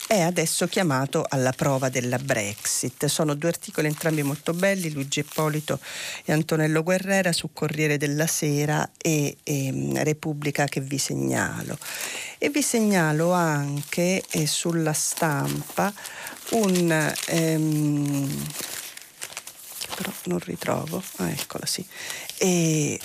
è, 0.06 0.20
adesso 0.20 0.66
chiamato 0.66 1.26
alla 1.28 1.52
prova 1.52 1.90
della 1.90 2.18
Brexit. 2.18 3.04
Sono 3.04 3.34
due 3.34 3.50
articoli 3.50 3.86
entrambi 3.86 4.22
molto 4.22 4.54
belli, 4.54 4.90
Luigi 4.90 5.20
Ippolito 5.20 5.78
e 6.24 6.32
Antonello 6.32 6.82
Guerrera 6.82 7.32
su 7.32 7.50
Corriere 7.52 7.98
della 7.98 8.26
Sera 8.26 8.88
e, 8.96 9.36
e 9.42 9.66
ehm, 9.66 10.02
Repubblica 10.02 10.64
che 10.64 10.80
vi 10.80 10.96
segnalo. 10.96 11.76
E 12.38 12.48
vi 12.48 12.62
segnalo 12.62 13.32
anche 13.32 14.22
eh, 14.30 14.46
sulla 14.46 14.94
stampa 14.94 15.92
un... 16.52 17.14
Ehm, 17.26 18.46
però 19.94 20.12
non 20.24 20.38
ritrovo, 20.40 21.02
ah, 21.16 21.30
eccola 21.30 21.66
sì, 21.66 21.84
e 22.38 22.98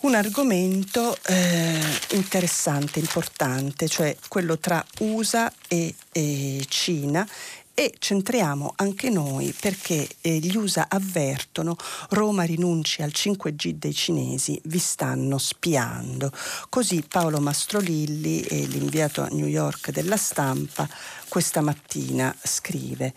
un 0.00 0.14
argomento 0.14 1.16
eh, 1.26 1.78
interessante, 2.12 2.98
importante, 3.00 3.86
cioè 3.86 4.16
quello 4.28 4.58
tra 4.58 4.84
USA 5.00 5.52
e, 5.68 5.94
e 6.12 6.64
Cina 6.68 7.28
e 7.74 7.94
centriamo 7.98 8.74
anche 8.76 9.08
noi 9.08 9.54
perché 9.58 10.06
eh, 10.20 10.36
gli 10.36 10.54
USA 10.56 10.86
avvertono 10.88 11.76
Roma 12.10 12.42
rinunci 12.42 13.00
al 13.00 13.10
5G 13.14 13.70
dei 13.72 13.94
cinesi, 13.94 14.60
vi 14.64 14.78
stanno 14.78 15.38
spiando. 15.38 16.30
Così 16.68 17.02
Paolo 17.06 17.40
Mastrolilli, 17.40 18.42
eh, 18.42 18.66
l'inviato 18.66 19.22
a 19.22 19.28
New 19.28 19.46
York 19.46 19.92
della 19.92 20.18
stampa, 20.18 20.86
questa 21.28 21.62
mattina 21.62 22.34
scrive. 22.42 23.14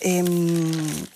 Ehm, 0.00 1.08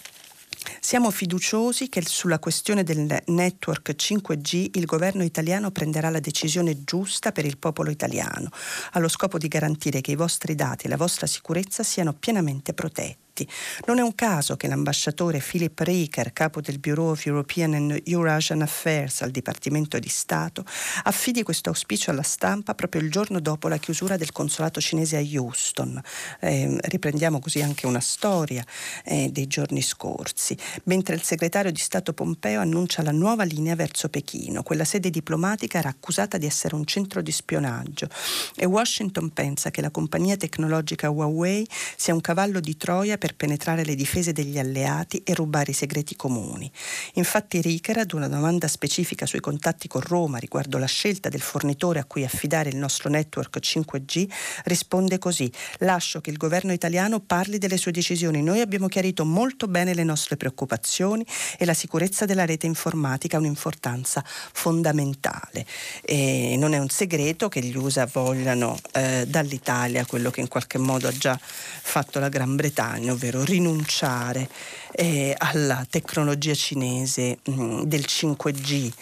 siamo 0.80 1.10
fiduciosi 1.10 1.88
che 1.88 2.02
sulla 2.04 2.38
questione 2.38 2.82
del 2.82 3.22
network 3.26 3.90
5G 3.90 4.70
il 4.74 4.84
governo 4.84 5.22
italiano 5.22 5.70
prenderà 5.70 6.10
la 6.10 6.20
decisione 6.20 6.84
giusta 6.84 7.32
per 7.32 7.44
il 7.44 7.58
popolo 7.58 7.90
italiano, 7.90 8.48
allo 8.92 9.08
scopo 9.08 9.38
di 9.38 9.48
garantire 9.48 10.00
che 10.00 10.12
i 10.12 10.16
vostri 10.16 10.54
dati 10.54 10.86
e 10.86 10.88
la 10.88 10.96
vostra 10.96 11.26
sicurezza 11.26 11.82
siano 11.82 12.12
pienamente 12.12 12.74
protetti 12.74 13.27
diritti. 13.38 13.48
Non 13.86 13.98
è 13.98 14.02
un 14.02 14.14
caso 14.14 14.56
che 14.56 14.66
l'ambasciatore 14.66 15.40
Philip 15.40 15.78
Riker, 15.78 16.32
capo 16.32 16.60
del 16.60 16.78
Bureau 16.78 17.10
of 17.10 17.24
European 17.24 17.74
and 17.74 18.02
Eurasian 18.04 18.62
Affairs 18.62 19.22
al 19.22 19.30
Dipartimento 19.30 19.98
di 19.98 20.08
Stato, 20.08 20.64
affidi 21.04 21.42
questo 21.42 21.68
auspicio 21.68 22.10
alla 22.10 22.22
stampa 22.22 22.74
proprio 22.74 23.02
il 23.02 23.10
giorno 23.10 23.40
dopo 23.40 23.68
la 23.68 23.76
chiusura 23.76 24.16
del 24.16 24.32
consolato 24.32 24.80
cinese 24.80 25.16
a 25.16 25.20
Houston. 25.20 26.00
Eh, 26.40 26.78
riprendiamo 26.82 27.38
così 27.38 27.60
anche 27.62 27.86
una 27.86 28.00
storia 28.00 28.64
eh, 29.04 29.28
dei 29.30 29.46
giorni 29.46 29.82
scorsi, 29.82 30.56
mentre 30.84 31.14
il 31.14 31.22
segretario 31.22 31.70
di 31.70 31.80
Stato 31.80 32.12
Pompeo 32.12 32.60
annuncia 32.60 33.02
la 33.02 33.12
nuova 33.12 33.44
linea 33.44 33.74
verso 33.74 34.08
Pechino. 34.08 34.62
Quella 34.62 34.84
sede 34.84 35.10
diplomatica 35.10 35.78
era 35.78 35.88
accusata 35.88 36.38
di 36.38 36.46
essere 36.46 36.74
un 36.74 36.84
centro 36.84 37.22
di 37.22 37.32
spionaggio 37.32 38.08
e 38.56 38.64
Washington 38.64 39.30
pensa 39.30 39.70
che 39.70 39.80
la 39.80 39.90
compagnia 39.90 40.36
tecnologica 40.36 41.10
Huawei 41.10 41.66
sia 41.96 42.14
un 42.14 42.20
cavallo 42.20 42.60
di 42.60 42.76
Troia 42.76 43.18
per 43.18 43.27
per 43.28 43.36
penetrare 43.36 43.84
le 43.84 43.94
difese 43.94 44.32
degli 44.32 44.58
alleati 44.58 45.22
e 45.22 45.34
rubare 45.34 45.72
i 45.72 45.74
segreti 45.74 46.16
comuni. 46.16 46.70
Infatti 47.14 47.60
Richer, 47.60 47.98
ad 47.98 48.12
una 48.12 48.28
domanda 48.28 48.68
specifica 48.68 49.26
sui 49.26 49.40
contatti 49.40 49.86
con 49.86 50.00
Roma 50.00 50.38
riguardo 50.38 50.78
la 50.78 50.86
scelta 50.86 51.28
del 51.28 51.42
fornitore 51.42 51.98
a 51.98 52.04
cui 52.04 52.24
affidare 52.24 52.70
il 52.70 52.76
nostro 52.76 53.10
network 53.10 53.58
5G, 53.58 54.26
risponde 54.64 55.18
così: 55.18 55.50
Lascio 55.80 56.20
che 56.20 56.30
il 56.30 56.38
governo 56.38 56.72
italiano 56.72 57.20
parli 57.20 57.58
delle 57.58 57.76
sue 57.76 57.92
decisioni. 57.92 58.42
Noi 58.42 58.60
abbiamo 58.60 58.88
chiarito 58.88 59.26
molto 59.26 59.66
bene 59.66 59.92
le 59.92 60.04
nostre 60.04 60.36
preoccupazioni 60.36 61.26
e 61.58 61.64
la 61.66 61.74
sicurezza 61.74 62.24
della 62.24 62.46
rete 62.46 62.66
informatica 62.66 63.36
ha 63.36 63.40
un'importanza 63.40 64.24
fondamentale. 64.24 65.66
E 66.02 66.56
non 66.56 66.72
è 66.72 66.78
un 66.78 66.88
segreto 66.88 67.48
che 67.48 67.60
gli 67.60 67.76
USA 67.76 68.08
vogliano 68.10 68.78
eh, 68.92 69.26
dall'Italia 69.26 70.06
quello 70.06 70.30
che 70.30 70.40
in 70.40 70.48
qualche 70.48 70.78
modo 70.78 71.08
ha 71.08 71.12
già 71.12 71.38
fatto 71.38 72.18
la 72.18 72.28
Gran 72.28 72.56
Bretagna, 72.56 73.12
ovvero 73.18 73.42
rinunciare 73.42 74.48
eh, 74.92 75.34
alla 75.36 75.84
tecnologia 75.90 76.54
cinese 76.54 77.38
mh, 77.42 77.52
mm, 77.52 77.82
del 77.82 78.04
5G. 78.06 78.92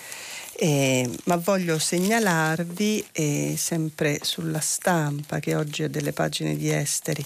Eh, 0.59 1.11
ma 1.25 1.37
voglio 1.37 1.79
segnalarvi, 1.79 3.05
eh, 3.13 3.55
sempre 3.59 4.21
sulla 4.23 4.61
stampa, 4.61 5.39
che 5.39 5.55
oggi 5.55 5.83
ha 5.83 5.89
delle 5.89 6.15
pagine 6.15 6.57
di 6.57 6.73
esteri, 6.73 7.25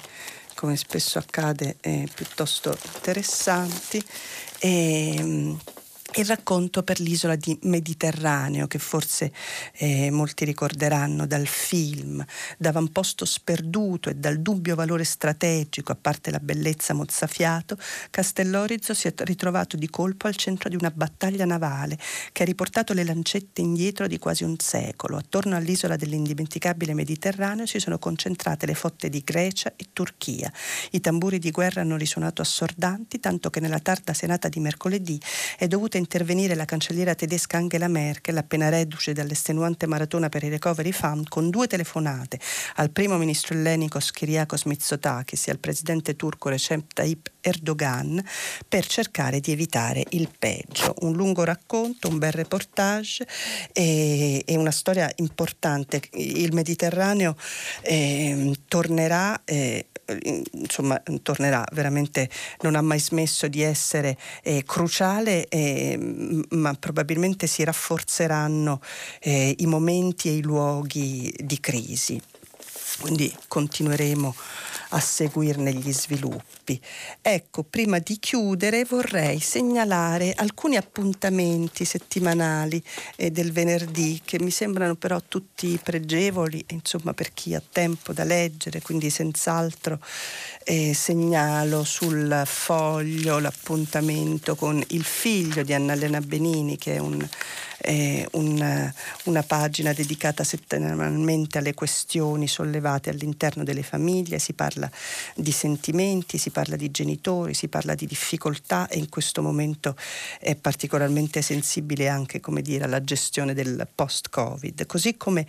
come 0.57 0.77
spesso 0.77 1.19
accade, 1.19 1.77
eh, 1.81 2.09
piuttosto 2.13 2.77
interessanti, 2.97 4.05
ehm, 4.59 5.57
il 6.15 6.25
racconto 6.25 6.83
per 6.83 6.99
l'isola 6.99 7.37
di 7.37 7.57
Mediterraneo 7.63 8.67
che 8.67 8.79
forse 8.79 9.33
eh, 9.75 10.11
molti 10.11 10.45
ricorderanno 10.45 11.27
dal 11.27 11.47
film, 11.47 12.25
d'avamposto 12.59 13.25
sperduto 13.25 14.11
e 14.11 14.17
dal 14.17 14.41
dubbio 14.41 14.75
valore 14.75 15.05
strategico, 15.05 15.93
a 15.93 15.97
parte 16.01 16.31
la 16.31 16.41
bellezza 16.41 16.95
mozzafiato, 16.95 17.77
Castellorizo 18.11 18.93
si 18.93 19.07
è 19.07 19.15
ritrovato 19.19 19.77
di 19.77 19.89
colpo 19.89 20.27
al 20.27 20.35
centro 20.35 20.69
di 20.69 20.77
una 20.77 20.91
battaglia 20.91 21.45
navale 21.45 21.97
che 22.33 22.43
ha 22.43 22.47
riportato 22.47 22.93
le 22.93 23.05
lancette 23.05 23.61
indietro 23.61 24.09
di 24.09 24.19
quasi 24.19 24.43
un 24.43 24.57
secolo. 24.59 25.17
Attorno 25.17 25.55
all'isola 25.55 25.97
dell'indimenticabile 25.97 26.93
Mediterraneo 26.93 27.67
si 27.67 27.79
sono 27.79 27.99
concentrate 27.99 28.67
le 28.67 28.75
fotte 28.75 29.09
di 29.09 29.23
Grecia 29.25 29.73
e 29.77 29.87
Turchia. 29.93 30.53
I 30.91 31.01
tamburi 31.01 31.39
di 31.39 31.51
guerra 31.51 31.83
hanno 31.83 31.97
risuonato 31.97 32.43
assordanti, 32.43 33.21
tanto 33.21 33.51
che 33.51 33.61
nella 33.61 33.79
tarda 33.79 34.13
serata 34.13 34.49
di 34.49 34.59
mercoledì 34.59 35.21
è 35.57 35.69
dovuta 35.69 35.99
intervenire 36.01 36.55
la 36.55 36.65
cancelliera 36.65 37.15
tedesca 37.15 37.59
Angela 37.59 37.87
Merkel, 37.87 38.37
appena 38.37 38.69
reduce 38.69 39.13
dall'estenuante 39.13 39.87
maratona 39.87 40.29
per 40.29 40.43
i 40.43 40.49
recovery 40.49 40.93
fund, 40.93 41.29
con 41.29 41.51
due 41.51 41.67
telefonate 41.67 42.41
al 42.77 42.91
primo 42.91 43.17
ministro 43.17 43.55
ellenico 43.55 43.99
Kyriakos 43.99 44.65
Mitsotakis 44.65 45.47
e 45.47 45.51
al 45.53 45.59
presidente 45.59 46.17
turco 46.17 46.49
Recep 46.49 46.93
Tayyip 46.93 47.31
Erdogan 47.41 48.23
per 48.69 48.87
cercare 48.87 49.41
di 49.41 49.53
evitare 49.53 50.05
il 50.11 50.29
peggio. 50.37 50.95
Un 51.01 51.13
lungo 51.13 51.45
racconto, 51.45 52.09
un 52.09 52.19
bel 52.19 52.33
reportage 52.33 53.27
e, 53.73 54.43
e 54.45 54.57
una 54.57 54.71
storia 54.71 55.11
importante. 55.17 56.01
Il 56.13 56.53
Mediterraneo 56.53 57.37
eh, 57.83 58.53
tornerà 58.67 59.41
eh, 59.45 59.87
insomma 60.53 61.01
tornerà 61.23 61.65
veramente 61.73 62.29
non 62.63 62.75
ha 62.75 62.81
mai 62.81 62.99
smesso 62.99 63.49
di 63.49 63.63
essere 63.63 64.17
eh, 64.43 64.65
cruciale 64.65 65.47
eh, 65.49 66.45
ma 66.51 66.75
probabilmente 66.75 67.47
si 67.47 67.63
rafforzeranno 67.65 68.81
eh, 69.21 69.55
i 69.59 69.67
momenti 69.67 70.29
e 70.29 70.33
i 70.33 70.43
luoghi 70.43 71.33
di 71.39 71.61
crisi 71.61 72.21
quindi 73.01 73.35
continueremo 73.49 74.35
a 74.91 75.01
seguirne 75.01 75.73
gli 75.73 75.93
sviluppi. 75.93 76.81
Ecco, 77.21 77.63
prima 77.63 77.99
di 77.99 78.19
chiudere 78.19 78.85
vorrei 78.85 79.41
segnalare 79.41 80.33
alcuni 80.37 80.77
appuntamenti 80.77 81.85
settimanali 81.85 82.83
eh, 83.17 83.31
del 83.31 83.53
venerdì 83.53 84.21
che 84.25 84.41
mi 84.41 84.51
sembrano 84.51 84.95
però 84.97 85.21
tutti 85.27 85.79
pregevoli, 85.83 86.65
insomma 86.69 87.13
per 87.13 87.33
chi 87.33 87.55
ha 87.55 87.63
tempo 87.63 88.13
da 88.13 88.25
leggere, 88.25 88.83
quindi 88.83 89.11
senz'altro 89.11 89.99
eh, 90.65 90.95
segnalo 90.95 91.85
sul 91.85 92.43
foglio 92.45 93.39
l'appuntamento 93.39 94.55
con 94.55 94.83
il 94.89 95.05
figlio 95.05 95.63
di 95.63 95.73
Annalena 95.73 96.21
Benini 96.21 96.77
che 96.77 96.95
è 96.95 96.99
un 96.99 97.27
eh, 97.83 98.27
un, 98.33 98.93
una 99.25 99.43
pagina 99.43 99.93
dedicata 99.93 100.45
settimanalmente 100.45 101.59
alle 101.59 101.75
questioni 101.75 102.47
sollevate 102.49 103.11
all'interno 103.11 103.65
delle 103.65 103.83
famiglie, 103.83 104.39
si 104.39 104.53
parla 104.53 104.91
di 105.35 105.53
sentimenti, 105.53 106.39
si 106.39 106.51
parla 106.51 106.77
di 106.77 106.91
genitori, 106.91 107.55
si 107.55 107.69
parla 107.69 107.95
di 107.95 108.07
difficoltà 108.07 108.89
e 108.89 108.99
in 108.99 109.09
questo 109.09 109.43
momento 109.43 109.97
è 110.39 110.55
particolarmente 110.55 111.43
sensibile 111.43 112.09
anche 112.09 112.41
dire, 112.63 112.85
alla 112.85 113.03
gestione 113.03 113.55
del 113.55 113.87
post-Covid. 113.95 114.87
Così 114.87 115.17
come 115.17 115.47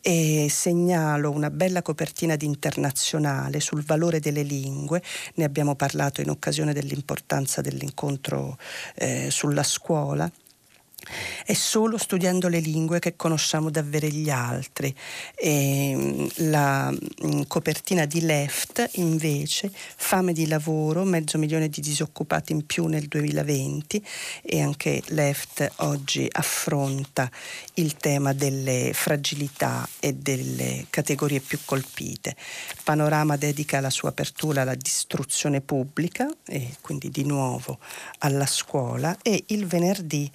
eh, 0.00 0.46
segnalo 0.50 1.30
una 1.30 1.50
bella 1.50 1.82
copertina 1.82 2.36
di 2.36 2.46
internazionale 2.46 3.60
sul 3.60 3.82
valore 3.82 4.20
delle 4.20 4.42
lingue, 4.42 5.02
ne 5.34 5.44
abbiamo 5.44 5.74
parlato 5.74 6.20
in 6.20 6.30
occasione 6.30 6.72
dell'importanza 6.72 7.60
dell'incontro 7.60 8.58
eh, 8.94 9.28
sulla 9.30 9.62
scuola 9.62 10.30
è 11.44 11.52
solo 11.52 11.98
studiando 11.98 12.48
le 12.48 12.60
lingue 12.60 12.98
che 12.98 13.16
conosciamo 13.16 13.70
davvero 13.70 14.06
gli 14.06 14.30
altri. 14.30 14.94
E 15.34 15.90
ehm, 15.90 16.28
la 16.50 16.90
mm, 16.90 17.42
copertina 17.46 18.04
di 18.04 18.20
Left 18.20 18.90
invece, 18.94 19.70
fame 19.72 20.32
di 20.32 20.46
lavoro, 20.46 21.04
mezzo 21.04 21.38
milione 21.38 21.68
di 21.68 21.80
disoccupati 21.80 22.52
in 22.52 22.66
più 22.66 22.86
nel 22.86 23.06
2020 23.08 24.04
e 24.42 24.60
anche 24.60 25.02
Left 25.08 25.72
oggi 25.76 26.28
affronta 26.30 27.30
il 27.74 27.96
tema 27.96 28.32
delle 28.32 28.92
fragilità 28.94 29.88
e 30.00 30.14
delle 30.14 30.86
categorie 30.90 31.40
più 31.40 31.58
colpite. 31.64 32.36
Panorama 32.84 33.36
dedica 33.36 33.80
la 33.80 33.90
sua 33.90 34.10
apertura 34.10 34.62
alla 34.62 34.74
distruzione 34.74 35.60
pubblica 35.60 36.28
e 36.46 36.76
quindi 36.80 37.10
di 37.10 37.24
nuovo 37.24 37.78
alla 38.18 38.46
scuola 38.46 39.16
e 39.22 39.44
il 39.48 39.66
venerdì 39.66 40.30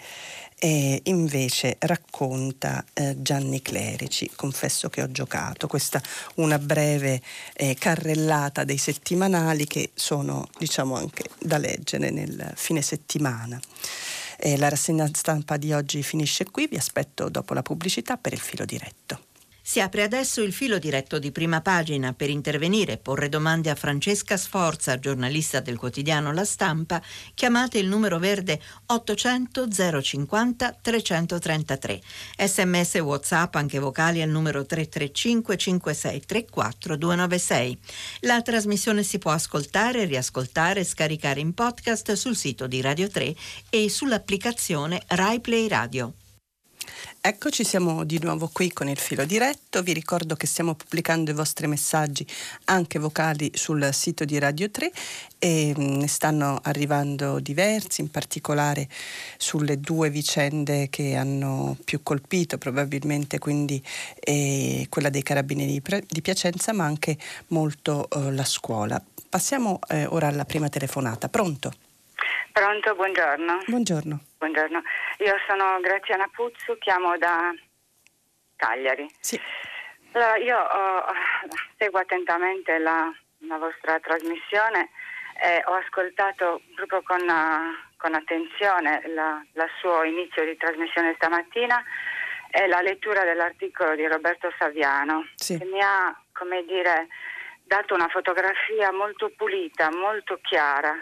e 0.59 1.01
invece 1.03 1.75
racconta 1.79 2.83
eh, 2.93 3.15
Gianni 3.21 3.61
Clerici, 3.61 4.31
confesso 4.35 4.89
che 4.89 5.03
ho 5.03 5.11
giocato, 5.11 5.67
questa 5.67 6.01
una 6.35 6.57
breve 6.57 7.21
eh, 7.53 7.75
carrellata 7.77 8.63
dei 8.63 8.77
settimanali 8.77 9.67
che 9.67 9.91
sono 9.93 10.49
diciamo 10.57 10.95
anche 10.95 11.25
da 11.39 11.57
leggere 11.57 12.09
nel 12.09 12.53
fine 12.55 12.81
settimana. 12.81 13.59
Eh, 14.39 14.57
la 14.57 14.69
rassegna 14.69 15.09
stampa 15.13 15.57
di 15.57 15.73
oggi 15.73 16.01
finisce 16.03 16.45
qui, 16.45 16.67
vi 16.67 16.77
aspetto 16.77 17.29
dopo 17.29 17.53
la 17.53 17.61
pubblicità 17.61 18.17
per 18.17 18.33
il 18.33 18.39
filo 18.39 18.65
diretto. 18.65 19.26
Si 19.69 19.81
apre 19.81 20.03
adesso 20.03 20.41
il 20.41 20.53
filo 20.53 20.79
diretto 20.79 21.19
di 21.19 21.29
prima 21.33 21.59
pagina 21.59 22.13
per 22.13 22.29
intervenire 22.29 22.93
e 22.93 22.97
porre 22.97 23.27
domande 23.27 23.69
a 23.69 23.75
Francesca 23.75 24.37
Sforza, 24.37 24.97
giornalista 24.97 25.59
del 25.59 25.75
quotidiano 25.75 26.31
La 26.31 26.45
Stampa. 26.45 27.01
Chiamate 27.33 27.77
il 27.77 27.89
numero 27.89 28.17
verde 28.17 28.61
800 28.85 29.67
050 30.01 30.77
333. 30.81 32.01
Sms 32.37 32.95
WhatsApp 32.99 33.55
anche 33.55 33.79
vocali 33.79 34.21
al 34.21 34.29
numero 34.29 34.65
335 34.65 35.57
5634 35.57 36.95
296. 36.95 37.77
La 38.21 38.41
trasmissione 38.41 39.03
si 39.03 39.17
può 39.17 39.31
ascoltare, 39.31 40.05
riascoltare 40.05 40.79
e 40.79 40.85
scaricare 40.85 41.41
in 41.41 41.53
podcast 41.53 42.13
sul 42.13 42.37
sito 42.37 42.67
di 42.67 42.79
Radio 42.79 43.09
3 43.09 43.35
e 43.69 43.89
sull'applicazione 43.89 45.01
Rai 45.07 45.41
Play 45.41 45.67
Radio. 45.67 46.13
Eccoci, 47.19 47.63
siamo 47.63 48.03
di 48.05 48.19
nuovo 48.21 48.49
qui 48.51 48.71
con 48.71 48.87
il 48.87 48.97
filo 48.97 49.25
diretto. 49.25 49.81
Vi 49.81 49.91
ricordo 49.91 50.35
che 50.35 50.47
stiamo 50.47 50.75
pubblicando 50.75 51.31
i 51.31 51.33
vostri 51.33 51.67
messaggi 51.67 52.25
anche 52.65 52.99
vocali 52.99 53.51
sul 53.53 53.89
sito 53.91 54.23
di 54.23 54.39
Radio 54.39 54.71
3 54.71 54.91
e 55.37 55.73
mm, 55.77 55.97
ne 55.97 56.07
stanno 56.07 56.59
arrivando 56.63 57.39
diversi, 57.39 58.01
in 58.01 58.09
particolare 58.11 58.87
sulle 59.37 59.79
due 59.79 60.09
vicende 60.09 60.89
che 60.89 61.15
hanno 61.15 61.75
più 61.83 62.01
colpito, 62.01 62.57
probabilmente 62.57 63.39
quindi 63.39 63.83
eh, 64.19 64.85
quella 64.89 65.09
dei 65.09 65.23
carabinieri 65.23 65.81
di 66.07 66.21
Piacenza, 66.21 66.71
ma 66.73 66.85
anche 66.85 67.17
molto 67.47 68.07
eh, 68.09 68.31
la 68.31 68.45
scuola. 68.45 69.03
Passiamo 69.29 69.79
eh, 69.89 70.05
ora 70.05 70.27
alla 70.27 70.45
prima 70.45 70.69
telefonata. 70.69 71.27
Pronto? 71.27 71.73
Pronto, 72.57 72.95
buongiorno. 72.95 73.65
Buongiorno. 73.67 74.19
Buongiorno. 74.39 74.81
Io 75.19 75.35
sono 75.47 75.79
Graziana 75.79 76.27
Puzzu, 76.33 76.75
chiamo 76.79 77.15
da 77.15 77.53
Cagliari. 78.55 79.07
Sì. 79.19 79.39
Allora, 80.13 80.37
io 80.37 80.57
oh, 80.57 81.05
seguo 81.77 81.99
attentamente 81.99 82.79
la, 82.79 83.13
la 83.47 83.57
vostra 83.59 83.99
trasmissione 83.99 84.89
e 85.39 85.61
ho 85.65 85.73
ascoltato 85.73 86.61
proprio 86.73 87.03
con, 87.03 87.21
uh, 87.21 87.95
con 87.95 88.15
attenzione 88.15 89.03
il 89.05 89.69
suo 89.79 90.01
inizio 90.01 90.43
di 90.43 90.57
trasmissione 90.57 91.13
stamattina 91.13 91.83
e 92.49 92.65
la 92.65 92.81
lettura 92.81 93.23
dell'articolo 93.23 93.93
di 93.93 94.07
Roberto 94.07 94.51
Saviano 94.57 95.29
sì. 95.35 95.59
che 95.59 95.65
mi 95.65 95.79
ha, 95.79 96.11
come 96.31 96.65
dire, 96.65 97.07
dato 97.65 97.93
una 97.93 98.07
fotografia 98.07 98.91
molto 98.91 99.31
pulita, 99.37 99.91
molto 99.91 100.39
chiara 100.41 100.97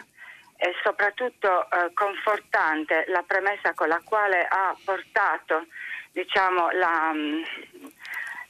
e 0.56 0.74
soprattutto 0.82 1.70
eh, 1.70 1.92
confortante 1.92 3.04
la 3.08 3.22
premessa 3.26 3.74
con 3.74 3.88
la 3.88 4.00
quale 4.04 4.46
ha 4.48 4.74
portato 4.84 5.66
diciamo, 6.16 6.70
la, 6.70 7.12
mm, 7.12 7.42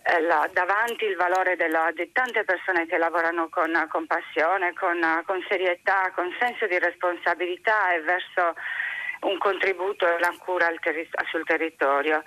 eh, 0.04 0.20
la, 0.20 0.48
davanti 0.52 1.04
il 1.04 1.16
valore 1.16 1.56
della, 1.56 1.90
di 1.92 2.12
tante 2.12 2.44
persone 2.44 2.86
che 2.86 2.96
lavorano 2.96 3.48
con, 3.48 3.72
con 3.90 4.06
passione, 4.06 4.72
con, 4.74 5.00
con, 5.26 5.44
serietà, 5.48 6.12
con 6.14 6.32
senso 6.38 6.66
di 6.68 6.78
responsabilità 6.78 7.92
e 7.92 8.02
verso 8.02 8.54
un 9.22 9.36
contributo 9.38 10.06
e 10.06 10.14
una 10.14 10.32
cura 10.38 10.72
terri- 10.80 11.08
sul 11.28 11.44
territorio. 11.44 12.22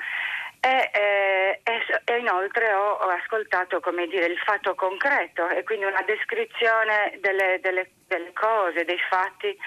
E, 0.61 0.89
e, 0.91 1.61
e, 2.03 2.17
inoltre 2.17 2.73
ho, 2.73 2.91
ho 2.91 3.07
ascoltato 3.07 3.79
dire, 4.07 4.25
il 4.25 4.37
fatto 4.39 4.75
concreto 4.75 5.47
e 5.47 5.63
quindi 5.63 5.85
una 5.85 6.01
descrizione 6.01 7.17
delle, 7.21 7.59
delle, 7.61 7.91
delle 8.07 8.33
cose, 8.33 8.83
dei 8.83 8.99
fatti 9.09 9.57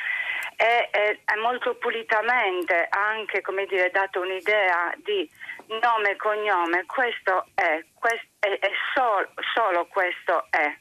e 0.57 0.91
è 1.25 1.35
molto 1.37 1.75
pulitamente 1.77 2.87
anche 2.91 3.41
dire, 3.67 3.91
dato 3.91 4.21
un'idea 4.21 4.93
di 4.97 5.29
nome 5.67 6.11
e 6.11 6.17
cognome, 6.17 6.85
questo 6.87 7.47
è, 7.55 7.85
questo 7.95 8.27
è, 8.39 8.59
è 8.59 8.71
sol, 8.95 9.29
solo 9.55 9.87
questo 9.87 10.47
è. 10.51 10.73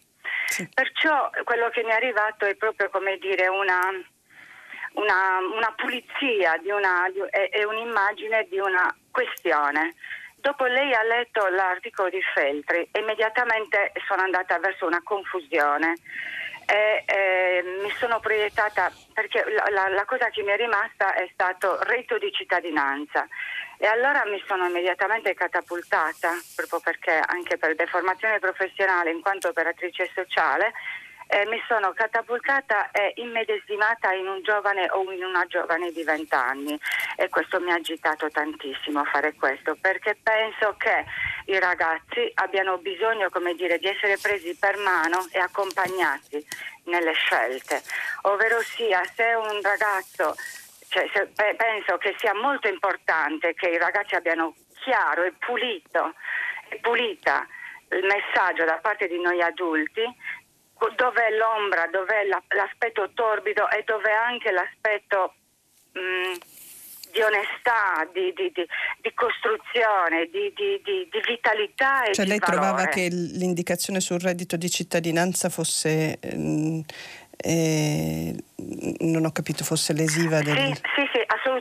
Sì. 0.45 0.69
Perciò 0.73 1.29
quello 1.43 1.69
che 1.69 1.83
mi 1.83 1.91
è 1.91 1.95
arrivato 1.95 2.45
è 2.45 2.55
proprio 2.55 2.89
come 2.89 3.17
dire 3.17 3.47
una, 3.47 3.79
una, 4.93 5.37
una 5.51 5.73
pulizia 5.75 6.57
di 6.57 6.69
una, 6.69 7.09
di, 7.11 7.19
è, 7.29 7.49
è 7.49 7.63
un'immagine 7.63 8.47
di 8.49 8.59
una 8.59 8.93
questione. 9.11 9.93
Dopo 10.35 10.65
lei 10.65 10.91
ha 10.93 11.03
letto 11.03 11.47
l'articolo 11.47 12.09
di 12.09 12.21
Feltri, 12.33 12.89
immediatamente 12.93 13.91
sono 14.07 14.23
andata 14.23 14.57
verso 14.57 14.87
una 14.87 15.01
confusione 15.03 15.93
e 16.65 17.03
eh, 17.05 17.63
mi 17.83 17.91
sono 17.99 18.19
proiettata 18.19 18.91
perché 19.13 19.43
la, 19.53 19.65
la, 19.69 19.87
la, 19.89 20.05
cosa 20.05 20.29
che 20.29 20.41
mi 20.41 20.51
è 20.51 20.57
rimasta 20.57 21.13
è 21.13 21.29
stato 21.33 21.77
reddito 21.83 22.17
di 22.17 22.31
cittadinanza 22.31 23.27
e 23.77 23.87
allora 23.87 24.23
mi 24.25 24.41
sono 24.47 24.67
immediatamente 24.67 25.33
catapultata 25.33 26.31
proprio 26.55 26.79
perché 26.79 27.19
anche 27.25 27.57
per 27.57 27.75
deformazione 27.75 28.39
professionale 28.39 29.11
in 29.11 29.21
quanto 29.21 29.49
operatrice 29.49 30.09
sociale 30.13 30.71
eh, 31.31 31.45
mi 31.45 31.63
sono 31.65 31.93
catapultata 31.93 32.91
e 32.91 33.13
immedesimata 33.15 34.11
in 34.11 34.27
un 34.27 34.43
giovane 34.43 34.89
o 34.91 35.09
in 35.13 35.23
una 35.23 35.45
giovane 35.45 35.91
di 35.91 36.03
20 36.03 36.35
anni 36.35 36.77
e 37.15 37.29
questo 37.29 37.61
mi 37.61 37.71
ha 37.71 37.75
agitato 37.75 38.29
tantissimo 38.29 39.05
fare 39.05 39.33
questo 39.35 39.77
perché 39.79 40.17
penso 40.21 40.75
che 40.77 41.05
i 41.45 41.57
ragazzi 41.57 42.29
abbiano 42.33 42.79
bisogno 42.79 43.29
come 43.29 43.55
dire, 43.55 43.77
di 43.77 43.87
essere 43.87 44.17
presi 44.21 44.57
per 44.59 44.77
mano 44.79 45.25
e 45.31 45.39
accompagnati 45.39 46.45
nelle 46.85 47.13
scelte, 47.13 47.81
ovvero 48.23 48.59
sia 48.59 49.01
se 49.15 49.33
un 49.33 49.61
ragazzo 49.61 50.35
cioè, 50.89 51.09
se, 51.13 51.27
penso 51.55 51.97
che 51.97 52.13
sia 52.17 52.33
molto 52.33 52.67
importante 52.67 53.53
che 53.53 53.69
i 53.69 53.77
ragazzi 53.77 54.15
abbiano 54.15 54.53
chiaro 54.83 55.23
e 55.23 55.31
pulito 55.39 56.13
e 56.67 56.75
pulita 56.81 57.47
il 57.91 58.05
messaggio 58.05 58.65
da 58.65 58.79
parte 58.81 59.07
di 59.07 59.19
noi 59.21 59.41
adulti 59.41 60.03
dov'è 60.89 61.29
l'ombra, 61.37 61.87
dov'è 61.87 62.25
l'aspetto 62.25 63.11
torbido 63.13 63.69
e 63.69 63.83
dov'è 63.85 64.11
anche 64.11 64.51
l'aspetto 64.51 65.33
mh, 65.93 65.99
mm, 65.99 66.33
di 67.11 67.21
onestà, 67.21 68.07
di, 68.13 68.33
di, 68.33 68.51
di, 68.53 68.65
di 69.01 69.13
costruzione, 69.13 70.29
di, 70.31 70.51
vitalità 71.25 72.03
e 72.03 72.13
cioè 72.13 72.25
lei 72.25 72.39
valore. 72.39 72.57
trovava 72.57 72.85
che 72.87 73.07
l'indicazione 73.09 73.99
sul 73.99 74.19
reddito 74.19 74.57
di 74.57 74.69
cittadinanza 74.69 75.49
fosse... 75.49 76.17
Ehm, 76.19 76.83
eh, 77.43 78.35
non 78.99 79.25
ho 79.25 79.31
capito 79.31 79.63
fosse 79.63 79.93
lesiva 79.93 80.41
del... 80.41 80.75
Sì, 80.95 81.00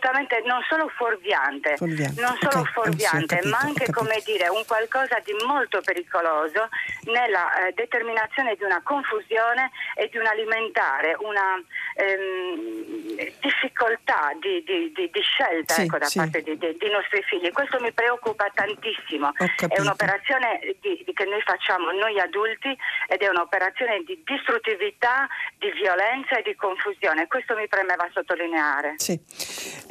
assolutamente, 0.01 0.42
non 0.44 0.62
solo 0.68 0.88
fuorviante, 0.88 1.76
fuorviante. 1.76 2.20
non 2.20 2.36
solo 2.40 2.61
okay. 2.61 2.72
fuorviante, 2.72 3.40
sì, 3.42 3.48
ma 3.48 3.59
anche 3.59 3.90
come 3.92 4.20
dire 4.24 4.48
un 4.48 4.64
qualcosa 4.66 5.20
di 5.22 5.32
molto 5.46 5.80
pericoloso 5.82 6.68
nella 7.05 7.66
eh, 7.66 7.72
determinazione 7.72 8.57
di 8.57 8.64
una 8.64 8.80
confusione 8.82 9.70
e 9.94 10.09
di 10.11 10.16
un 10.16 10.26
alimentare 10.26 11.16
una 11.20 11.61
ehm, 11.94 13.30
difficoltà 13.40 14.32
di, 14.40 14.62
di, 14.64 14.92
di, 14.94 15.11
di 15.12 15.20
scelta 15.20 15.74
sì, 15.74 15.82
ecco, 15.82 15.98
da 15.98 16.07
sì. 16.07 16.18
parte 16.18 16.42
dei 16.42 16.90
nostri 16.90 17.22
figli. 17.22 17.51
Questo 17.53 17.78
mi 17.80 17.92
preoccupa 17.92 18.51
tantissimo. 18.53 19.32
È 19.36 19.80
un'operazione 19.80 20.59
che 20.80 21.24
noi 21.24 21.42
facciamo 21.42 21.90
noi 21.92 22.18
adulti 22.18 22.76
ed 23.09 23.20
è 23.20 23.28
un'operazione 23.28 24.03
di 24.05 24.22
distruttività, 24.24 25.28
di 25.59 25.70
violenza 25.72 26.38
e 26.38 26.42
di 26.42 26.55
confusione. 26.57 27.26
Questo 27.26 27.55
mi 27.55 27.68
premeva 27.68 28.09
sottolineare. 28.12 28.94
Sì, 28.96 29.18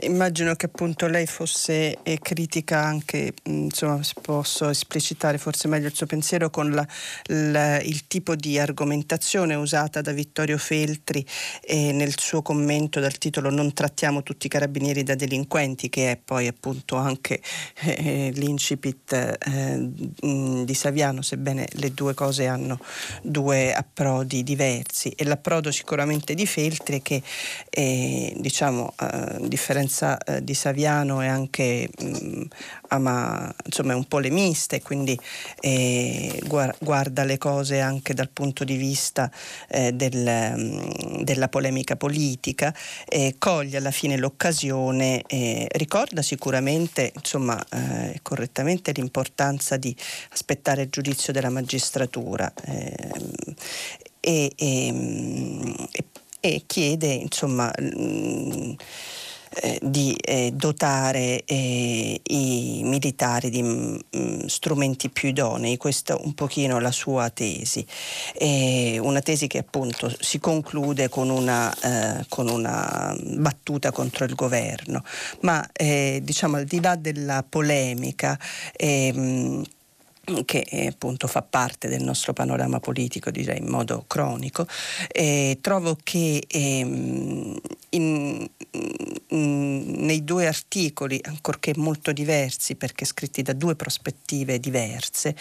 immagino 0.02 0.56
che 0.56 0.68
appunto 0.68 1.08
lei 1.08 1.26
fosse 1.26 1.98
eh, 2.04 2.20
critica 2.20 2.84
anche, 2.84 3.34
insomma, 3.44 4.02
se 4.04 4.14
posso 4.22 4.70
esplicitare 4.70 5.38
forse 5.38 5.68
meglio 5.68 5.88
il 5.88 5.96
suo 5.96 6.06
pensiero 6.06 6.50
con 6.50 6.72
la, 6.72 6.88
la, 7.26 7.80
il 7.82 8.08
tipo 8.08 8.36
di 8.36 8.58
argomentazione 8.58 9.56
usata 9.56 10.02
da 10.02 10.12
Vittorio 10.12 10.58
Feltri 10.58 11.26
eh, 11.62 11.92
nel 11.92 12.18
suo 12.18 12.42
commento 12.42 13.00
dal 13.00 13.18
titolo 13.18 13.50
Non 13.50 13.74
trattiamo 13.74 14.24
tutti 14.24 14.46
i 14.46 14.50
carabinieri 14.50 15.04
da 15.04 15.16
delinquenti, 15.16 15.90
che 15.90 16.12
è 16.12 16.18
poi 16.18 16.48
appunto 16.48 16.96
anche 16.96 17.42
eh, 17.82 18.32
l'incipit 18.34 19.12
eh, 19.14 19.90
di 20.64 20.74
Saviano, 20.74 21.22
sebbene 21.22 21.68
le 21.72 21.94
due 21.94 22.14
cose 22.14 22.48
hanno 22.48 22.80
due 23.22 23.74
approdi 23.74 24.44
diversi. 24.44 25.10
E 25.10 25.26
l'approdo 25.26 25.72
sicuramente 25.72 26.34
di 26.34 26.46
Feltri 26.46 26.98
è 26.98 27.02
che 27.02 27.22
eh, 27.70 28.34
diciamo, 28.38 28.94
eh, 29.00 29.06
a 29.06 29.48
differenza 29.48 29.88
eh, 29.90 30.44
di 30.44 30.54
Saviano 30.54 31.22
è 31.22 31.28
anche 31.28 31.90
mh, 31.98 32.44
ama, 32.90 33.54
insomma, 33.66 33.94
è 33.94 33.96
un 33.96 34.06
polemista 34.06 34.76
e 34.76 34.82
quindi 34.82 35.20
eh, 35.60 36.42
guarda 36.80 37.24
le 37.24 37.38
cose 37.38 37.80
anche 37.80 38.14
dal 38.14 38.30
punto 38.30 38.64
di 38.64 38.76
vista 38.76 39.32
eh, 39.68 39.92
del, 39.94 40.54
mh, 40.56 41.24
della 41.24 41.50
polemica 41.50 41.96
politica, 41.96 42.74
coglie 43.38 43.78
alla 43.78 43.92
fine 43.92 44.18
l'occasione, 44.18 45.24
ricorda 45.72 46.22
sicuramente 46.22 47.12
insomma, 47.16 47.64
eh, 47.72 48.20
correttamente 48.22 48.92
l'importanza 48.92 49.78
di 49.78 49.96
aspettare 50.32 50.84
il 50.84 50.90
giudizio 50.90 51.34
della 51.34 51.50
magistratura. 51.50 52.52
Ehm, 52.66 53.56
e, 54.20 54.52
e, 54.56 55.76
e, 55.92 56.06
e 56.42 56.64
chiede 56.66 57.08
insomma 57.08 57.72
mh, 57.78 58.76
eh, 59.56 59.80
di 59.82 60.16
eh, 60.16 60.52
dotare 60.54 61.44
eh, 61.46 62.20
i 62.22 62.82
militari 62.84 63.50
di 63.50 63.64
mh, 63.64 64.00
mm, 64.16 64.46
strumenti 64.46 65.10
più 65.10 65.30
idonei. 65.30 65.78
Questa 65.78 66.18
un 66.22 66.34
pochino 66.34 66.80
la 66.80 66.92
sua 66.92 67.30
tesi. 67.30 67.86
una 69.00 69.22
tesi 69.22 69.48
che 69.48 69.60
appunto 69.60 70.14
si 70.20 70.40
conclude 70.40 71.10
con 71.10 71.30
una, 71.30 71.74
eh, 71.74 72.26
con 72.30 72.48
una 72.48 73.16
battuta 73.20 73.92
contro 73.92 74.26
il 74.26 74.36
governo. 74.36 75.04
Ma 75.42 75.68
eh, 75.72 76.22
diciamo 76.24 76.58
al 76.58 76.66
di 76.66 76.80
là 76.82 76.96
della 76.96 77.44
polemica, 77.48 78.38
ehm, 78.76 79.64
che 80.46 80.66
eh, 80.70 80.88
appunto 80.88 81.28
fa 81.28 81.42
parte 81.42 81.88
del 81.88 82.04
nostro 82.04 82.34
panorama 82.34 82.80
politico, 82.80 83.32
direi 83.32 83.60
in 83.60 83.68
modo 83.68 84.06
cronico, 84.08 84.68
eh, 85.12 85.58
trovo 85.62 85.98
che 86.02 86.44
ehm, 86.48 87.60
in, 87.90 88.48
in, 89.28 89.92
nei 89.98 90.24
due 90.24 90.48
articoli, 90.48 91.20
ancorché 91.24 91.74
molto 91.76 92.12
diversi, 92.12 92.76
perché 92.76 93.06
scritti 93.06 93.42
da 93.42 93.54
due 93.54 93.76
prospettive 93.76 94.60
diverse, 94.60 95.36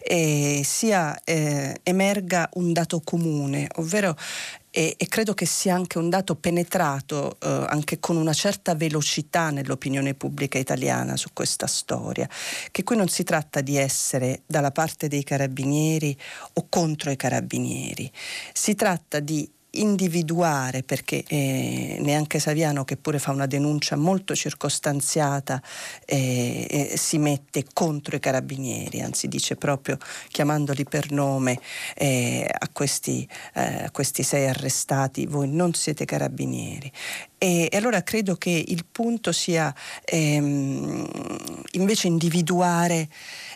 eh, 0.00 0.62
sia 0.64 1.18
eh, 1.24 1.78
emerga 1.82 2.48
un 2.54 2.72
dato 2.72 3.00
comune, 3.00 3.68
ovvero 3.76 4.16
e, 4.76 4.96
e, 4.98 5.06
credo 5.06 5.34
che 5.34 5.46
sia 5.46 5.72
anche 5.72 5.98
un 5.98 6.08
dato 6.08 6.34
penetrato 6.34 7.36
eh, 7.40 7.48
anche 7.68 8.00
con 8.00 8.16
una 8.16 8.32
certa 8.32 8.74
velocità 8.74 9.50
nell'opinione 9.50 10.14
pubblica 10.14 10.58
italiana 10.58 11.16
su 11.16 11.28
questa 11.32 11.68
storia, 11.68 12.28
che 12.72 12.82
qui 12.82 12.96
non 12.96 13.06
si 13.06 13.22
tratta 13.22 13.60
di 13.60 13.76
essere 13.76 14.42
dalla 14.44 14.72
parte 14.72 15.06
dei 15.06 15.22
carabinieri 15.22 16.18
o 16.54 16.66
contro 16.68 17.12
i 17.12 17.16
carabinieri, 17.16 18.10
si 18.52 18.74
tratta 18.74 19.20
di 19.20 19.48
individuare, 19.80 20.82
perché 20.82 21.24
eh, 21.26 21.98
neanche 22.00 22.38
Saviano, 22.38 22.84
che 22.84 22.96
pure 22.96 23.18
fa 23.18 23.32
una 23.32 23.46
denuncia 23.46 23.96
molto 23.96 24.34
circostanziata, 24.34 25.62
eh, 26.04 26.66
eh, 26.68 26.96
si 26.96 27.18
mette 27.18 27.64
contro 27.72 28.16
i 28.16 28.20
carabinieri, 28.20 29.00
anzi 29.00 29.28
dice 29.28 29.56
proprio, 29.56 29.98
chiamandoli 30.28 30.84
per 30.84 31.10
nome 31.10 31.60
eh, 31.94 32.46
a 32.50 32.68
questi, 32.72 33.28
eh, 33.54 33.84
a, 33.84 33.90
questi, 33.90 34.22
sei 34.22 34.48
arrestati, 34.48 35.26
voi 35.26 35.48
non 35.48 35.72
siete 35.74 36.04
carabinieri. 36.04 36.90
E, 37.44 37.68
allora 37.72 38.02
credo 38.02 38.36
che 38.36 38.64
il 38.66 38.86
punto 38.90 39.30
sia 39.30 39.74
ehm, 40.02 41.06
invece 41.72 42.06
individuare 42.06 43.08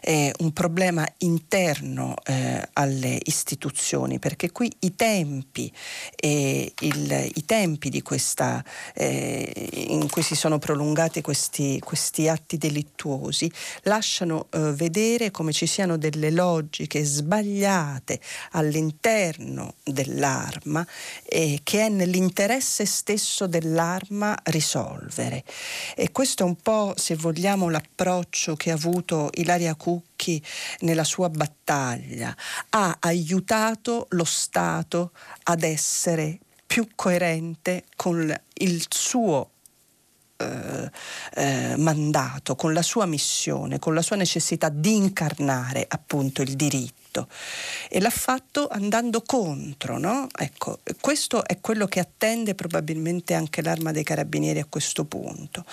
eh, 0.02 0.30
un 0.40 0.52
problema 0.52 1.06
interno 1.18 2.14
eh, 2.24 2.68
alle 2.74 3.18
istituzioni, 3.24 4.18
perché 4.18 4.52
qui 4.52 4.70
i 4.80 4.94
tempi, 4.94 5.72
eh, 6.16 6.72
il, 6.80 7.30
i 7.34 7.44
tempi 7.44 7.88
di 7.88 8.02
questa, 8.02 8.64
eh, 8.94 9.68
in 9.88 10.08
cui 10.08 10.22
si 10.22 10.34
sono 10.34 10.58
prolungati 10.58 11.20
questi, 11.20 11.80
questi 11.84 12.28
atti 12.28 12.58
delittuosi 12.58 13.50
lasciano 13.82 14.46
eh, 14.50 14.72
vedere 14.72 15.30
come 15.30 15.52
ci 15.52 15.66
siano 15.66 15.96
delle 15.96 16.30
logiche 16.30 17.04
sbagliate 17.04 18.20
all'interno 18.52 19.74
dell'arma 19.84 20.86
eh, 21.24 21.60
che 21.62 21.86
è 21.86 21.88
nell'interesse 21.88 22.84
stesso 22.84 23.46
dell'arma 23.46 24.36
risolvere. 24.44 25.44
E 25.94 26.10
questo 26.12 26.42
è 26.42 26.46
un 26.46 26.56
po', 26.56 26.94
se 26.96 27.14
vogliamo, 27.14 27.68
l'approccio 27.68 28.56
che 28.56 28.70
ha 28.70 28.74
avuto 28.74 29.30
Ilaria 29.34 29.74
Cucchi 29.74 30.07
Cucchi 30.18 30.42
nella 30.80 31.04
sua 31.04 31.30
battaglia 31.30 32.36
ha 32.70 32.96
aiutato 32.98 34.08
lo 34.10 34.24
Stato 34.24 35.12
ad 35.44 35.62
essere 35.62 36.40
più 36.66 36.88
coerente 36.96 37.84
con 37.94 38.34
il 38.54 38.84
suo 38.88 39.50
eh, 40.36 40.90
eh, 41.34 41.76
mandato, 41.76 42.56
con 42.56 42.72
la 42.72 42.82
sua 42.82 43.06
missione, 43.06 43.78
con 43.78 43.94
la 43.94 44.02
sua 44.02 44.16
necessità 44.16 44.68
di 44.68 44.96
incarnare 44.96 45.86
appunto 45.88 46.42
il 46.42 46.56
diritto. 46.56 47.28
E 47.88 48.00
l'ha 48.00 48.10
fatto 48.10 48.66
andando 48.68 49.22
contro, 49.22 49.98
no? 49.98 50.26
Ecco, 50.36 50.80
questo 51.00 51.46
è 51.46 51.60
quello 51.60 51.86
che 51.86 52.00
attende 52.00 52.54
probabilmente 52.54 53.34
anche 53.34 53.62
l'arma 53.62 53.92
dei 53.92 54.04
carabinieri 54.04 54.58
a 54.58 54.66
questo 54.68 55.04
punto 55.04 55.64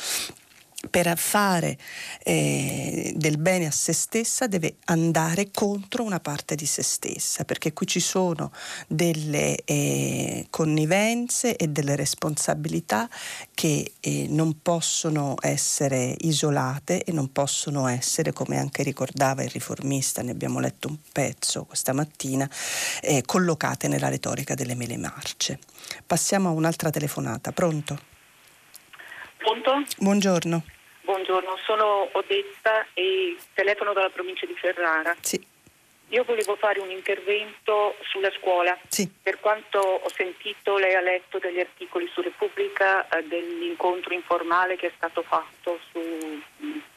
per 0.89 1.17
fare 1.17 1.77
eh, 2.23 3.13
del 3.15 3.37
bene 3.37 3.67
a 3.67 3.71
se 3.71 3.93
stessa 3.93 4.47
deve 4.47 4.75
andare 4.85 5.51
contro 5.51 6.03
una 6.03 6.19
parte 6.19 6.55
di 6.55 6.65
se 6.65 6.83
stessa, 6.83 7.43
perché 7.45 7.73
qui 7.73 7.87
ci 7.87 7.99
sono 7.99 8.51
delle 8.87 9.57
eh, 9.65 10.47
connivenze 10.49 11.55
e 11.55 11.67
delle 11.67 11.95
responsabilità 11.95 13.09
che 13.53 13.93
eh, 13.99 14.27
non 14.29 14.61
possono 14.61 15.35
essere 15.41 16.15
isolate 16.19 17.03
e 17.03 17.11
non 17.11 17.31
possono 17.31 17.87
essere, 17.87 18.33
come 18.33 18.57
anche 18.57 18.83
ricordava 18.83 19.43
il 19.43 19.49
riformista, 19.49 20.21
ne 20.21 20.31
abbiamo 20.31 20.59
letto 20.59 20.87
un 20.87 20.97
pezzo 21.11 21.65
questa 21.65 21.93
mattina, 21.93 22.49
eh, 23.01 23.23
collocate 23.25 23.87
nella 23.87 24.09
retorica 24.09 24.55
delle 24.55 24.75
mele 24.75 24.97
marce. 24.97 25.59
Passiamo 26.05 26.49
a 26.49 26.51
un'altra 26.51 26.89
telefonata. 26.89 27.51
Pronto? 27.51 27.99
Pronto? 29.37 29.83
Buongiorno. 29.99 30.63
Buongiorno, 31.05 31.55
sono 31.63 32.09
Odetta 32.13 32.87
e 32.95 33.37
telefono 33.53 33.93
dalla 33.93 34.09
provincia 34.09 34.47
di 34.47 34.55
Ferrara. 34.55 35.15
Sì. 35.21 35.39
Io 36.09 36.23
volevo 36.23 36.55
fare 36.55 36.79
un 36.79 36.89
intervento 36.89 37.95
sulla 38.09 38.31
scuola. 38.31 38.75
Sì. 38.87 39.07
Per 39.21 39.39
quanto 39.39 39.77
ho 39.77 40.09
sentito, 40.09 40.77
lei 40.77 40.95
ha 40.95 41.01
letto 41.01 41.37
degli 41.37 41.59
articoli 41.59 42.09
su 42.11 42.21
Repubblica 42.21 43.07
eh, 43.07 43.21
dell'incontro 43.21 44.15
informale 44.15 44.77
che 44.77 44.87
è 44.87 44.91
stato 44.95 45.21
fatto 45.21 45.79
su, 45.91 46.41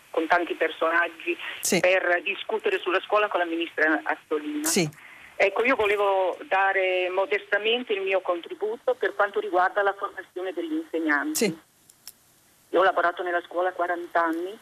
con 0.08 0.26
tanti 0.26 0.54
personaggi 0.54 1.36
sì. 1.60 1.78
per 1.80 2.22
discutere 2.22 2.78
sulla 2.78 3.00
scuola 3.00 3.28
con 3.28 3.40
la 3.40 3.46
ministra 3.46 4.00
Azzolina. 4.04 4.66
Sì. 4.66 4.88
Ecco, 5.36 5.64
io 5.64 5.76
volevo 5.76 6.38
dare 6.48 7.10
modestamente 7.10 7.92
il 7.92 8.00
mio 8.00 8.22
contributo 8.22 8.94
per 8.94 9.14
quanto 9.14 9.38
riguarda 9.38 9.82
la 9.82 9.92
formazione 9.92 10.54
degli 10.54 10.72
insegnanti. 10.72 11.66
Io 12.70 12.80
ho 12.80 12.84
lavorato 12.84 13.22
nella 13.22 13.42
scuola 13.42 13.72
40 13.72 14.22
anni 14.22 14.58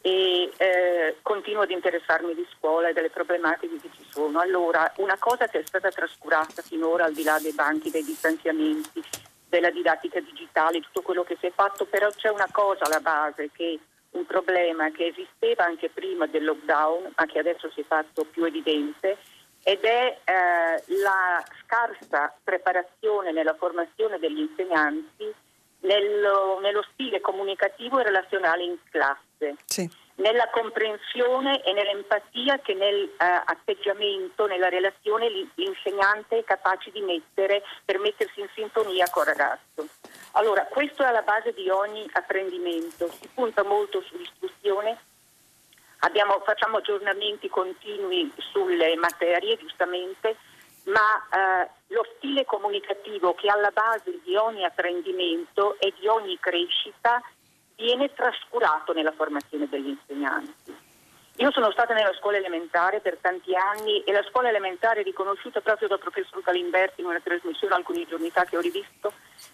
e 0.00 0.52
eh, 0.56 1.16
continuo 1.22 1.62
ad 1.62 1.70
interessarmi 1.70 2.34
di 2.34 2.46
scuola 2.56 2.88
e 2.88 2.92
delle 2.92 3.10
problematiche 3.10 3.80
che 3.80 3.90
ci 3.92 4.06
sono. 4.10 4.38
Allora, 4.38 4.92
una 4.98 5.16
cosa 5.18 5.46
che 5.48 5.60
è 5.60 5.64
stata 5.66 5.90
trascurata 5.90 6.62
finora, 6.62 7.04
al 7.04 7.12
di 7.12 7.24
là 7.24 7.38
dei 7.40 7.52
banchi, 7.52 7.90
dei 7.90 8.04
distanziamenti, 8.04 9.02
della 9.48 9.70
didattica 9.70 10.20
digitale, 10.20 10.80
tutto 10.80 11.02
quello 11.02 11.24
che 11.24 11.36
si 11.40 11.46
è 11.46 11.52
fatto, 11.52 11.86
però 11.86 12.08
c'è 12.10 12.28
una 12.28 12.48
cosa 12.52 12.84
alla 12.84 13.00
base 13.00 13.50
che 13.52 13.78
un 14.10 14.24
problema 14.24 14.90
che 14.90 15.06
esisteva 15.06 15.64
anche 15.64 15.90
prima 15.90 16.26
del 16.26 16.44
lockdown, 16.44 17.12
ma 17.16 17.26
che 17.26 17.38
adesso 17.38 17.70
si 17.70 17.80
è 17.80 17.84
fatto 17.84 18.24
più 18.24 18.44
evidente, 18.44 19.18
ed 19.62 19.82
è 19.82 20.18
eh, 20.24 20.84
la 21.02 21.44
scarsa 21.62 22.34
preparazione 22.42 23.32
nella 23.32 23.54
formazione 23.54 24.18
degli 24.18 24.38
insegnanti 24.38 25.34
nello, 25.80 26.58
nello 26.60 26.84
stile 26.92 27.20
comunicativo 27.20 27.98
e 27.98 28.04
relazionale 28.04 28.64
in 28.64 28.76
classe. 28.90 29.56
Sì 29.64 30.06
nella 30.18 30.48
comprensione 30.50 31.62
e 31.62 31.72
nell'empatia 31.72 32.58
che 32.58 32.74
nell'atteggiamento, 32.74 34.44
uh, 34.44 34.46
nella 34.46 34.68
relazione 34.68 35.28
l'insegnante 35.54 36.38
è 36.38 36.44
capace 36.44 36.90
di 36.90 37.00
mettere 37.00 37.62
per 37.84 37.98
mettersi 37.98 38.40
in 38.40 38.48
sintonia 38.54 39.08
col 39.10 39.26
ragazzo. 39.26 39.86
Allora, 40.32 40.64
questo 40.66 41.02
è 41.02 41.06
alla 41.06 41.22
base 41.22 41.52
di 41.52 41.68
ogni 41.68 42.08
apprendimento, 42.12 43.08
si 43.10 43.28
punta 43.32 43.64
molto 43.64 44.02
sull'istruzione, 44.02 44.98
Abbiamo, 46.02 46.40
facciamo 46.44 46.76
aggiornamenti 46.76 47.48
continui 47.48 48.32
sulle 48.36 48.94
materie, 48.94 49.56
giustamente, 49.56 50.36
ma 50.88 51.28
eh, 51.30 51.70
lo 51.88 52.06
stile 52.16 52.44
comunicativo 52.44 53.34
che 53.34 53.46
è 53.46 53.50
alla 53.50 53.70
base 53.70 54.20
di 54.24 54.36
ogni 54.36 54.64
apprendimento 54.64 55.78
e 55.78 55.92
di 55.98 56.06
ogni 56.06 56.38
crescita 56.38 57.20
viene 57.76 58.12
trascurato 58.12 58.92
nella 58.92 59.12
formazione 59.12 59.68
degli 59.68 59.88
insegnanti. 59.88 60.86
Io 61.36 61.52
sono 61.52 61.70
stata 61.70 61.94
nella 61.94 62.12
scuola 62.14 62.38
elementare 62.38 62.98
per 62.98 63.18
tanti 63.20 63.54
anni 63.54 64.02
e 64.02 64.10
la 64.10 64.24
scuola 64.28 64.48
elementare 64.48 65.02
riconosciuta 65.02 65.60
proprio 65.60 65.86
dal 65.86 66.00
professor 66.00 66.42
Calimberti 66.42 67.00
in 67.00 67.06
una 67.06 67.20
trasmissione 67.20 67.74
alcuni 67.74 68.04
giorni 68.08 68.30
fa 68.30 68.44
che 68.44 68.56
ho 68.56 68.60
rivisto, 68.60 69.12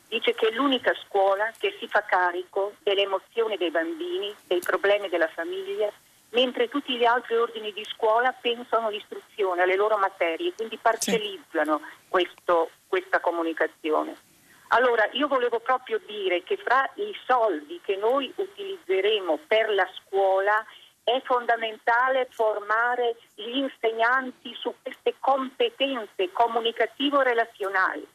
dice 0.09 0.32
che 0.35 0.49
è 0.49 0.53
l'unica 0.53 0.95
scuola 1.05 1.53
che 1.59 1.76
si 1.78 1.87
fa 1.87 2.03
carico 2.05 2.72
delle 2.82 3.03
emozioni 3.03 3.59
dei 3.59 3.70
bambini, 3.70 4.35
dei 4.47 4.61
problemi 4.61 5.11
della 5.11 5.28
famiglia 5.28 5.93
mentre 6.35 6.68
tutti 6.68 6.97
gli 6.97 7.05
altri 7.05 7.37
ordini 7.37 7.72
di 7.72 7.85
scuola 7.85 8.32
pensano 8.32 8.89
all'istruzione, 8.89 9.62
alle 9.62 9.76
loro 9.76 9.97
materie, 9.97 10.53
quindi 10.55 10.76
parcellizzano 10.76 11.80
questo, 12.09 12.70
questa 12.87 13.20
comunicazione. 13.20 14.14
Allora, 14.68 15.09
io 15.12 15.26
volevo 15.26 15.61
proprio 15.61 16.01
dire 16.07 16.43
che 16.43 16.57
fra 16.57 16.89
i 16.95 17.14
soldi 17.26 17.80
che 17.82 17.97
noi 17.97 18.32
utilizzeremo 18.35 19.39
per 19.47 19.70
la 19.70 19.89
scuola 20.03 20.64
è 21.03 21.20
fondamentale 21.24 22.28
formare 22.30 23.16
gli 23.35 23.57
insegnanti 23.57 24.55
su 24.59 24.74
queste 24.82 25.14
competenze 25.20 26.32
comunicativo-relazionali 26.32 28.07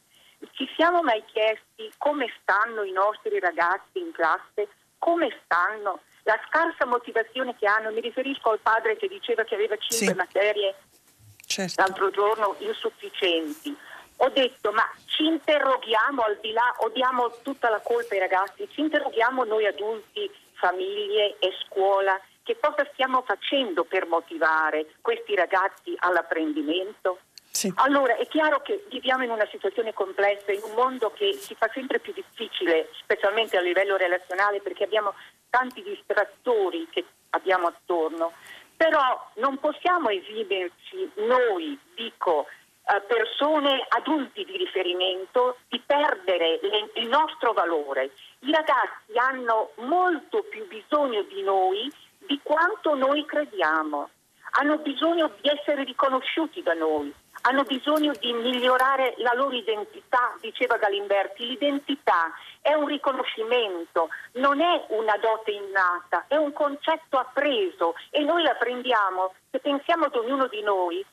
ci 0.52 0.68
siamo 0.74 1.02
mai 1.02 1.22
chiesti 1.26 1.90
come 1.98 2.26
stanno 2.40 2.82
i 2.82 2.92
nostri 2.92 3.38
ragazzi 3.38 3.98
in 3.98 4.10
classe? 4.12 4.68
Come 4.98 5.28
stanno? 5.44 6.00
La 6.24 6.38
scarsa 6.46 6.86
motivazione 6.86 7.56
che 7.56 7.66
hanno, 7.66 7.90
mi 7.90 8.00
riferisco 8.00 8.50
al 8.50 8.58
padre 8.60 8.96
che 8.96 9.08
diceva 9.08 9.44
che 9.44 9.54
aveva 9.54 9.76
cinque 9.76 10.06
sì. 10.06 10.14
materie 10.14 10.74
certo. 11.46 11.82
l'altro 11.82 12.10
giorno 12.10 12.56
insufficienti. 12.58 13.76
Ho 14.22 14.28
detto 14.28 14.70
ma 14.72 14.88
ci 15.06 15.24
interroghiamo 15.24 16.22
al 16.22 16.38
di 16.40 16.52
là, 16.52 16.74
o 16.78 16.90
diamo 16.90 17.38
tutta 17.42 17.70
la 17.70 17.80
colpa 17.80 18.14
ai 18.14 18.20
ragazzi, 18.20 18.68
ci 18.70 18.80
interroghiamo 18.80 19.44
noi 19.44 19.66
adulti, 19.66 20.30
famiglie 20.52 21.36
e 21.38 21.52
scuola, 21.64 22.20
che 22.42 22.58
cosa 22.60 22.86
stiamo 22.92 23.22
facendo 23.22 23.84
per 23.84 24.06
motivare 24.06 24.94
questi 25.00 25.34
ragazzi 25.34 25.94
all'apprendimento? 25.98 27.20
Sì. 27.50 27.72
Allora 27.76 28.16
è 28.16 28.26
chiaro 28.28 28.60
che 28.60 28.84
viviamo 28.88 29.24
in 29.24 29.30
una 29.30 29.46
situazione 29.50 29.92
complessa, 29.92 30.52
in 30.52 30.60
un 30.62 30.72
mondo 30.74 31.12
che 31.12 31.32
si 31.32 31.54
fa 31.54 31.68
sempre 31.72 31.98
più 31.98 32.12
difficile, 32.12 32.90
specialmente 33.02 33.56
a 33.56 33.60
livello 33.60 33.96
relazionale, 33.96 34.60
perché 34.60 34.84
abbiamo 34.84 35.14
tanti 35.50 35.82
distrattori 35.82 36.86
che 36.90 37.04
abbiamo 37.30 37.66
attorno, 37.66 38.32
però 38.76 39.30
non 39.34 39.58
possiamo 39.58 40.08
esimerci 40.08 41.10
noi, 41.16 41.78
dico, 41.94 42.46
eh, 42.84 43.00
persone 43.02 43.84
adulti 43.88 44.44
di 44.44 44.56
riferimento, 44.56 45.58
di 45.68 45.80
perdere 45.84 46.58
le, 46.62 46.90
il 46.94 47.08
nostro 47.08 47.52
valore. 47.52 48.12
I 48.40 48.52
ragazzi 48.52 49.16
hanno 49.16 49.72
molto 49.76 50.42
più 50.44 50.66
bisogno 50.66 51.22
di 51.22 51.42
noi 51.42 51.92
di 52.26 52.40
quanto 52.42 52.94
noi 52.94 53.24
crediamo, 53.26 54.08
hanno 54.52 54.78
bisogno 54.78 55.32
di 55.40 55.48
essere 55.48 55.84
riconosciuti 55.84 56.62
da 56.62 56.74
noi 56.74 57.12
hanno 57.42 57.62
bisogno 57.64 58.12
di 58.18 58.32
migliorare 58.32 59.14
la 59.18 59.32
loro 59.34 59.54
identità, 59.54 60.34
diceva 60.40 60.76
Galimberti. 60.76 61.46
L'identità 61.46 62.32
è 62.60 62.74
un 62.74 62.86
riconoscimento, 62.86 64.08
non 64.32 64.60
è 64.60 64.84
una 64.88 65.16
dote 65.16 65.52
innata, 65.52 66.24
è 66.28 66.36
un 66.36 66.52
concetto 66.52 67.18
appreso 67.18 67.94
e 68.10 68.20
noi 68.22 68.42
l'apprendiamo 68.42 69.32
se 69.50 69.58
pensiamo 69.60 70.04
ad 70.06 70.14
ognuno 70.14 70.46
di 70.48 70.62
noi 70.62 71.04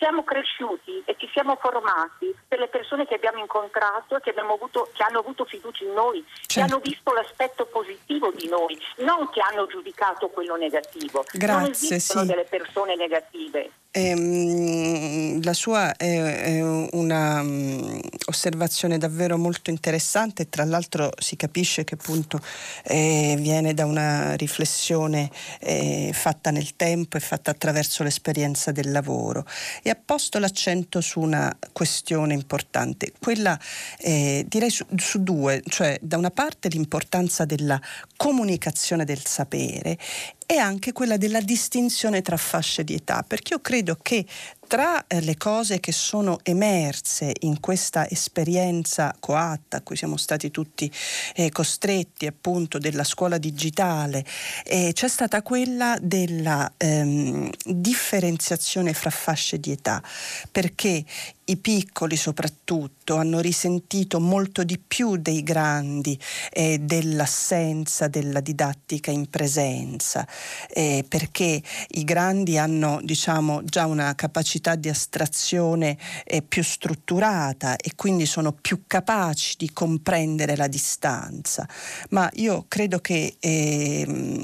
siamo 0.00 0.24
cresciuti 0.24 1.02
e 1.04 1.14
ci 1.18 1.28
siamo 1.30 1.56
formati 1.60 2.34
per 2.48 2.58
le 2.58 2.68
persone 2.68 3.06
che 3.06 3.14
abbiamo 3.14 3.38
incontrato 3.38 4.16
e 4.16 4.20
che, 4.22 4.32
che 4.32 5.02
hanno 5.02 5.18
avuto 5.18 5.44
fiducia 5.44 5.84
in 5.84 5.92
noi, 5.92 6.24
certo. 6.24 6.46
che 6.46 6.60
hanno 6.62 6.80
visto 6.82 7.12
l'aspetto 7.12 7.66
positivo 7.66 8.32
di 8.32 8.48
noi, 8.48 8.80
non 9.04 9.28
che 9.28 9.40
hanno 9.40 9.66
giudicato 9.66 10.28
quello 10.28 10.56
negativo. 10.56 11.24
Grazie, 11.32 11.60
non 11.60 11.70
esistono 11.70 12.20
sì. 12.22 12.26
delle 12.26 12.44
persone 12.44 12.96
negative. 12.96 13.70
Ehm, 13.92 15.42
la 15.42 15.52
sua 15.52 15.96
è, 15.96 16.44
è 16.44 16.62
una 16.92 17.40
um, 17.40 18.00
osservazione 18.26 18.98
davvero 18.98 19.36
molto 19.36 19.70
interessante, 19.70 20.48
tra 20.48 20.64
l'altro 20.64 21.10
si 21.18 21.34
capisce 21.34 21.82
che 21.82 21.94
appunto 21.94 22.40
eh, 22.84 23.34
viene 23.36 23.74
da 23.74 23.86
una 23.86 24.36
riflessione 24.36 25.28
eh, 25.58 26.12
fatta 26.14 26.52
nel 26.52 26.76
tempo 26.76 27.16
e 27.16 27.20
fatta 27.20 27.50
attraverso 27.50 28.04
l'esperienza 28.04 28.70
del 28.70 28.92
lavoro 28.92 29.44
e 29.82 29.89
ha 29.90 29.98
posto 30.02 30.38
l'accento 30.38 31.00
su 31.00 31.20
una 31.20 31.56
questione 31.72 32.34
importante, 32.34 33.12
quella 33.20 33.58
eh, 33.98 34.44
direi 34.48 34.70
su, 34.70 34.84
su 34.96 35.22
due, 35.22 35.62
cioè 35.68 35.98
da 36.00 36.16
una 36.16 36.30
parte 36.30 36.68
l'importanza 36.68 37.44
della 37.44 37.80
comunicazione 38.16 39.04
del 39.04 39.24
sapere 39.24 39.98
e 40.46 40.56
anche 40.56 40.92
quella 40.92 41.16
della 41.16 41.40
distinzione 41.40 42.22
tra 42.22 42.36
fasce 42.36 42.82
di 42.82 42.94
età, 42.94 43.22
perché 43.26 43.54
io 43.54 43.60
credo 43.60 43.96
che 44.00 44.26
tra 44.70 45.04
eh, 45.08 45.20
le 45.20 45.36
cose 45.36 45.80
che 45.80 45.90
sono 45.90 46.38
emerse 46.44 47.32
in 47.40 47.58
questa 47.58 48.08
esperienza 48.08 49.12
coatta 49.18 49.78
a 49.78 49.80
cui 49.80 49.96
siamo 49.96 50.16
stati 50.16 50.52
tutti 50.52 50.88
eh, 51.34 51.50
costretti 51.50 52.24
appunto 52.26 52.78
della 52.78 53.02
scuola 53.02 53.36
digitale, 53.36 54.24
eh, 54.64 54.92
c'è 54.92 55.08
stata 55.08 55.42
quella 55.42 55.98
della 56.00 56.72
ehm, 56.76 57.50
differenziazione 57.64 58.94
fra 58.94 59.10
fasce 59.10 59.58
di 59.58 59.72
età, 59.72 60.00
perché 60.52 61.04
i 61.50 61.56
piccoli 61.56 62.16
soprattutto 62.16 63.16
hanno 63.16 63.40
risentito 63.40 64.20
molto 64.20 64.62
di 64.62 64.78
più 64.78 65.16
dei 65.16 65.42
grandi 65.42 66.18
eh, 66.52 66.78
dell'assenza 66.78 68.08
della 68.08 68.40
didattica 68.40 69.10
in 69.10 69.28
presenza, 69.28 70.26
eh, 70.68 71.04
perché 71.06 71.60
i 71.88 72.04
grandi 72.04 72.56
hanno 72.56 73.00
diciamo 73.02 73.64
già 73.64 73.86
una 73.86 74.14
capacità 74.14 74.76
di 74.76 74.88
astrazione 74.88 75.98
è 76.24 76.40
più 76.40 76.62
strutturata 76.62 77.76
e 77.76 77.92
quindi 77.96 78.26
sono 78.26 78.52
più 78.52 78.84
capaci 78.86 79.56
di 79.58 79.72
comprendere 79.72 80.56
la 80.56 80.68
distanza. 80.68 81.68
Ma 82.10 82.30
io 82.34 82.64
credo 82.68 83.00
che 83.00 83.36
eh, 83.40 84.40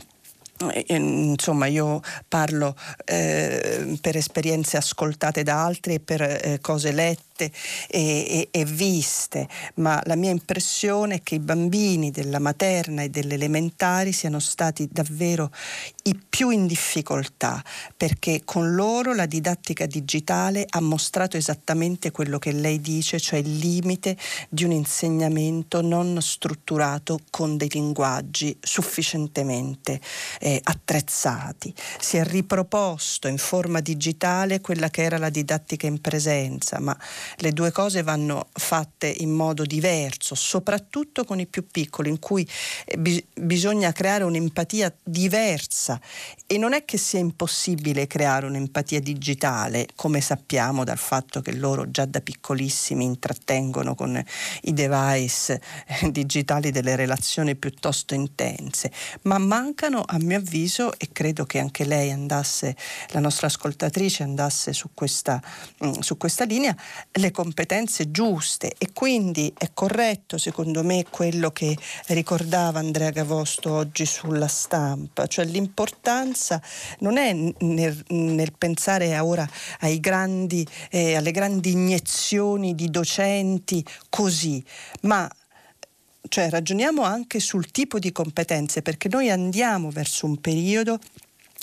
insomma 0.86 1.66
io 1.66 2.00
parlo 2.28 2.74
eh, 3.04 3.98
per 4.00 4.16
esperienze 4.16 4.76
ascoltate 4.76 5.42
da 5.42 5.62
altri 5.64 5.94
e 5.94 6.00
per 6.00 6.22
eh, 6.22 6.58
cose 6.60 6.92
lette 6.92 7.24
e, 7.36 7.50
e, 7.88 8.48
e, 8.50 8.64
viste, 8.64 9.46
ma 9.74 10.00
la 10.06 10.16
mia 10.16 10.30
impressione 10.30 11.16
è 11.16 11.22
che 11.22 11.34
i 11.34 11.38
bambini 11.38 12.10
della 12.10 12.38
materna 12.38 13.02
e 13.02 13.10
delle 13.10 13.34
elementari 13.34 14.12
siano 14.12 14.38
stati 14.38 14.88
davvero 14.90 15.50
i 16.04 16.18
più 16.28 16.50
in 16.50 16.66
difficoltà, 16.66 17.62
perché 17.94 18.42
con 18.44 18.74
loro 18.74 19.14
la 19.14 19.26
didattica 19.26 19.84
digitale 19.84 20.64
ha 20.68 20.80
mostrato 20.80 21.36
esattamente 21.36 22.10
quello 22.10 22.38
che 22.38 22.52
lei 22.52 22.80
dice, 22.80 23.20
cioè 23.20 23.40
il 23.40 23.56
limite 23.58 24.16
di 24.48 24.64
un 24.64 24.70
insegnamento 24.70 25.82
non 25.82 26.18
strutturato 26.22 27.20
con 27.30 27.56
dei 27.56 27.68
linguaggi 27.70 28.56
sufficientemente 28.60 30.00
eh, 30.46 30.60
attrezzati. 30.62 31.74
Si 31.98 32.18
è 32.18 32.24
riproposto 32.24 33.26
in 33.26 33.36
forma 33.36 33.80
digitale 33.80 34.60
quella 34.60 34.90
che 34.90 35.02
era 35.02 35.18
la 35.18 35.28
didattica 35.28 35.88
in 35.88 36.00
presenza, 36.00 36.78
ma 36.78 36.96
le 37.38 37.52
due 37.52 37.72
cose 37.72 38.04
vanno 38.04 38.46
fatte 38.52 39.08
in 39.08 39.32
modo 39.32 39.64
diverso, 39.64 40.36
soprattutto 40.36 41.24
con 41.24 41.40
i 41.40 41.46
più 41.46 41.66
piccoli, 41.66 42.10
in 42.10 42.20
cui 42.20 42.48
eh, 42.84 42.96
bi- 42.96 43.26
bisogna 43.34 43.90
creare 43.90 44.22
un'empatia 44.22 44.94
diversa 45.02 46.00
e 46.46 46.58
non 46.58 46.74
è 46.74 46.84
che 46.84 46.96
sia 46.96 47.18
impossibile 47.18 48.06
creare 48.06 48.46
un'empatia 48.46 49.00
digitale, 49.00 49.88
come 49.96 50.20
sappiamo 50.20 50.84
dal 50.84 50.96
fatto 50.96 51.40
che 51.40 51.56
loro 51.56 51.90
già 51.90 52.04
da 52.04 52.20
piccolissimi 52.20 53.04
intrattengono 53.04 53.96
con 53.96 54.22
i 54.62 54.72
device 54.72 55.60
eh, 55.88 56.12
digitali 56.12 56.70
delle 56.70 56.94
relazioni 56.94 57.56
piuttosto 57.56 58.14
intense, 58.14 58.92
ma 59.22 59.38
mancano 59.38 60.04
a 60.06 60.18
mio 60.18 60.34
avviso 60.36 60.92
e 60.98 61.08
credo 61.12 61.44
che 61.44 61.58
anche 61.58 61.84
lei 61.84 62.10
andasse, 62.10 62.76
la 63.08 63.20
nostra 63.20 63.48
ascoltatrice 63.48 64.22
andasse 64.22 64.72
su 64.72 64.90
questa, 64.94 65.42
mm, 65.84 65.98
su 66.00 66.16
questa 66.16 66.44
linea, 66.44 66.74
le 67.12 67.30
competenze 67.30 68.10
giuste 68.10 68.74
e 68.78 68.90
quindi 68.92 69.52
è 69.56 69.70
corretto 69.74 70.38
secondo 70.38 70.84
me 70.84 71.04
quello 71.10 71.50
che 71.50 71.76
ricordava 72.08 72.78
Andrea 72.78 73.10
Gavosto 73.10 73.72
oggi 73.72 74.06
sulla 74.06 74.48
stampa, 74.48 75.26
cioè 75.26 75.44
l'importanza 75.44 76.62
non 77.00 77.16
è 77.16 77.32
nel, 77.32 78.04
nel 78.08 78.52
pensare 78.56 79.18
ora 79.18 79.48
grandi, 79.98 80.66
eh, 80.90 81.16
alle 81.16 81.30
grandi 81.30 81.72
iniezioni 81.72 82.74
di 82.74 82.90
docenti 82.90 83.84
così, 84.08 84.62
ma 85.02 85.28
cioè 86.28 86.50
ragioniamo 86.50 87.02
anche 87.02 87.40
sul 87.40 87.70
tipo 87.70 87.98
di 87.98 88.12
competenze 88.12 88.82
perché 88.82 89.08
noi 89.08 89.30
andiamo 89.30 89.90
verso 89.90 90.26
un 90.26 90.40
periodo 90.40 90.98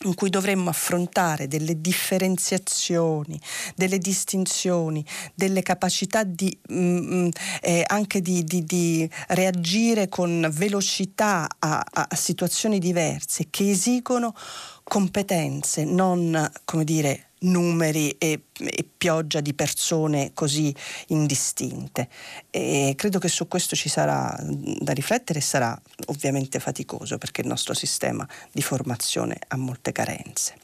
in 0.04 0.16
cui 0.16 0.30
dovremmo 0.30 0.70
affrontare 0.70 1.48
delle 1.48 1.80
differenziazioni, 1.80 3.40
delle 3.76 4.00
distinzioni, 4.00 5.06
delle 5.34 5.62
capacità 5.62 6.24
di, 6.24 6.56
mm, 6.72 6.98
mm, 6.98 7.30
eh, 7.62 7.84
anche 7.88 8.22
di, 8.22 8.44
di, 8.44 8.64
di, 8.64 9.10
reagire 9.30 10.10
con 10.10 10.50
velocità 10.52 11.48
a, 11.60 11.84
a 11.92 12.16
situazioni 12.16 12.80
diverse 12.80 13.48
che 13.50 13.70
esigono 13.70 14.36
competenze, 14.84 15.86
non 15.86 16.52
come 16.66 16.84
dire 16.84 17.28
numeri 17.44 18.12
e, 18.18 18.44
e, 18.60 18.86
pioggia 18.98 19.42
di 19.42 19.54
persone 19.54 20.32
così 20.34 20.74
indistinte. 21.08 22.10
E 22.52 22.94
credo 22.98 23.20
che 23.20 23.28
su 23.28 23.48
questo 23.48 23.76
ci 23.76 23.90
sarà 23.90 24.36
da 24.40 24.94
riflettere 24.94 25.40
e 25.40 25.42
sarà 25.42 25.80
ovviamente 26.08 26.60
faticoso 26.60 27.18
perché 27.18 27.42
il 27.42 27.48
nostro 27.48 27.74
sistema 27.74 28.28
di 28.52 28.62
formazione 28.62 29.38
ha 29.48 29.58
molte 29.58 29.92
carenze. 29.92 30.56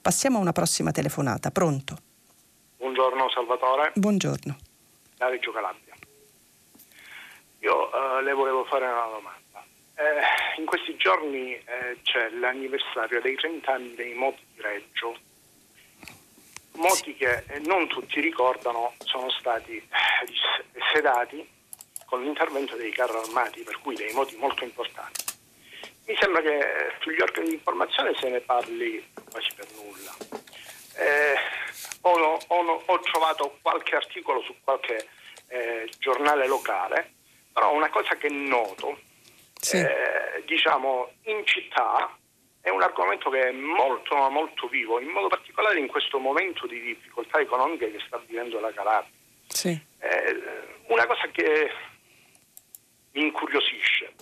Passiamo 0.00 0.38
a 0.38 0.40
una 0.40 0.52
prossima 0.52 0.90
telefonata. 0.90 1.50
Pronto? 1.50 1.96
Buongiorno 2.76 3.28
Salvatore. 3.30 3.92
Buongiorno. 3.94 4.56
Da 5.16 5.28
Reggio 5.28 5.52
Calabria. 5.52 5.94
Io 7.60 7.74
uh, 7.74 8.22
le 8.22 8.32
volevo 8.32 8.64
fare 8.64 8.86
una 8.86 9.06
domanda. 9.06 9.36
Eh, 9.96 10.60
in 10.60 10.64
questi 10.66 10.96
giorni 10.96 11.54
eh, 11.54 11.98
c'è 12.02 12.30
l'anniversario 12.30 13.20
dei 13.20 13.34
30 13.34 13.72
anni 13.72 13.94
dei 13.96 14.14
moti 14.14 14.40
di 14.54 14.62
Reggio 14.62 15.16
moti 16.78 17.14
che 17.14 17.44
non 17.66 17.86
tutti 17.88 18.20
ricordano 18.20 18.94
sono 19.04 19.28
stati 19.30 19.76
eh, 19.76 19.84
sedati 20.94 21.46
con 22.06 22.22
l'intervento 22.22 22.76
dei 22.76 22.90
carri 22.90 23.16
armati, 23.16 23.62
per 23.62 23.78
cui 23.80 23.94
dei 23.94 24.12
moti 24.14 24.36
molto 24.36 24.64
importanti. 24.64 25.24
Mi 26.06 26.16
sembra 26.18 26.40
che 26.40 26.94
sugli 27.00 27.20
organi 27.20 27.48
di 27.48 27.54
informazione 27.54 28.14
se 28.18 28.30
ne 28.30 28.40
parli 28.40 29.06
quasi 29.30 29.48
per 29.54 29.66
nulla. 29.74 30.16
Eh, 30.96 31.34
ho, 32.00 32.38
ho, 32.46 32.82
ho, 32.86 33.00
trovato 33.00 33.58
qualche 33.60 33.94
articolo 33.94 34.40
su 34.42 34.54
qualche 34.64 35.06
eh, 35.48 35.90
giornale 35.98 36.46
locale, 36.46 37.12
però 37.52 37.74
una 37.74 37.90
cosa 37.90 38.16
che 38.16 38.30
noto, 38.30 38.98
sì. 39.60 39.76
eh, 39.76 40.42
diciamo, 40.46 41.10
in 41.24 41.44
città 41.44 42.16
è 42.68 42.70
un 42.70 42.82
argomento 42.82 43.30
che 43.30 43.48
è 43.48 43.52
molto, 43.52 44.14
molto 44.30 44.68
vivo, 44.68 45.00
in 45.00 45.08
modo 45.08 45.28
particolare 45.28 45.78
in 45.78 45.88
questo 45.88 46.18
momento 46.18 46.66
di 46.66 46.80
difficoltà 46.80 47.40
economiche 47.40 47.90
che 47.90 48.00
sta 48.06 48.18
vivendo 48.26 48.60
la 48.60 48.72
Calabria. 48.72 49.12
Sì. 49.46 49.70
Eh, 49.98 50.42
una 50.88 51.06
cosa 51.06 51.26
che 51.28 51.70
mi 53.12 53.22
incuriosisce, 53.22 54.12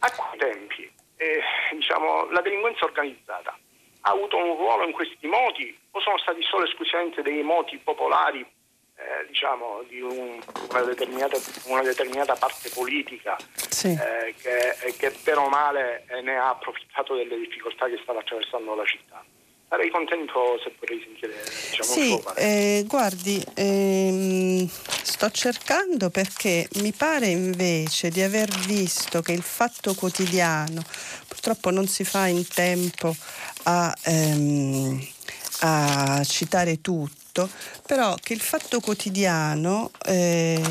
a 0.00 0.10
quei 0.10 0.38
tempi 0.38 0.90
eh, 1.16 1.40
diciamo, 1.72 2.30
la 2.30 2.40
delinquenza 2.40 2.84
organizzata 2.84 3.56
ha 4.04 4.10
avuto 4.10 4.36
un 4.36 4.56
ruolo 4.56 4.84
in 4.84 4.92
questi 4.92 5.26
moti 5.26 5.78
o 5.90 6.00
sono 6.00 6.18
stati 6.18 6.42
solo 6.42 6.64
esclusivamente 6.64 7.22
dei 7.22 7.42
moti 7.42 7.78
popolari 7.78 8.44
eh, 9.02 9.26
diciamo, 9.26 9.82
di 9.88 10.00
un, 10.00 10.40
una, 10.70 10.82
determinata, 10.82 11.36
una, 11.64 11.82
determinata, 11.82 12.34
parte 12.34 12.70
politica 12.70 13.36
sì. 13.54 13.88
eh, 13.88 14.34
che, 14.40 14.94
che 14.96 15.10
per 15.10 15.38
o 15.38 15.48
male 15.48 16.04
eh, 16.08 16.20
ne 16.20 16.36
ha 16.36 16.50
approfittato 16.50 17.16
delle 17.16 17.36
difficoltà 17.36 17.88
che 17.88 17.98
stava 18.02 18.20
attraversando 18.20 18.74
la 18.74 18.84
città 18.84 19.24
sarei 19.72 19.88
contento 19.88 20.60
se 20.62 20.70
potrei 20.78 21.00
sentire 21.02 21.32
diciamo, 21.70 21.90
sì, 21.90 22.22
eh, 22.36 22.84
guardi, 22.86 23.42
ehm, 23.54 24.68
sto 24.68 25.30
cercando 25.30 26.10
perché 26.10 26.68
mi 26.74 26.92
pare 26.92 27.28
invece 27.28 28.10
di 28.10 28.20
aver 28.20 28.50
visto 28.66 29.22
che 29.22 29.32
il 29.32 29.40
fatto 29.40 29.94
quotidiano 29.94 30.82
purtroppo 31.26 31.70
non 31.70 31.86
si 31.86 32.04
fa 32.04 32.26
in 32.26 32.46
tempo 32.46 33.16
a, 33.62 33.94
ehm, 34.04 35.06
a 35.60 36.22
citare 36.24 36.82
tutto, 37.32 37.48
però 37.86 38.14
che 38.20 38.34
il 38.34 38.40
fatto 38.40 38.80
quotidiano 38.80 39.90
eh, 40.04 40.62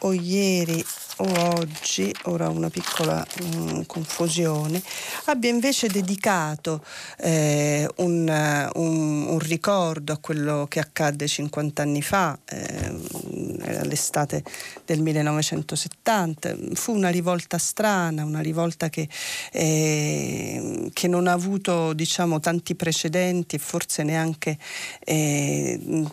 o 0.00 0.12
ieri 0.12 0.84
o 1.20 1.56
oggi, 1.56 2.14
ora 2.24 2.48
una 2.48 2.70
piccola 2.70 3.26
um, 3.42 3.84
confusione, 3.86 4.80
abbia 5.24 5.50
invece 5.50 5.88
dedicato 5.88 6.84
eh, 7.18 7.88
un, 7.96 8.70
un, 8.74 9.26
un, 9.26 9.38
ricordo 9.40 10.12
a 10.12 10.18
quello 10.18 10.66
che 10.68 10.78
accadde 10.78 11.26
50 11.26 11.82
anni 11.82 12.02
fa, 12.02 12.38
eh, 12.44 12.94
all'estate 13.76 14.42
del 14.84 15.00
1970. 15.00 16.56
Fu 16.74 16.94
una 16.94 17.10
rivolta 17.10 17.58
strana, 17.58 18.24
una 18.24 18.40
rivolta 18.40 18.88
che, 18.88 19.08
eh, 19.52 20.90
che 20.92 21.08
non 21.08 21.26
ha 21.26 21.32
avuto 21.32 21.92
diciamo, 21.92 22.40
tanti 22.40 22.74
precedenti 22.74 23.56
e 23.56 23.58
forse 23.58 24.02
neanche 24.02 24.58
eh, 25.04 26.06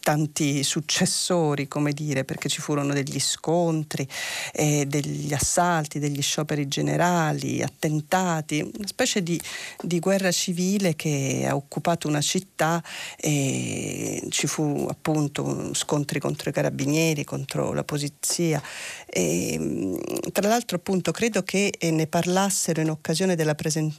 tanti 0.00 0.62
successori, 0.62 1.68
come 1.68 1.92
dire, 1.92 2.24
perché 2.24 2.48
ci 2.48 2.60
furono 2.60 2.92
degli 2.94 3.20
scontri, 3.20 4.06
eh, 4.52 4.86
degli 4.86 5.32
assalti, 5.34 5.98
degli 5.98 6.22
scioperi 6.22 6.68
generali, 6.68 7.62
attentati, 7.62 8.60
una 8.60 8.86
specie 8.86 9.22
di, 9.22 9.40
di 9.82 9.98
guerra 9.98 10.30
civile 10.30 10.96
che 10.96 11.46
ha 11.48 11.54
occupato 11.54 12.08
una 12.08 12.20
città 12.20 12.82
e 13.16 14.26
ci 14.30 14.46
fu 14.46 14.86
appunto 14.88 15.74
scontri 15.74 16.20
contro 16.20 16.50
i 16.50 16.52
carabinieri, 16.52 17.24
contro 17.24 17.72
la 17.72 17.84
polizia. 17.84 18.62
E, 19.06 19.98
tra 20.32 20.48
l'altro 20.48 20.76
appunto 20.76 21.12
credo 21.12 21.42
che 21.42 21.72
ne 21.80 22.06
parlassero 22.06 22.80
in 22.80 22.90
occasione 22.90 23.36
della 23.36 23.54
presenza 23.54 23.96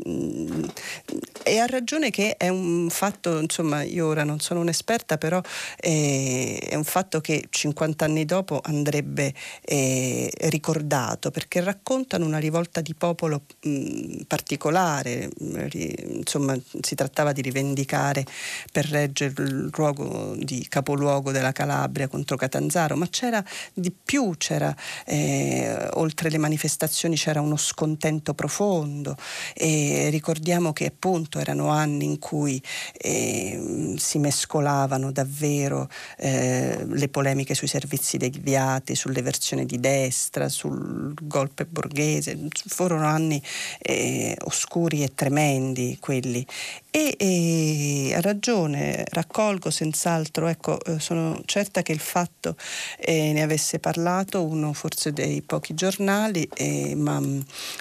e 1.44 1.58
ha 1.58 1.66
ragione 1.66 2.10
che 2.12 2.38
è 2.38 2.48
un 2.48 2.88
fatto, 2.90 3.40
insomma, 3.40 3.82
io 3.82 3.99
ora 4.00 4.24
non 4.24 4.40
sono 4.40 4.60
un'esperta, 4.60 5.18
però 5.18 5.42
eh, 5.78 6.58
è 6.70 6.76
un 6.76 6.84
fatto 6.84 7.22
che 7.22 7.46
50 7.50 8.06
anni 8.06 8.26
dopo 8.26 8.60
andrebbe 8.64 9.34
eh, 9.62 10.30
ricordato 10.50 11.32
perché 11.32 11.62
raccontano 11.62 12.26
una 12.26 12.38
rivolta 12.38 12.82
di 12.82 12.94
popolo 12.94 13.44
mh, 13.62 14.22
particolare, 14.28 15.30
insomma 15.38 16.58
si 16.82 16.96
trattava 16.96 17.32
di 17.32 17.42
rivendicare 17.42 18.26
per 18.72 18.86
reggere 18.86 19.34
il 19.44 19.70
luogo 19.74 20.36
di 20.38 20.66
capoluogo 20.68 21.32
della 21.32 21.52
Calabria 21.52 22.08
contro 22.08 22.38
Catanzaro, 22.38 22.96
ma 22.96 23.08
c'era 23.10 23.44
di 23.74 23.92
più, 23.92 24.34
c'era 24.38 24.76
eh, 25.06 25.88
oltre 25.94 26.30
le 26.30 26.38
manifestazioni 26.38 27.16
c'era 27.16 27.42
uno 27.42 27.58
scontento 27.58 28.34
profondo 28.34 29.16
e 29.54 30.10
ricordiamo 30.10 30.74
che 30.74 30.86
appunto 30.86 31.40
erano 31.40 31.70
anni 31.70 32.06
in 32.06 32.20
cui 32.20 32.62
eh, 32.94 33.89
si 33.98 34.20
mescolavano 34.20 35.12
davvero 35.12 35.90
eh, 36.18 36.86
le 36.86 37.08
polemiche 37.10 37.56
sui 37.56 37.68
servizi 37.68 38.18
deviati, 38.18 38.96
sulle 38.96 39.22
versioni 39.22 39.66
di 39.66 39.80
destra, 39.80 40.50
sul 40.50 41.14
golpe 41.22 41.66
borghese. 41.66 42.38
Furono 42.68 43.06
anni 43.06 43.42
eh, 43.80 44.36
oscuri 44.44 45.04
e 45.04 45.14
tremendi 45.14 45.98
quelli. 46.00 46.46
E, 46.92 48.12
ha 48.16 48.22
ragione, 48.22 49.06
raccolgo 49.10 49.70
senz'altro, 49.70 50.48
ecco, 50.48 50.84
eh, 50.84 51.00
sono 51.00 51.40
certa 51.46 51.82
che 51.82 51.92
il 51.92 52.00
fatto 52.00 52.56
eh, 52.98 53.32
ne 53.32 53.44
avesse 53.44 53.80
parlato 53.80 54.44
uno 54.44 54.74
forse 54.74 55.14
dei 55.14 55.42
pochi 55.42 55.74
giornali, 55.74 56.50
eh, 56.56 56.96
ma 56.96 57.22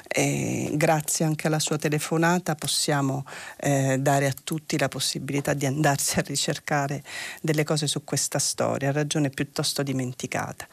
eh, 0.09 0.71
grazie 0.75 1.25
anche 1.25 1.47
alla 1.47 1.59
sua 1.59 1.79
telefonata 1.79 2.55
possiamo 2.55 3.25
dare 3.59 4.27
a 4.27 4.35
tutti 4.45 4.79
la 4.79 4.89
possibilità 4.89 5.53
di 5.53 5.67
andarsi 5.99 6.19
a 6.19 6.23
ricercare 6.23 7.03
delle 7.43 7.65
cose 7.65 7.87
su 7.89 8.05
questa 8.05 8.39
storia, 8.39 8.93
ragione 8.93 9.31
piuttosto 9.31 9.83
dimenticata. 9.83 10.67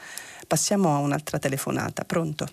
Passiamo 0.47 0.95
a 0.95 0.99
un'altra 0.99 1.39
telefonata, 1.39 2.03
pronto? 2.03 2.45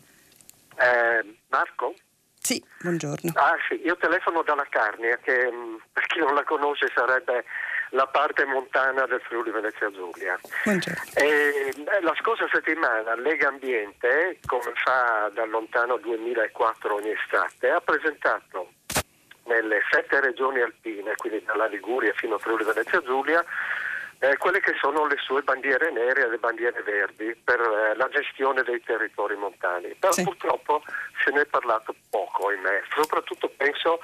Eh, 0.76 1.36
Marco? 1.48 1.94
Sì, 2.40 2.62
buongiorno. 2.80 3.30
Ah 3.34 3.56
sì, 3.68 3.80
io 3.84 3.96
telefono 3.98 4.42
dalla 4.42 4.66
Carnia, 4.68 5.16
che 5.18 5.48
mm, 5.52 5.76
per 5.92 6.06
chi 6.06 6.18
non 6.18 6.34
la 6.34 6.42
conosce 6.42 6.90
sarebbe 6.92 7.44
la 7.90 8.06
parte 8.06 8.46
montana 8.46 9.04
del 9.04 9.20
Friuli 9.20 9.50
Venezia 9.50 9.90
Giulia. 9.92 10.40
Buongiorno. 10.64 11.02
E, 11.14 11.72
eh, 11.76 12.00
la 12.00 12.14
scorsa 12.18 12.48
settimana 12.50 13.14
Lega 13.14 13.48
Ambiente, 13.48 14.38
come 14.46 14.72
fa 14.82 15.30
dal 15.34 15.50
lontano 15.50 15.98
2004 15.98 16.94
ogni 16.94 17.10
estate, 17.10 17.68
ha 17.68 17.80
presentato 17.80 18.72
nelle 19.44 19.80
sette 19.90 20.20
regioni 20.20 20.60
alpine, 20.60 21.14
quindi 21.16 21.42
dalla 21.44 21.66
Liguria 21.66 22.12
fino 22.14 22.36
a 22.36 22.38
Friuli 22.38 22.64
Venezia 22.64 23.00
Giulia, 23.02 23.44
eh, 24.22 24.36
quelle 24.36 24.60
che 24.60 24.72
sono 24.80 25.06
le 25.06 25.16
sue 25.18 25.42
bandiere 25.42 25.90
nere 25.90 26.22
e 26.22 26.28
le 26.28 26.38
bandiere 26.38 26.80
verdi 26.82 27.34
per 27.42 27.58
eh, 27.58 27.96
la 27.96 28.08
gestione 28.08 28.62
dei 28.62 28.80
territori 28.80 29.34
montani. 29.34 29.96
Però 29.98 30.12
sì. 30.12 30.22
purtroppo 30.22 30.80
se 31.24 31.32
ne 31.32 31.40
è 31.40 31.46
parlato 31.46 31.92
poco, 32.08 32.48
ahimè. 32.48 32.82
soprattutto 32.94 33.50
penso 33.56 33.98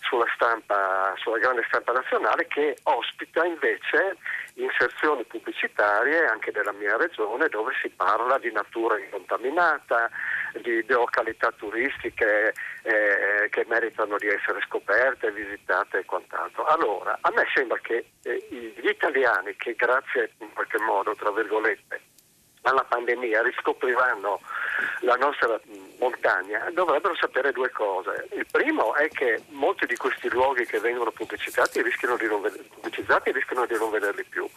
sulla 0.00 0.26
stampa, 0.34 1.12
sulla 1.16 1.38
grande 1.38 1.64
stampa 1.66 1.90
nazionale 1.90 2.46
che 2.46 2.76
ospita 2.84 3.44
invece 3.44 4.16
inserzioni 4.54 5.24
pubblicitarie 5.24 6.26
anche 6.26 6.52
della 6.52 6.72
mia 6.72 6.96
regione 6.96 7.48
dove 7.48 7.72
si 7.80 7.88
parla 7.90 8.38
di 8.38 8.50
natura 8.52 8.98
incontaminata, 8.98 10.08
di, 10.54 10.84
di 10.84 10.92
località 10.92 11.52
turistiche 11.56 12.54
eh, 12.82 13.48
che 13.50 13.64
meritano 13.68 14.16
di 14.16 14.28
essere 14.28 14.60
scoperte, 14.66 15.32
visitate 15.32 15.98
e 15.98 16.04
quant'altro. 16.04 16.64
Allora, 16.66 17.18
a 17.20 17.30
me 17.34 17.44
sembra 17.52 17.78
che 17.78 18.06
eh, 18.22 18.46
gli 18.48 18.88
italiani 18.88 19.55
che 19.56 19.74
grazie 19.74 20.32
in 20.38 20.52
qualche 20.52 20.78
modo, 20.78 21.14
tra 21.14 21.30
virgolette, 21.32 22.00
alla 22.66 22.84
pandemia 22.84 23.42
riscopriranno 23.42 24.40
la 25.00 25.14
nostra 25.14 25.58
montagna 25.98 26.68
dovrebbero 26.72 27.14
sapere 27.14 27.52
due 27.52 27.70
cose. 27.70 28.28
Il 28.32 28.46
primo 28.50 28.94
è 28.94 29.08
che 29.08 29.42
molti 29.50 29.86
di 29.86 29.96
questi 29.96 30.28
luoghi 30.28 30.66
che 30.66 30.80
vengono 30.80 31.10
pubblicizzati 31.10 31.80
rischiano 31.80 32.16
di 32.16 32.26
non, 32.26 32.42
pubblicizzati 32.42 33.32
rischiano 33.32 33.66
di 33.66 33.76
non 33.78 33.90
vederli 33.90 34.24
più, 34.24 34.48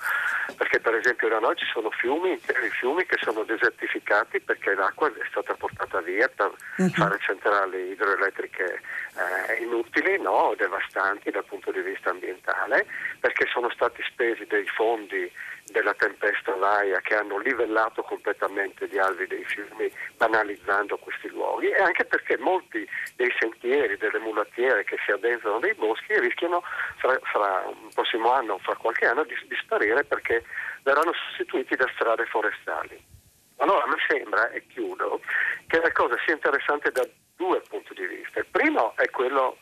perché 0.57 0.79
per 0.79 0.95
esempio 0.95 1.29
da 1.29 1.39
noi 1.39 1.55
ci 1.55 1.65
sono 1.71 1.89
fiumi, 1.91 2.31
interi 2.31 2.69
fiumi 2.69 3.05
che 3.05 3.17
sono 3.21 3.43
desertificati 3.43 4.39
perché 4.41 4.73
l'acqua 4.73 5.07
è 5.07 5.27
stata 5.29 5.53
portata 5.53 6.01
via 6.01 6.27
per 6.27 6.51
uh-huh. 6.77 6.89
fare 6.89 7.17
centrali 7.21 7.91
idroelettriche 7.91 8.81
eh, 9.19 9.61
inutili, 9.61 10.19
no? 10.19 10.55
devastanti 10.57 11.29
dal 11.29 11.45
punto 11.45 11.71
di 11.71 11.81
vista 11.81 12.09
ambientale, 12.09 12.85
perché 13.19 13.45
sono 13.51 13.69
stati 13.69 14.01
spesi 14.09 14.45
dei 14.47 14.65
fondi 14.65 15.31
della 15.71 15.93
tempesta 15.93 16.53
Vaia 16.55 16.99
che 17.01 17.15
hanno 17.15 17.37
livellato 17.37 18.01
completamente 18.03 18.87
gli 18.87 18.97
alvi 18.97 19.27
dei 19.27 19.43
fiumi 19.45 19.91
banalizzando 20.17 20.97
questi 20.97 21.29
luoghi 21.29 21.69
e 21.69 21.81
anche 21.81 22.05
perché 22.05 22.37
molti 22.37 22.87
dei 23.15 23.31
sentieri, 23.39 23.97
delle 23.97 24.19
mulattiere 24.19 24.83
che 24.83 24.97
si 25.05 25.11
addentrano 25.11 25.59
nei 25.59 25.73
boschi 25.73 26.19
rischiano 26.19 26.63
fra, 26.97 27.17
fra 27.31 27.63
un 27.67 27.89
prossimo 27.93 28.31
anno 28.31 28.53
o 28.53 28.59
fra 28.59 28.75
qualche 28.75 29.05
anno 29.05 29.23
di, 29.23 29.35
di 29.47 29.55
sparire 29.61 30.03
perché 30.03 30.43
verranno 30.83 31.13
sostituiti 31.13 31.75
da 31.75 31.89
strade 31.95 32.25
forestali. 32.25 33.17
Allora 33.57 33.85
mi 33.87 33.99
sembra, 34.07 34.49
e 34.51 34.65
chiudo, 34.67 35.19
che 35.67 35.79
la 35.81 35.91
cosa 35.91 36.15
sia 36.25 36.33
interessante 36.33 36.91
da 36.91 37.05
due 37.35 37.61
punti 37.69 37.93
di 37.93 38.05
vista. 38.05 38.39
Il 38.39 38.47
primo 38.49 38.93
è 38.95 39.09
quello 39.09 39.57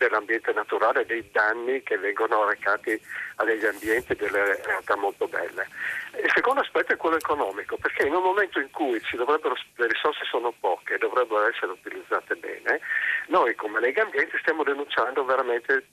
dell'ambiente 0.00 0.52
naturale, 0.52 1.04
dei 1.04 1.28
danni 1.30 1.82
che 1.82 1.98
vengono 1.98 2.48
recati 2.48 2.98
agli 3.36 3.64
ambienti 3.66 4.14
delle 4.14 4.60
realtà 4.64 4.96
molto 4.96 5.28
belle. 5.28 5.68
Il 6.22 6.30
secondo 6.34 6.60
aspetto 6.60 6.94
è 6.94 6.96
quello 6.96 7.16
economico, 7.16 7.76
perché 7.76 8.06
in 8.06 8.14
un 8.14 8.22
momento 8.22 8.58
in 8.58 8.70
cui 8.70 8.98
le 8.98 9.86
risorse 9.86 10.24
sono 10.24 10.54
poche 10.58 10.94
e 10.94 10.98
dovrebbero 10.98 11.46
essere 11.48 11.72
utilizzate 11.72 12.34
bene, 12.36 12.80
noi 13.28 13.54
come 13.54 13.80
Lega 13.80 14.02
Ambiente 14.02 14.38
stiamo 14.38 14.62
denunciando 14.62 15.24
veramente 15.24 15.86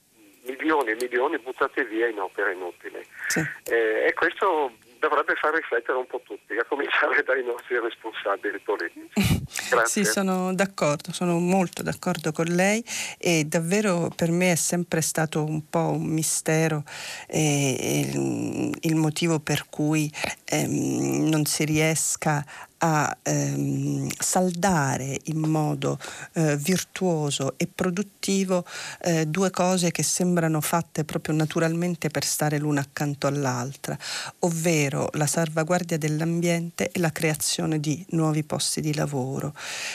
milioni 0.45 0.91
e 0.91 0.97
milioni 0.99 1.37
buttati 1.39 1.83
via 1.83 2.07
in 2.07 2.19
opere 2.19 2.53
inutili. 2.53 3.05
Sì. 3.27 3.41
Eh, 3.65 4.05
e 4.07 4.13
questo 4.13 4.71
dovrebbe 4.99 5.35
far 5.35 5.53
riflettere 5.53 5.97
un 5.97 6.07
po' 6.07 6.21
tutti, 6.23 6.53
a 6.53 6.65
cominciare 6.65 7.23
dai 7.23 7.43
nostri 7.43 7.79
responsabili 7.79 8.59
politici. 8.59 9.45
Grazie. 9.69 10.03
sì, 10.03 10.09
sono 10.09 10.53
d'accordo, 10.53 11.11
sono 11.11 11.39
molto 11.39 11.83
d'accordo 11.83 12.31
con 12.31 12.45
lei 12.45 12.83
e 13.17 13.45
davvero 13.45 14.09
per 14.15 14.31
me 14.31 14.51
è 14.53 14.55
sempre 14.55 15.01
stato 15.01 15.43
un 15.43 15.69
po' 15.69 15.91
un 15.91 16.05
mistero 16.05 16.83
eh, 17.27 18.11
il, 18.13 18.77
il, 18.81 18.95
motivo 18.95 19.39
per 19.39 19.65
cui 19.69 20.11
ehm, 20.45 21.29
non 21.29 21.45
si 21.45 21.65
riesca 21.65 22.43
a 22.79 23.17
ehm, 23.23 24.07
saldare 24.19 25.19
in 25.25 25.39
modo 25.39 25.97
eh, 26.33 26.57
virtuoso 26.57 27.53
e 27.57 27.67
produttivo 27.67 28.65
eh, 29.01 29.25
due 29.25 29.49
cose 29.49 29.91
che 29.91 30.03
sembrano 30.03 30.61
fatte 30.61 31.03
proprio 31.03 31.35
naturalmente 31.35 32.09
per 32.09 32.23
stare 32.23 32.57
l'una 32.57 32.81
accanto 32.81 33.27
all'altra, 33.27 33.97
ovvero 34.39 35.09
la 35.13 35.25
salvaguardia 35.27 35.97
dell'ambiente 35.97 36.91
e 36.91 36.99
la 36.99 37.11
creazione 37.11 37.79
di 37.79 38.05
nuovi 38.09 38.43
posti 38.43 38.81
di 38.81 38.93
lavoro. 38.93 39.53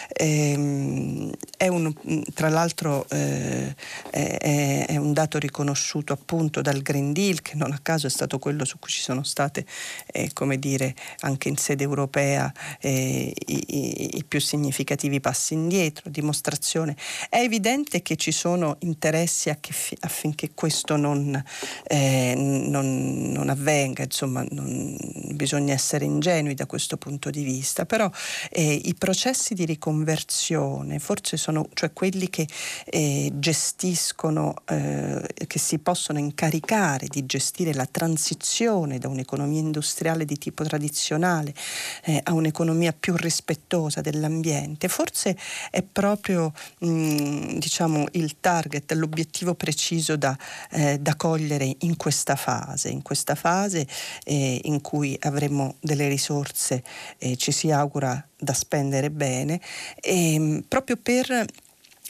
Ehm, 0.09 1.33
è 1.57 1.69
un, 1.69 1.93
tra 2.35 2.49
l'altro 2.49 3.07
eh, 3.11 3.75
è, 4.11 4.87
è, 4.89 4.97
un 4.97 5.13
dato 5.13 5.39
riconosciuto 5.39 6.13
appunto 6.13 6.61
dal 6.61 6.83
Green 6.83 7.13
Deal, 7.13 7.43
che 7.43 7.55
non 7.55 7.73
a 7.73 7.79
caso 7.81 8.07
è 8.07 8.11
stato 8.11 8.39
quello 8.39 8.65
su 8.65 8.79
cui 8.79 8.91
ci 8.91 9.01
sono 9.01 9.23
state, 9.23 9.65
eh, 10.07 10.31
come 10.33 10.59
dire, 10.59 10.95
anche 11.21 11.49
in 11.49 11.57
sede 11.57 11.85
europea 11.85 12.53
eh, 12.81 13.33
i, 13.47 14.17
i, 14.17 14.25
più 14.25 14.41
significativi 14.41 15.21
passi 15.21 15.55
indietro, 15.55 16.11
dimostrazione. 16.11 16.97
È 17.29 17.39
evidente 17.39 18.03
che 18.03 18.17
ci 18.17 18.33
sono 18.33 18.77
interessi 18.81 19.51
affinché 19.51 20.51
questo 20.55 20.97
non, 20.97 21.43
eh, 21.87 22.35
non, 22.37 23.31
non 23.33 23.49
avvenga, 23.49 24.03
insomma 24.03 24.45
non, 24.51 24.97
bisogna 25.35 25.73
essere 25.73 26.05
ingenui 26.05 26.55
da 26.55 26.67
questo 26.67 26.97
punto 26.97 27.31
di 27.31 27.43
vista, 27.43 27.85
però 27.87 28.11
eh, 28.51 28.81
i 28.85 28.95
processi 28.95 29.55
di 29.55 29.65
riconversione 29.65 30.99
forse 30.99 31.37
sono 31.37 31.69
cioè 31.75 31.93
quelli 31.93 32.31
che 32.31 32.47
eh, 32.87 33.31
gestiscono, 33.35 34.55
eh, 34.69 35.27
che 35.47 35.59
si 35.59 35.79
possono 35.79 36.19
incaricare 36.19 37.07
di 37.09 37.27
gestire 37.27 37.75
la 37.75 37.87
transizione 37.87 38.99
da 38.99 39.09
un'economia 39.09 39.61
industriale 39.61 40.25
di 40.25 40.39
tipo 40.39 40.65
tradizionale 40.65 41.55
eh, 42.05 42.21
a 42.23 42.33
un'economia 42.33 42.62
più 42.99 43.17
rispettosa 43.17 44.01
dell'ambiente, 44.01 44.89
forse 44.89 45.37
è 45.71 45.83
proprio 45.83 46.53
mh, 46.79 47.59
diciamo, 47.59 48.07
il 48.13 48.37
target, 48.41 48.93
l'obiettivo 48.93 49.55
preciso 49.55 50.17
da, 50.17 50.37
eh, 50.71 50.99
da, 50.99 51.15
cogliere 51.17 51.77
in 51.81 51.97
questa 51.97 52.37
fase, 52.37 52.89
in 52.89 53.03
questa 53.03 53.35
fase 53.35 53.87
eh, 54.25 54.61
in 54.65 54.81
cui 54.81 55.17
avremo 55.21 55.77
delle 55.81 56.09
risorse, 56.09 56.83
eh, 57.19 57.37
ci 57.37 57.53
si 57.53 57.71
augura 57.71 58.27
da 58.37 58.53
spendere 58.53 59.11
bene, 59.11 59.61
e, 60.01 60.35
ehm, 60.35 60.65
proprio 60.69 60.97
per 60.97 61.47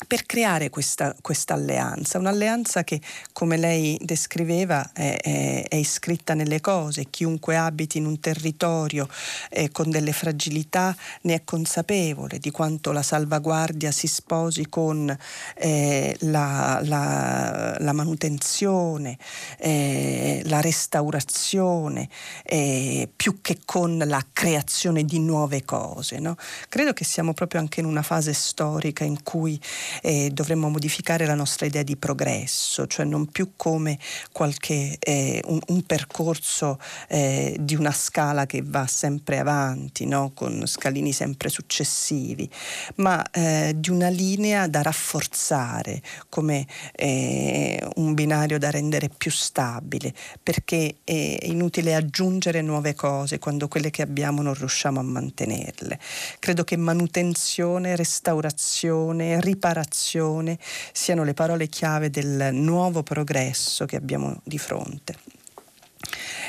per 0.07 0.25
creare 0.27 0.71
questa, 0.71 1.15
alleanza, 1.49 2.19
un'alleanza 2.19 2.85
che 2.85 3.01
come 3.33 3.57
lei 3.57 3.99
descriveva 4.01 4.91
è, 4.93 5.19
è, 5.21 5.69
è, 5.69 5.77
iscritta 5.77 6.35
nelle 6.35 6.61
cose, 6.61 7.07
chiunque 7.11 7.57
abiti 7.57 7.99
in 7.99 8.07
un 8.07 8.19
territorio 8.21 9.09
eh, 9.51 9.71
con 9.71 9.91
delle 9.91 10.13
fragilità 10.13 10.95
ne 11.23 11.35
è 11.35 11.45
consapevole 11.45 12.39
di 12.39 12.51
quanto 12.51 12.93
la 12.93 13.03
salvaguardia 13.03 13.91
si 13.91 14.07
sposi 14.07 14.69
con 14.69 15.17
eh, 15.57 16.17
la, 16.21 16.81
la, 16.83 17.77
la, 17.79 17.93
manutenzione, 17.93 19.19
eh, 19.59 20.43
la 20.47 20.61
restaurazione, 20.61 22.09
eh, 22.45 23.09
più 23.15 23.41
che 23.41 23.59
con 23.65 24.03
la 24.05 24.25
creazione 24.33 25.05
di 25.05 25.19
nuove 25.19 25.65
cose. 25.65 26.19
No? 26.19 26.37
Credo 26.69 26.93
che 26.93 27.05
siamo 27.05 27.33
proprio 27.35 27.61
anche 27.61 27.81
in 27.81 27.87
una 27.87 28.03
fase 28.03 28.33
storica 28.33 29.05
in 29.05 29.23
cui 29.23 29.61
eh, 30.01 30.31
dovremmo 30.33 30.69
modificare 30.69 31.27
la 31.27 31.35
nostra 31.35 31.67
idea 31.67 31.83
di 31.83 31.97
progresso, 31.97 32.87
cioè 32.87 33.05
non 33.05 33.27
più 33.27 33.53
come 33.57 33.99
qualche, 34.33 34.97
eh, 34.99 35.43
un, 35.47 35.61
un, 35.69 35.83
percorso 35.83 36.79
eh, 37.09 37.57
di 37.61 37.75
una 37.75 37.93
scala 37.93 38.47
che 38.47 38.63
va 38.65 38.87
sempre 38.87 39.39
avanti, 39.39 40.07
no? 40.07 40.33
con 40.35 40.67
scalini 40.67 41.13
sempre 41.13 41.49
successivi, 41.49 42.49
ma 42.97 43.29
eh, 43.31 43.75
di 43.77 43.91
una 43.91 44.09
linea 44.09 44.67
da 44.69 44.83
rafforzare 44.83 46.01
come 46.29 46.67
eh, 46.95 47.83
un 47.97 48.15
binario 48.15 48.59
da 48.59 48.71
rendere 48.71 49.09
più 49.09 49.31
stabile, 49.31 50.15
perché 50.43 50.97
è 51.05 51.39
inutile 51.43 51.95
aggiungere 51.95 52.63
nuove 52.63 52.95
cose 52.95 53.39
quando 53.39 53.69
quelle 53.69 53.91
che 53.91 54.03
abbiamo 54.03 54.43
non 54.43 54.55
riusciamo 54.55 55.01
a 55.01 55.03
mantenerle. 55.03 55.99
Credo 56.39 56.65
che 56.65 56.77
manutenzione, 56.77 57.97
restaurazione, 57.97 59.41
riparazione, 59.41 59.72
innovazione 59.73 60.59
siano 60.93 61.25
le 61.25 61.35
parole 61.35 61.67
chiave 61.67 62.11
del 62.11 62.51
nuovo 62.53 63.03
progresso 63.03 63.87
che 63.87 63.97
abbiamo 63.97 64.41
di 64.45 64.59
fronte. 64.59 65.17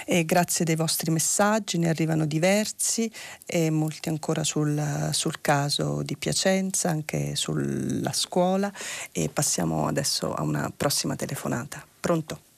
E 0.05 0.25
grazie 0.25 0.65
dei 0.65 0.75
vostri 0.75 1.11
messaggi, 1.11 1.77
ne 1.77 1.87
arrivano 1.87 2.25
diversi 2.25 3.09
e 3.45 3.69
molti 3.69 4.09
ancora 4.09 4.43
sul, 4.43 5.09
sul, 5.13 5.39
caso 5.39 6.01
di 6.03 6.17
Piacenza, 6.17 6.89
anche 6.89 7.35
sulla 7.35 8.11
scuola 8.11 8.71
e 9.13 9.29
passiamo 9.29 9.87
adesso 9.87 10.33
a 10.33 10.41
una 10.41 10.71
prossima 10.75 11.15
telefonata. 11.15 11.85
Pronto? 11.99 12.51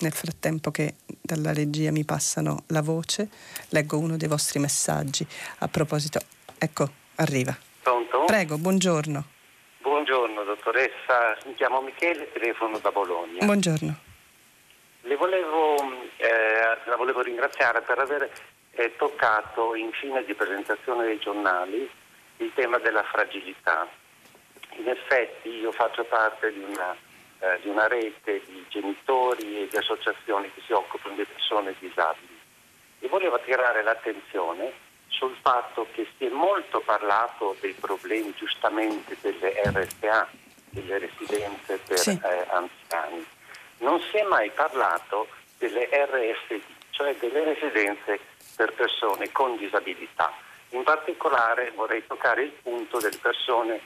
Nel 0.00 0.12
frattempo 0.12 0.70
che 0.70 0.94
dalla 1.20 1.52
regia 1.52 1.90
mi 1.90 2.04
passano 2.04 2.64
la 2.68 2.80
voce, 2.80 3.28
leggo 3.68 3.98
uno 3.98 4.16
dei 4.16 4.28
vostri 4.28 4.58
messaggi 4.58 5.26
a 5.58 5.68
proposito. 5.68 6.18
Ecco, 6.58 6.88
arriva. 7.16 7.54
Pronto? 7.82 8.24
Prego, 8.24 8.56
buongiorno. 8.56 9.24
Buongiorno 9.82 10.42
dottoressa, 10.44 11.36
mi 11.44 11.54
chiamo 11.54 11.82
Michele, 11.82 12.32
telefono 12.32 12.78
da 12.78 12.90
Bologna. 12.90 13.44
Buongiorno. 13.44 13.94
Le 15.02 15.16
volevo, 15.16 15.76
eh, 16.16 16.78
la 16.86 16.96
volevo 16.96 17.20
ringraziare 17.20 17.82
per 17.82 17.98
aver 17.98 18.30
eh, 18.70 18.96
toccato 18.96 19.74
in 19.74 19.90
fine 19.92 20.24
di 20.24 20.32
presentazione 20.32 21.04
dei 21.04 21.18
giornali 21.18 21.86
il 22.38 22.50
tema 22.54 22.78
della 22.78 23.02
fragilità. 23.02 23.86
In 24.78 24.88
effetti 24.88 25.50
io 25.50 25.72
faccio 25.72 26.04
parte 26.04 26.52
di 26.54 26.60
una 26.60 26.96
eh, 27.40 27.58
di 27.62 27.68
una 27.68 27.88
rete 27.88 28.42
di 28.46 28.64
genitori 28.68 29.62
e 29.62 29.68
di 29.68 29.76
associazioni 29.76 30.52
che 30.52 30.60
si 30.66 30.72
occupano 30.72 31.14
di 31.14 31.24
persone 31.24 31.74
disabili 31.78 32.38
e 33.00 33.08
volevo 33.08 33.36
attirare 33.36 33.82
l'attenzione 33.82 34.88
sul 35.08 35.34
fatto 35.40 35.86
che 35.92 36.06
si 36.16 36.26
è 36.26 36.28
molto 36.28 36.80
parlato 36.80 37.56
dei 37.60 37.72
problemi 37.72 38.32
giustamente 38.36 39.16
delle 39.20 39.54
RSA, 39.64 40.28
delle 40.70 40.98
residenze 40.98 41.78
per 41.78 41.98
sì. 41.98 42.10
eh, 42.10 42.46
anziani. 42.50 43.26
Non 43.78 44.00
si 44.00 44.18
è 44.18 44.22
mai 44.22 44.50
parlato 44.50 45.28
delle 45.58 45.88
RSD, 45.90 46.62
cioè 46.90 47.14
delle 47.16 47.44
residenze 47.44 48.20
per 48.54 48.72
persone 48.74 49.32
con 49.32 49.56
disabilità. 49.56 50.32
In 50.70 50.82
particolare 50.84 51.72
vorrei 51.74 52.06
toccare 52.06 52.42
il 52.42 52.52
punto 52.62 52.98
delle 52.98 53.18
persone 53.20 53.80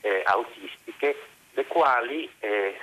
eh, 0.00 0.22
autistiche, 0.24 1.26
le 1.52 1.66
quali 1.66 2.30
eh, 2.38 2.78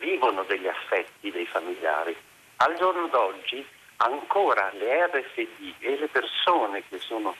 vivono 0.00 0.42
degli 0.44 0.66
affetti 0.66 1.30
dei 1.30 1.46
familiari. 1.46 2.16
Al 2.56 2.76
giorno 2.76 3.06
d'oggi 3.06 3.64
ancora 3.98 4.70
le 4.72 5.06
RSD 5.06 5.74
e 5.78 5.98
le 5.98 6.08
persone 6.08 6.82
che 6.88 6.98
sono 6.98 7.36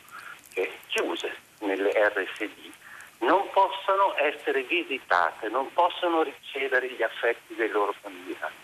eh, 0.54 0.78
chiuse 0.88 1.34
nelle 1.60 1.90
RSD 1.90 2.70
non 3.20 3.50
possono 3.52 4.14
essere 4.16 4.62
visitate, 4.62 5.48
non 5.48 5.70
possono 5.72 6.22
ricevere 6.22 6.88
gli 6.90 7.02
affetti 7.02 7.54
dei 7.54 7.68
loro 7.68 7.94
familiari. 8.00 8.54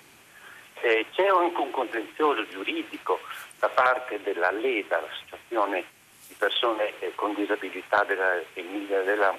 Eh, 0.81 1.07
c'è 1.13 1.27
anche 1.27 1.61
un 1.61 1.71
contenzioso 1.71 2.47
giuridico 2.49 3.21
da 3.59 3.69
parte 3.69 4.21
della 4.23 4.51
LEDA, 4.51 5.01
l'associazione 5.01 5.85
di 6.29 6.35
persone 6.39 6.99
eh, 7.01 7.13
con 7.15 7.35
disabilità 7.35 8.05
della, 8.05 8.41
della 8.55 9.35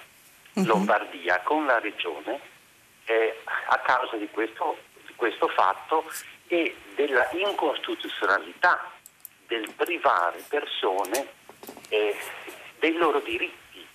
mhm. 0.53 0.65
Lombardia, 0.65 1.41
con 1.41 1.65
la 1.65 1.79
regione 1.79 2.55
eh, 3.07 3.41
a 3.67 3.79
causa 3.79 4.15
di 4.17 4.29
questo 4.29 4.77
questo 5.17 5.49
fatto 5.49 6.05
e 6.47 6.73
della 6.95 7.27
incostituzionalità 7.33 8.89
del 9.47 9.69
privare 9.75 10.41
persone 10.47 11.27
eh, 11.89 12.15
dei 12.79 12.93
loro 12.93 13.19
diritti, 13.19 13.85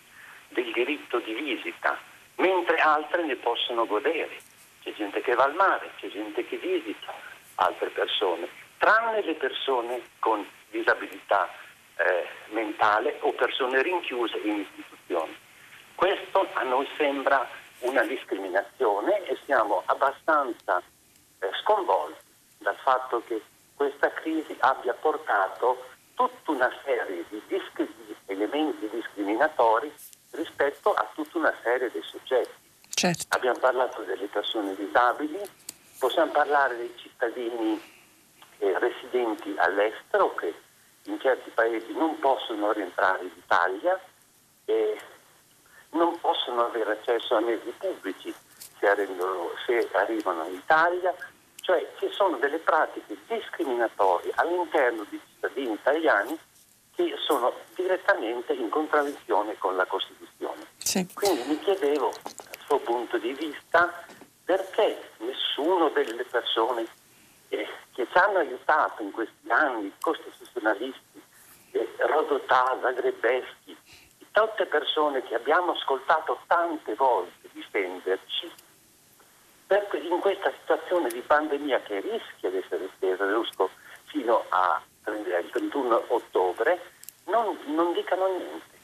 del 0.48 0.70
diritto 0.72 1.18
di 1.20 1.32
visita, 1.32 1.98
mentre 2.36 2.76
altre 2.76 3.24
ne 3.24 3.36
possono 3.36 3.86
godere. 3.86 4.36
C'è 4.82 4.92
gente 4.94 5.22
che 5.22 5.34
va 5.34 5.44
al 5.44 5.54
mare, 5.54 5.92
c'è 5.98 6.08
gente 6.08 6.44
che 6.44 6.56
visita 6.56 7.14
altre 7.56 7.88
persone, 7.90 8.48
tranne 8.78 9.22
le 9.22 9.34
persone 9.34 10.02
con 10.18 10.44
disabilità 10.70 11.48
eh, 11.96 12.26
mentale 12.48 13.18
o 13.20 13.32
persone 13.32 13.82
rinchiuse 13.82 14.38
in 14.38 14.60
istituzioni. 14.60 15.36
Questo 15.94 16.48
a 16.54 16.62
noi 16.64 16.88
sembra 16.96 17.48
una 17.82 18.02
discriminazione 18.02 19.24
e 19.26 19.38
siamo 19.44 19.82
abbastanza 19.86 20.82
eh, 21.38 21.50
sconvolti 21.62 22.20
dal 22.58 22.76
fatto 22.76 23.22
che 23.26 23.42
questa 23.74 24.10
crisi 24.12 24.54
abbia 24.60 24.94
portato 24.94 25.90
tutta 26.14 26.50
una 26.50 26.70
serie 26.84 27.24
di, 27.28 27.42
discri- 27.46 27.92
di 28.06 28.14
elementi 28.26 28.88
discriminatori 28.88 29.92
rispetto 30.30 30.92
a 30.92 31.08
tutta 31.14 31.38
una 31.38 31.54
serie 31.62 31.90
di 31.90 32.00
soggetti. 32.02 32.60
Certo. 32.88 33.24
Abbiamo 33.30 33.58
parlato 33.58 34.02
delle 34.02 34.26
persone 34.26 34.74
disabili, 34.76 35.38
possiamo 35.98 36.30
parlare 36.30 36.76
dei 36.76 36.92
cittadini 36.96 37.80
eh, 38.58 38.78
residenti 38.78 39.54
all'estero 39.56 40.34
che 40.34 40.54
in 41.04 41.18
certi 41.18 41.50
paesi 41.50 41.92
non 41.92 42.18
possono 42.20 42.70
rientrare 42.70 43.24
in 43.24 43.30
Italia 43.36 44.00
e 44.64 44.96
non 45.92 46.18
possono 46.20 46.64
avere 46.64 46.92
accesso 46.92 47.36
a 47.36 47.40
mezzi 47.40 47.72
pubblici 47.78 48.34
se 48.78 48.88
arrivano, 48.88 49.50
se 49.66 49.88
arrivano 49.92 50.44
in 50.46 50.54
Italia, 50.54 51.14
cioè 51.56 51.86
ci 51.98 52.08
sono 52.10 52.36
delle 52.38 52.58
pratiche 52.58 53.16
discriminatorie 53.26 54.32
all'interno 54.36 55.04
di 55.08 55.20
cittadini 55.32 55.72
italiani 55.72 56.38
che 56.94 57.14
sono 57.18 57.52
direttamente 57.74 58.52
in 58.52 58.68
contraddizione 58.68 59.56
con 59.58 59.76
la 59.76 59.86
Costituzione. 59.86 60.66
Sì. 60.78 61.06
Quindi 61.14 61.42
mi 61.48 61.58
chiedevo, 61.60 62.12
dal 62.22 62.58
suo 62.66 62.78
punto 62.80 63.16
di 63.18 63.32
vista, 63.32 64.04
perché 64.44 65.10
nessuno 65.18 65.88
delle 65.90 66.24
persone 66.24 66.86
eh, 67.48 67.66
che 67.92 68.06
ci 68.10 68.18
hanno 68.18 68.38
aiutato 68.38 69.02
in 69.02 69.10
questi 69.10 69.50
anni, 69.50 69.92
costituzionalisti, 70.00 71.22
eh, 71.72 71.88
Rodotà, 71.98 72.76
Zagrebeschi, 72.80 73.76
tutte 74.32 74.66
persone 74.66 75.22
che 75.22 75.34
abbiamo 75.34 75.72
ascoltato 75.72 76.40
tante 76.46 76.94
volte 76.94 77.48
difenderci, 77.52 78.50
in 80.12 80.20
questa 80.20 80.52
situazione 80.60 81.08
di 81.08 81.20
pandemia 81.20 81.80
che 81.82 82.00
rischia 82.00 82.50
di 82.50 82.58
essere 82.58 82.90
estesa 82.92 83.24
fino 84.04 84.44
al 84.50 84.80
31 85.02 86.04
ottobre, 86.08 86.80
non, 87.24 87.58
non 87.66 87.92
dicano 87.92 88.26
niente. 88.26 88.80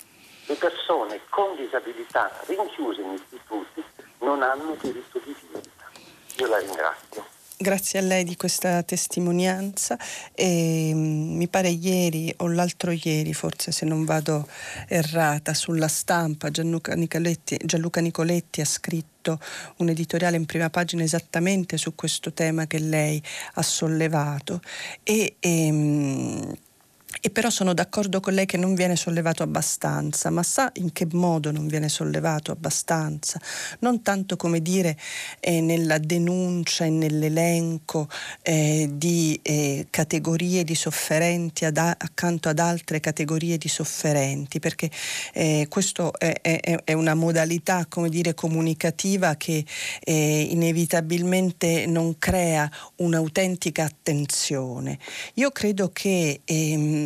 Le 0.46 0.54
persone 0.54 1.20
con 1.28 1.56
disabilità 1.56 2.30
rinchiuse 2.46 3.02
in 3.02 3.12
istituti 3.12 3.84
non 4.20 4.42
hanno 4.42 4.76
diritto 4.80 5.18
di 5.18 5.36
visita. 5.38 5.90
Io 6.38 6.46
la 6.46 6.58
ringrazio. 6.58 7.37
Grazie 7.60 7.98
a 7.98 8.02
lei 8.02 8.22
di 8.22 8.36
questa 8.36 8.84
testimonianza. 8.84 9.98
E, 10.32 10.92
mm, 10.94 11.36
mi 11.36 11.48
pare 11.48 11.70
ieri 11.70 12.32
o 12.36 12.46
l'altro 12.46 12.92
ieri, 12.92 13.34
forse 13.34 13.72
se 13.72 13.84
non 13.84 14.04
vado 14.04 14.46
errata, 14.86 15.54
sulla 15.54 15.88
stampa 15.88 16.50
Gianluca 16.52 16.94
Nicoletti, 16.94 17.58
Gianluca 17.64 18.00
Nicoletti 18.00 18.60
ha 18.60 18.64
scritto 18.64 19.40
un 19.78 19.88
editoriale 19.88 20.36
in 20.36 20.46
prima 20.46 20.70
pagina 20.70 21.02
esattamente 21.02 21.78
su 21.78 21.96
questo 21.96 22.32
tema 22.32 22.68
che 22.68 22.78
lei 22.78 23.20
ha 23.54 23.62
sollevato 23.62 24.60
e, 25.02 25.34
e 25.40 25.66
ehm, 25.66 26.56
e 27.20 27.30
però 27.30 27.48
sono 27.50 27.72
d'accordo 27.72 28.20
con 28.20 28.34
lei 28.34 28.46
che 28.46 28.58
non 28.58 28.74
viene 28.74 28.94
sollevato 28.94 29.42
abbastanza, 29.42 30.30
ma 30.30 30.42
sa 30.42 30.70
in 30.74 30.92
che 30.92 31.06
modo 31.12 31.50
non 31.50 31.66
viene 31.66 31.88
sollevato 31.88 32.52
abbastanza? 32.52 33.40
Non 33.80 34.02
tanto 34.02 34.36
come 34.36 34.60
dire 34.60 34.96
eh, 35.40 35.60
nella 35.60 35.98
denuncia 35.98 36.84
e 36.84 36.90
nell'elenco 36.90 38.08
eh, 38.42 38.90
di 38.92 39.38
eh, 39.42 39.86
categorie 39.90 40.64
di 40.64 40.74
sofferenti 40.74 41.64
ad 41.64 41.78
a- 41.78 41.96
accanto 41.98 42.50
ad 42.50 42.58
altre 42.58 43.00
categorie 43.00 43.56
di 43.56 43.68
sofferenti, 43.68 44.60
perché 44.60 44.90
eh, 45.32 45.66
questo 45.68 46.12
è, 46.18 46.38
è, 46.40 46.60
è, 46.84 46.92
una 46.92 47.14
modalità, 47.14 47.86
come 47.88 48.10
dire, 48.10 48.34
comunicativa 48.34 49.34
che 49.36 49.64
eh, 50.04 50.46
inevitabilmente 50.50 51.86
non 51.86 52.18
crea 52.18 52.70
un'autentica 52.96 53.84
attenzione. 53.84 54.98
Io 55.34 55.50
credo 55.50 55.90
che 55.92 56.42
ehm, 56.44 56.97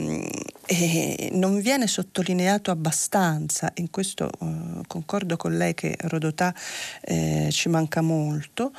eh, 0.66 1.28
non 1.32 1.60
viene 1.60 1.86
sottolineato 1.86 2.70
abbastanza, 2.70 3.72
in 3.76 3.90
questo 3.90 4.30
eh, 4.40 4.80
concordo 4.86 5.36
con 5.36 5.56
lei 5.56 5.74
che 5.74 5.96
Rodotà 6.00 6.54
eh, 7.02 7.48
ci 7.50 7.68
manca 7.68 8.00
molto, 8.00 8.72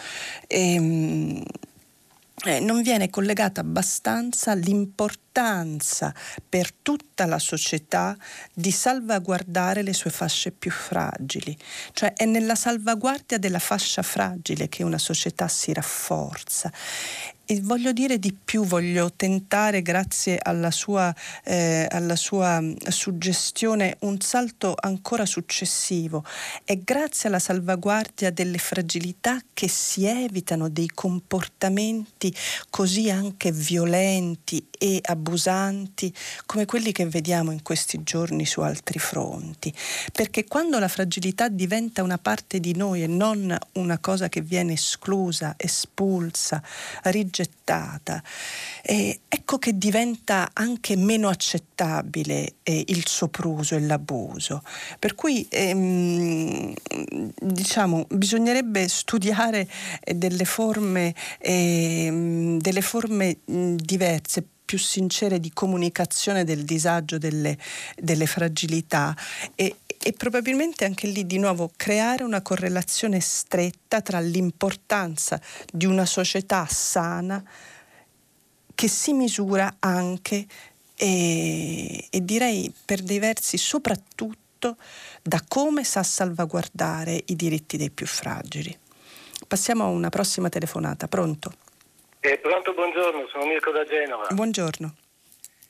ehm, 0.48 1.44
eh, 2.46 2.60
non 2.60 2.82
viene 2.82 3.10
collegata 3.10 3.62
abbastanza 3.62 4.54
l'importanza 4.54 5.22
per 6.48 6.72
tutta 6.72 7.26
la 7.26 7.40
società 7.40 8.16
di 8.54 8.72
salvaguardare 8.72 9.82
le 9.82 9.94
sue 9.94 10.12
fasce 10.12 10.52
più 10.52 10.72
fragili, 10.72 11.58
cioè 11.92 12.14
è 12.14 12.26
nella 12.26 12.56
salvaguardia 12.56 13.38
della 13.38 13.60
fascia 13.60 14.04
fragile 14.04 14.70
che 14.70 14.84
una 14.84 14.98
società 14.98 15.48
si 15.48 15.74
rafforza 15.74 16.72
e 17.46 17.60
voglio 17.62 17.92
dire 17.92 18.20
di 18.20 18.34
più, 18.34 18.64
voglio 18.64 19.12
tentare, 19.14 19.82
grazie 19.82 20.40
alla 20.42 20.72
sua, 20.72 21.14
eh, 21.44 21.86
alla 21.90 22.16
sua 22.16 22.62
mm, 22.62 22.76
suggestione, 22.88 23.98
un 24.02 24.22
salto 24.22 24.74
ancora 24.80 25.26
successivo. 25.26 26.24
È 26.64 26.78
grazie 26.78 27.28
alla 27.28 27.40
salvaguardia 27.40 28.32
delle 28.32 28.58
fragilità 28.58 29.42
che 29.54 29.68
si 29.68 30.06
evitano 30.06 30.70
dei 30.70 30.88
comportamenti 30.88 32.34
così 32.70 33.10
anche 33.10 33.52
violenti 33.52 34.66
e 34.78 35.00
abusanti 35.24 36.14
come 36.46 36.66
quelli 36.66 36.92
che 36.92 37.06
vediamo 37.06 37.52
in 37.52 37.64
questi 37.64 38.04
giorni 38.04 38.46
su 38.46 38.60
altri 38.60 39.00
fronti. 39.00 39.74
Perché 40.12 40.46
quando 40.46 40.78
la 40.78 40.90
fragilità 40.90 41.48
diventa 41.48 42.04
una 42.04 42.18
parte 42.18 42.60
di 42.60 42.76
noi 42.76 43.04
e 43.04 43.08
non 43.08 43.58
una 43.74 43.98
cosa 44.00 44.28
che 44.28 44.42
viene 44.42 44.74
esclusa, 44.74 45.54
espulsa, 45.58 46.62
rigettata, 47.04 47.62
gettata. 47.64 48.22
Eh, 48.82 49.22
ecco 49.28 49.58
che 49.58 49.78
diventa 49.78 50.50
anche 50.54 50.96
meno 50.98 51.30
accettabile 51.30 52.56
eh, 52.64 52.84
il 52.88 53.08
sopruso 53.08 53.76
e 53.76 53.80
l'abuso. 53.80 54.62
Per 55.00 55.16
cui 55.16 55.48
ehm, 55.50 56.74
diciamo, 57.40 58.06
bisognerebbe 58.10 58.88
studiare 58.90 59.68
eh, 60.02 60.14
delle 60.14 60.46
forme, 60.46 61.16
ehm, 61.40 62.60
delle 62.60 62.82
forme 62.82 63.38
mh, 63.46 63.76
diverse 63.76 64.46
più 64.66 64.78
sincere 64.78 65.40
di 65.40 65.52
comunicazione 65.52 66.44
del 66.44 66.64
disagio, 66.64 67.18
delle, 67.18 67.58
delle 67.96 68.26
fragilità 68.26 69.16
e, 69.56 69.78
e 69.98 70.14
probabilmente 70.14 70.86
anche 70.86 71.08
lì 71.08 71.26
di 71.26 71.38
nuovo 71.38 71.72
creare 71.76 72.24
una 72.24 72.42
correlazione 72.42 73.20
stretta 73.20 74.02
tra 74.02 74.20
l'importanza 74.20 75.40
di 75.72 75.86
una 75.86 76.06
società 76.06 76.66
sana 76.70 77.44
che 78.76 78.88
si 78.88 79.14
misura 79.14 79.76
anche 79.80 80.46
e, 80.96 82.08
e 82.10 82.26
direi 82.26 82.74
per 82.86 83.02
dei 83.02 83.20
versi 83.20 83.58
soprattutto 83.58 84.78
da 85.22 85.44
come 85.48 85.84
sa 85.84 86.04
salvaguardare 86.04 87.22
i 87.28 87.36
diritti 87.36 87.78
dei 87.78 87.92
più 87.92 88.06
fragili. 88.06 88.78
Passiamo 89.48 89.84
a 89.84 89.88
una 89.88 90.10
prossima 90.10 90.50
telefonata. 90.50 91.08
Pronto? 91.08 91.63
Eh, 92.26 92.38
pronto, 92.38 92.74
buongiorno, 92.74 93.28
sono 93.28 93.46
Mirko 93.46 93.72
da 93.72 93.84
Genova. 93.84 94.28
Buongiorno. 94.30 94.96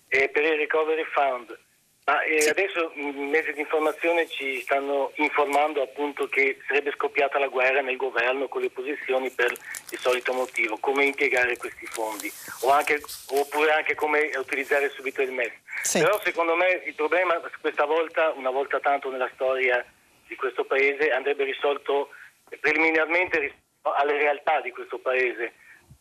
Eh, 0.07 0.29
per 0.29 0.43
il 0.43 0.57
Recovery 0.57 1.03
Fund. 1.05 1.57
Ma 2.05 2.21
eh, 2.21 2.41
sì. 2.41 2.49
adesso 2.49 2.91
i 2.93 3.11
mezzi 3.11 3.53
di 3.53 3.61
informazione 3.61 4.29
ci 4.29 4.61
stanno 4.61 5.11
informando 5.15 5.81
appunto 5.81 6.27
che 6.27 6.59
sarebbe 6.67 6.91
scoppiata 6.91 7.39
la 7.39 7.47
guerra 7.47 7.81
nel 7.81 7.95
governo 7.95 8.47
con 8.49 8.61
le 8.61 8.67
opposizioni 8.67 9.31
per 9.31 9.51
il 9.51 9.97
solito 9.97 10.31
motivo, 10.33 10.77
come 10.77 11.05
impiegare 11.05 11.57
questi 11.57 11.87
fondi 11.87 12.31
o 12.61 12.69
anche, 12.69 13.01
oppure 13.29 13.71
anche 13.71 13.95
come 13.95 14.29
utilizzare 14.37 14.91
subito 14.91 15.23
il 15.23 15.31
MES. 15.31 15.53
Sì. 15.81 16.01
Però 16.01 16.21
secondo 16.21 16.55
me 16.55 16.83
il 16.85 16.93
problema 16.93 17.41
questa 17.61 17.85
volta, 17.85 18.29
una 18.35 18.51
volta 18.51 18.79
tanto 18.79 19.09
nella 19.09 19.29
storia 19.33 19.83
di 20.27 20.35
questo 20.35 20.65
paese, 20.65 21.09
andrebbe 21.09 21.45
risolto 21.45 22.09
preliminarmente 22.59 23.55
alle 23.81 24.17
realtà 24.19 24.61
di 24.61 24.69
questo 24.69 24.99
paese. 24.99 25.53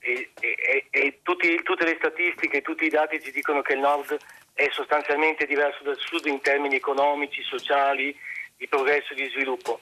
E, 0.05 0.31
e, 0.41 0.87
e 0.91 1.21
tutti, 1.23 1.63
tutte 1.63 1.85
le 1.85 1.95
statistiche, 1.97 2.61
tutti 2.61 2.85
i 2.85 2.91
dati 2.91 3.23
ci 3.23 3.31
dicono 3.31 3.63
che 3.63 3.75
il 3.75 3.79
Nord 3.79 4.19
è 4.53 4.69
sostanzialmente 4.73 5.47
diverso 5.47 5.85
dal 5.85 5.97
sud 5.97 6.27
in 6.27 6.41
termini 6.41 6.75
economici, 6.75 7.41
sociali, 7.43 8.17
di 8.57 8.67
progresso 8.67 9.13
e 9.13 9.17
di 9.17 9.29
sviluppo. 9.31 9.81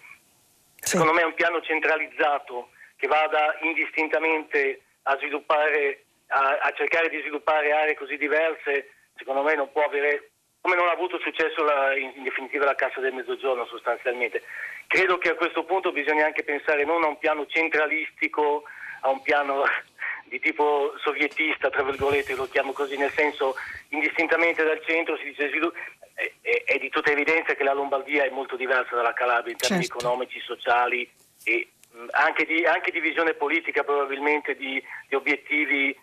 Sì. 0.77 0.91
Secondo 0.91 1.13
me 1.13 1.23
è 1.23 1.25
un 1.25 1.35
piano 1.35 1.61
centralizzato 1.63 2.71
che 2.97 3.07
vada 3.07 3.59
indistintamente 3.63 4.83
a 5.05 5.17
sviluppare, 5.17 6.05
a, 6.29 6.59
a 6.61 6.73
cercare 6.73 7.09
di 7.09 7.19
sviluppare 7.21 7.73
aree 7.73 7.95
così 7.95 8.17
diverse, 8.19 8.93
secondo 9.17 9.43
me 9.43 9.55
non 9.55 9.73
può 9.73 9.85
avere 9.85 10.31
come 10.61 10.77
non 10.77 10.89
ha 10.89 10.93
avuto 10.93 11.19
successo 11.19 11.63
la, 11.63 11.97
in, 11.97 12.13
in, 12.17 12.23
definitiva 12.23 12.67
la 12.67 12.75
Cassa 12.75 13.01
del 13.01 13.15
Mezzogiorno 13.15 13.65
sostanzialmente. 13.67 14.43
Credo 14.87 15.17
che 15.17 15.31
a 15.31 15.35
questo 15.35 15.65
punto 15.65 15.91
bisogna 15.93 16.27
anche 16.27 16.45
pensare 16.45 16.85
non 16.85 17.03
a 17.03 17.09
un 17.09 17.19
piano 17.19 17.47
centralistico, 17.47 18.65
a 19.01 19.11
un 19.11 19.23
piano 19.23 19.63
di 20.25 20.39
tipo 20.41 20.95
sovietista, 21.03 21.71
tra 21.71 21.83
virgolette, 21.83 22.35
lo 22.35 22.49
chiamo 22.49 22.73
così, 22.73 22.97
nel 22.97 23.13
senso 23.13 23.55
indistintamente 23.89 24.65
dal 24.65 24.83
centro 24.85 25.17
si 25.17 25.25
dice 25.25 25.49
sviluppo. 25.49 25.77
È, 26.15 26.33
è, 26.43 26.65
è, 26.65 26.79
di 26.79 26.91
tutta 26.91 27.11
evidenza 27.11 27.55
che 27.55 27.65
la 27.65 27.73
Lombardia 27.73 28.25
è 28.25 28.31
molto 28.31 28.57
diversa 28.57 28.95
dalla 28.95 29.15
Calabria 29.15 29.53
in 29.53 29.59
termini 29.59 29.85
certo. 29.85 29.99
economici, 29.99 30.39
sociali 30.41 31.11
e 31.45 31.69
mh, 31.93 32.07
anche, 32.11 32.45
di, 32.45 32.65
anche, 32.67 32.91
di, 32.91 33.01
visione 33.01 33.33
politica 33.35 33.83
probabilmente, 33.85 34.55
di, 34.55 34.83
di 35.09 35.15
obiettivi 35.15 35.97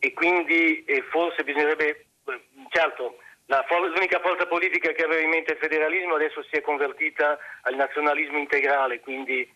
e 0.00 0.12
quindi 0.12 0.84
eh, 0.84 1.02
forse 1.02 1.44
bisognerebbe, 1.44 2.06
certo, 2.70 3.18
la, 3.46 3.64
l'unica 3.68 4.20
forza 4.20 4.46
politica 4.46 4.92
che 4.92 5.04
aveva 5.04 5.20
in 5.20 5.28
mente 5.28 5.52
il 5.52 5.58
federalismo 5.58 6.14
adesso 6.14 6.42
si 6.44 6.56
è 6.56 6.60
convertita 6.62 7.38
al 7.62 7.74
nazionalismo 7.74 8.38
integrale, 8.38 9.00
quindi 9.00 9.48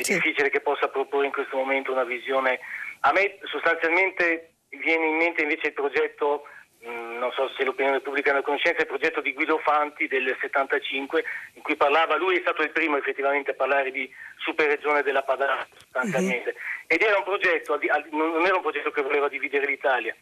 è 0.00 0.04
sì. 0.04 0.14
difficile 0.14 0.50
che 0.50 0.60
possa 0.60 0.88
proporre 0.88 1.26
in 1.26 1.32
questo 1.32 1.56
momento 1.56 1.92
una 1.92 2.04
visione. 2.04 2.60
A 3.00 3.12
me 3.12 3.38
sostanzialmente 3.44 4.54
viene 4.70 5.06
in 5.06 5.16
mente 5.16 5.42
invece 5.42 5.68
il 5.68 5.72
progetto, 5.72 6.44
mh, 6.80 6.90
mm, 6.90 7.18
non 7.18 7.32
so 7.32 7.48
se 7.56 7.64
l'opinione 7.64 8.00
pubblica 8.00 8.32
ne 8.32 8.42
conoscenza, 8.42 8.82
il 8.82 8.86
progetto 8.86 9.20
di 9.20 9.32
Guido 9.32 9.58
Fanti 9.58 10.06
del 10.06 10.36
75, 10.40 11.24
in 11.54 11.62
cui 11.62 11.76
parlava, 11.76 12.16
lui 12.16 12.36
è 12.36 12.40
stato 12.40 12.62
il 12.62 12.70
primo 12.70 12.96
effettivamente 12.96 13.52
a 13.52 13.54
parlare 13.54 13.90
di 13.90 14.10
superregione 14.36 15.02
della 15.02 15.22
Padana 15.22 15.66
sostanzialmente, 15.76 16.54
mm-hmm. 16.54 16.86
ed 16.86 17.02
era 17.02 17.18
un 17.18 17.24
progetto, 17.24 17.78
non 18.10 18.44
era 18.44 18.56
un 18.56 18.62
progetto 18.62 18.90
che 18.90 19.02
voleva 19.02 19.28
dividere 19.28 19.66
l'Italia, 19.66 20.14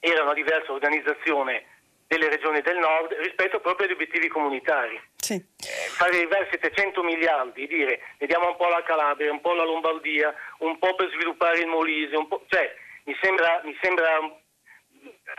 era 0.00 0.22
una 0.22 0.34
diversa 0.34 0.72
organizzazione 0.72 1.64
delle 2.12 2.28
regioni 2.28 2.60
del 2.60 2.76
nord 2.76 3.14
rispetto 3.24 3.58
proprio 3.60 3.86
agli 3.86 3.94
obiettivi 3.94 4.28
comunitari. 4.28 5.00
Sì. 5.16 5.34
Eh, 5.34 5.88
fare 5.96 6.16
arrivare 6.16 6.48
700 6.50 7.02
miliardi, 7.02 7.66
dire 7.66 8.00
vediamo 8.18 8.48
un 8.48 8.56
po' 8.56 8.68
la 8.68 8.82
Calabria, 8.82 9.32
un 9.32 9.40
po' 9.40 9.54
la 9.54 9.64
Lombardia, 9.64 10.34
un 10.58 10.78
po' 10.78 10.94
per 10.94 11.08
sviluppare 11.10 11.60
il 11.60 11.68
Molise, 11.68 12.16
cioè 12.48 12.74
mi 13.04 13.16
sembra, 13.18 13.62
mi 13.64 13.74
sembra, 13.80 14.08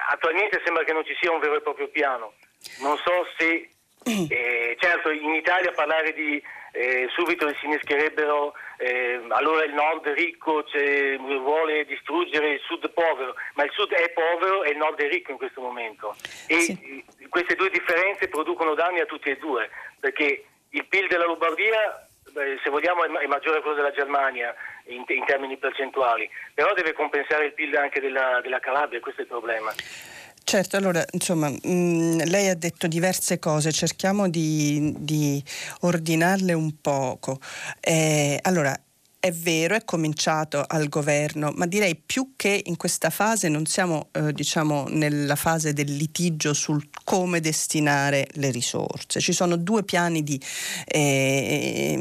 attualmente 0.10 0.62
sembra 0.66 0.84
che 0.84 0.94
non 0.94 1.06
ci 1.06 1.16
sia 1.22 1.32
un 1.32 1.40
vero 1.40 1.58
e 1.58 1.62
proprio 1.62 1.90
piano. 1.90 2.34
Non 2.80 2.98
so 2.98 3.28
se, 3.38 3.70
eh, 4.34 4.76
certo 4.80 5.12
in 5.12 5.36
Italia 5.36 5.72
parlare 5.74 6.12
di 6.14 6.42
eh, 6.76 7.08
subito 7.14 7.48
si 7.60 7.66
innescherebbero 7.66 8.54
eh, 8.78 9.22
allora 9.30 9.64
il 9.64 9.74
nord 9.74 10.08
ricco 10.08 10.64
cioè, 10.64 11.18
vuole 11.18 11.86
distruggere 11.86 12.54
il 12.54 12.60
sud 12.66 12.90
povero, 12.92 13.36
ma 13.54 13.64
il 13.64 13.72
sud 13.72 13.92
è 13.94 14.10
povero 14.10 14.64
e 14.64 14.72
il 14.72 14.78
nord 14.78 15.00
è 15.00 15.08
ricco 15.08 15.32
in 15.32 15.38
questo 15.38 15.62
momento. 15.62 16.16
E 16.48 16.60
sì. 16.60 17.06
queste 17.30 17.56
due 17.56 17.70
differenze 17.70 18.28
producono 18.28 18.74
danni 18.74 19.00
a 19.00 19.06
tutti 19.06 19.30
e 19.30 19.38
due, 19.38 19.70
perché 20.00 20.46
il 20.72 20.86
PIL 20.88 21.08
della 21.08 21.26
Lombardia, 21.26 22.08
se 22.34 22.70
vogliamo, 22.72 23.04
è 23.04 23.28
maggiore 23.28 23.60
a 23.60 23.62
quello 23.62 23.76
della 23.76 23.92
Germania 23.92 24.54
in, 24.86 25.04
in, 25.08 25.26
termini 25.26 25.56
percentuali, 25.58 26.28
però 26.56 26.74
deve 26.74 26.94
compensare 26.94 27.46
il 27.46 27.54
PIL 27.54 27.78
anche 27.78 28.02
della, 28.02 28.42
della 28.42 28.60
Calabria, 28.60 29.00
questo 29.00 29.22
è 29.22 29.24
il 29.24 29.30
problema. 29.30 29.72
Certo, 30.46 30.76
allora 30.78 31.04
insomma 31.12 31.50
mh, 31.50 31.58
mm, 31.68 32.20
lei 32.26 32.50
ha 32.50 32.56
detto 32.56 32.88
diverse 32.88 33.40
cose, 33.40 33.72
cerchiamo 33.72 34.30
di, 34.30 34.94
di 35.00 35.42
ordinarle 35.82 36.54
un 36.54 36.80
poco. 36.82 37.40
Eh, 37.80 38.38
allora, 38.44 38.78
è 39.24 39.32
vero, 39.32 39.76
è 39.76 39.86
cominciato 39.86 40.66
al 40.68 40.90
governo, 40.90 41.54
ma 41.56 41.66
direi 41.66 41.96
più 41.96 42.34
che 42.36 42.62
in 42.66 42.76
questa 42.76 43.10
fase 43.10 43.48
non 43.48 43.66
siamo 43.66 44.10
eh, 44.12 44.34
diciamo 44.34 44.88
nella 44.90 45.38
fase 45.38 45.72
del 45.72 45.96
litigio 45.96 46.54
sul 46.54 46.90
come 47.06 47.40
destinare 47.40 48.28
le 48.34 48.52
risorse. 48.52 49.22
Ci 49.22 49.32
sono 49.32 49.56
due 49.56 49.86
piani, 49.86 50.24
di, 50.24 50.38
eh, 50.86 51.96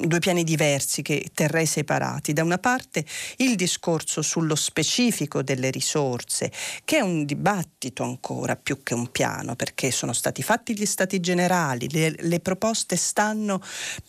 due 0.00 0.18
piani 0.20 0.44
diversi 0.44 1.02
che 1.02 1.28
terrei 1.34 1.66
separati. 1.66 2.32
Da 2.32 2.44
una 2.44 2.58
parte 2.58 3.04
il 3.38 3.56
discorso 3.56 4.22
sullo 4.22 4.54
specifico 4.54 5.42
delle 5.42 5.70
risorse, 5.70 6.52
che 6.84 6.98
è 6.98 7.00
un 7.00 7.24
dibattito 7.24 8.04
ancora 8.04 8.54
più 8.54 8.84
che 8.84 8.94
un 8.94 9.10
piano, 9.10 9.56
perché 9.56 9.90
sono 9.90 10.12
stati 10.12 10.44
fatti 10.44 10.78
gli 10.78 10.86
stati 10.86 11.18
generali, 11.18 11.90
le, 11.90 12.14
le 12.16 12.38
proposte 12.38 12.94
stanno... 12.94 13.60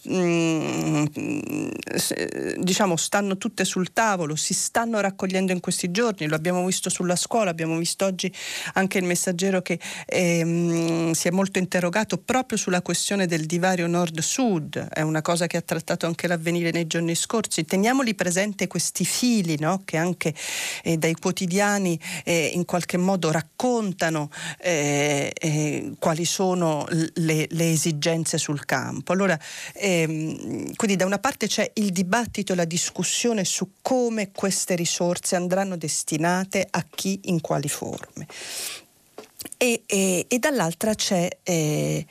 Mm, 0.08 1.06
diciamo 2.58 2.96
stanno 2.98 3.38
tutte 3.38 3.66
sul 3.66 3.94
tavolo, 3.94 4.36
si 4.36 4.54
stanno 4.54 5.00
raccogliendo 5.00 5.52
in 5.52 5.60
questi 5.60 5.92
giorni, 5.92 6.28
lo 6.28 6.36
abbiamo 6.36 6.66
visto 6.66 6.90
sulla 6.90 7.16
scuola, 7.16 7.50
abbiamo 7.50 7.78
visto 7.78 8.06
oggi 8.06 8.32
anche 8.74 8.98
il 8.98 9.06
messaggero 9.06 9.62
che 9.62 9.80
ehm, 10.06 11.12
si 11.12 11.28
è 11.28 11.32
molto 11.32 11.60
interrogato 11.60 12.18
proprio 12.18 12.58
sulla 12.58 12.82
questione 12.82 13.26
del 13.26 13.46
divario 13.46 13.88
nord-sud, 13.88 14.90
è 14.90 15.02
una 15.02 15.22
cosa 15.22 15.48
che 15.48 15.58
ha 15.58 15.62
trattato 15.62 16.06
anche 16.06 16.28
l'avvenire 16.28 16.72
nei 16.72 16.88
giorni 16.88 17.16
scorsi. 17.16 17.66
Teniamoli 17.66 18.16
presente 18.16 18.68
questi 18.68 19.06
fili 19.06 19.58
no? 19.60 19.82
che 19.86 19.98
anche 19.98 20.34
eh, 20.84 20.98
dai 20.98 21.16
quotidiani 21.16 22.00
eh, 22.24 22.52
in 22.54 22.66
qualche 22.66 22.98
modo 22.98 23.32
raccontano 23.32 24.30
eh, 24.60 25.32
eh 25.40 25.94
quali 26.00 26.26
sono 26.26 26.86
le, 26.90 27.48
le, 27.50 27.72
esigenze 27.72 28.38
sul 28.38 28.66
campo. 28.66 29.14
Allora, 29.14 29.40
ehm, 29.74 30.74
quindi 30.76 30.96
da 30.98 31.06
una 31.06 31.20
parte 31.20 31.48
c'è 31.48 31.70
il 31.76 31.92
dibattito 31.94 32.56
la 32.56 32.66
discussione 32.66 33.46
su 33.46 33.76
come 33.82 34.32
queste 34.32 34.76
risorse 34.76 35.38
andranno 35.38 35.78
destinate 35.78 36.68
a 36.70 36.84
chi 36.84 37.22
in 37.26 37.40
quali 37.40 37.70
forme. 37.70 38.28
E, 39.64 39.84
e, 39.86 40.26
e, 40.28 40.40
dall'altra 40.40 40.94
c'è 40.94 41.26
eh, 41.42 42.06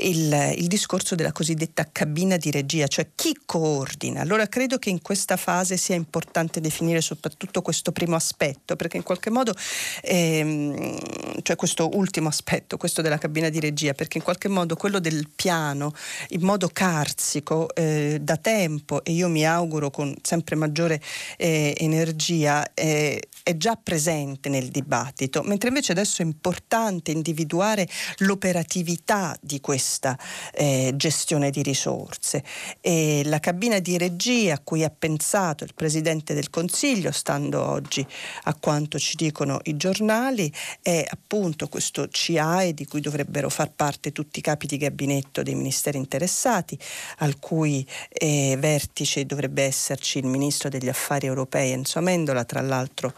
il, 0.00 0.54
il, 0.58 0.66
discorso 0.66 1.14
della 1.14 1.32
cosiddetta 1.32 1.88
cabina 1.90 2.36
di 2.36 2.50
regia, 2.50 2.86
cioè 2.88 3.12
chi 3.14 3.34
coordina. 3.46 4.20
Allora 4.20 4.46
credo 4.48 4.76
che 4.76 4.90
in 4.90 5.00
questa 5.00 5.38
fase 5.38 5.78
sia 5.78 5.94
importante 5.94 6.60
definire 6.60 7.00
soprattutto 7.00 7.62
questo 7.62 7.90
primo 7.90 8.16
aspetto, 8.16 8.76
perché 8.76 8.98
in 8.98 9.02
qualche 9.02 9.30
modo, 9.30 9.54
ehm, 10.02 11.40
cioè 11.40 11.56
questo 11.56 11.88
ultimo 11.94 12.28
aspetto, 12.28 12.76
questo 12.76 13.00
della 13.00 13.16
cabina 13.16 13.48
di 13.48 13.60
regia, 13.60 13.94
perché 13.94 14.18
in 14.18 14.24
qualche 14.24 14.48
modo 14.48 14.76
quello 14.76 14.98
del 14.98 15.26
piano 15.34 15.94
in 16.28 16.42
modo 16.42 16.68
carsico 16.70 17.74
eh, 17.74 18.18
da 18.20 18.36
tempo 18.36 19.02
e 19.04 19.12
io 19.12 19.30
mi 19.30 19.46
auguro 19.46 19.88
con 19.88 20.14
sempre 20.20 20.54
maggiore 20.54 21.00
eh, 21.38 21.74
energia 21.78 22.74
eh, 22.74 23.22
è 23.42 23.56
già 23.56 23.74
presente 23.82 24.50
nel 24.50 24.68
dibattito, 24.68 25.40
mentre 25.42 25.68
invece 25.68 25.92
adesso 25.92 26.20
è 26.20 26.26
importante 26.26 26.88
importante 26.90 27.10
individuare 27.12 27.88
l'operatività 28.18 29.36
di 29.40 29.60
questa 29.60 30.18
eh, 30.52 30.92
gestione 30.94 31.50
di 31.50 31.62
risorse. 31.62 32.42
E 32.80 33.22
la 33.24 33.38
cabina 33.38 33.78
di 33.78 33.96
regia 33.96 34.54
a 34.54 34.60
cui 34.62 34.84
ha 34.84 34.90
pensato 34.90 35.64
il 35.64 35.74
Presidente 35.74 36.34
del 36.34 36.50
Consiglio, 36.50 37.12
stando 37.12 37.64
oggi 37.64 38.06
a 38.44 38.54
quanto 38.54 38.98
ci 38.98 39.16
dicono 39.16 39.60
i 39.64 39.76
giornali, 39.76 40.52
è 40.82 41.04
appunto 41.08 41.68
questo 41.68 42.08
CIAE 42.08 42.74
di 42.74 42.86
cui 42.86 43.00
dovrebbero 43.00 43.48
far 43.48 43.70
parte 43.70 44.12
tutti 44.12 44.40
i 44.40 44.42
capi 44.42 44.66
di 44.66 44.76
gabinetto 44.76 45.42
dei 45.42 45.54
ministeri 45.54 45.96
interessati, 45.96 46.78
al 47.18 47.38
cui 47.38 47.86
eh, 48.08 48.56
vertice 48.58 49.26
dovrebbe 49.26 49.62
esserci 49.62 50.18
il 50.18 50.26
Ministro 50.26 50.68
degli 50.68 50.88
Affari 50.88 51.26
Europei 51.26 51.70
Enzo 51.70 51.98
Amendola, 51.98 52.44
tra 52.44 52.60
l'altro 52.60 53.14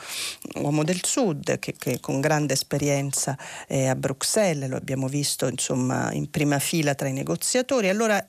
uomo 0.57 0.85
del 0.85 1.01
Sud, 1.05 1.59
che, 1.59 1.74
che 1.78 2.01
con 2.01 2.20
grande 2.20 2.53
esperienza 2.53 3.36
eh, 3.68 3.88
a 3.88 3.96
Bruxelles, 3.96 4.68
lo 4.68 4.76
abbiamo 4.76 5.08
visto 5.08 5.46
insomma 5.46 6.12
in 6.12 6.30
prima 6.30 6.58
fila 6.58 6.94
tra 6.94 7.08
i 7.08 7.12
negoziatori. 7.12 7.88
Allora 7.88 8.24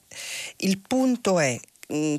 il 0.57 0.79
punto 0.79 1.39
è 1.39 1.59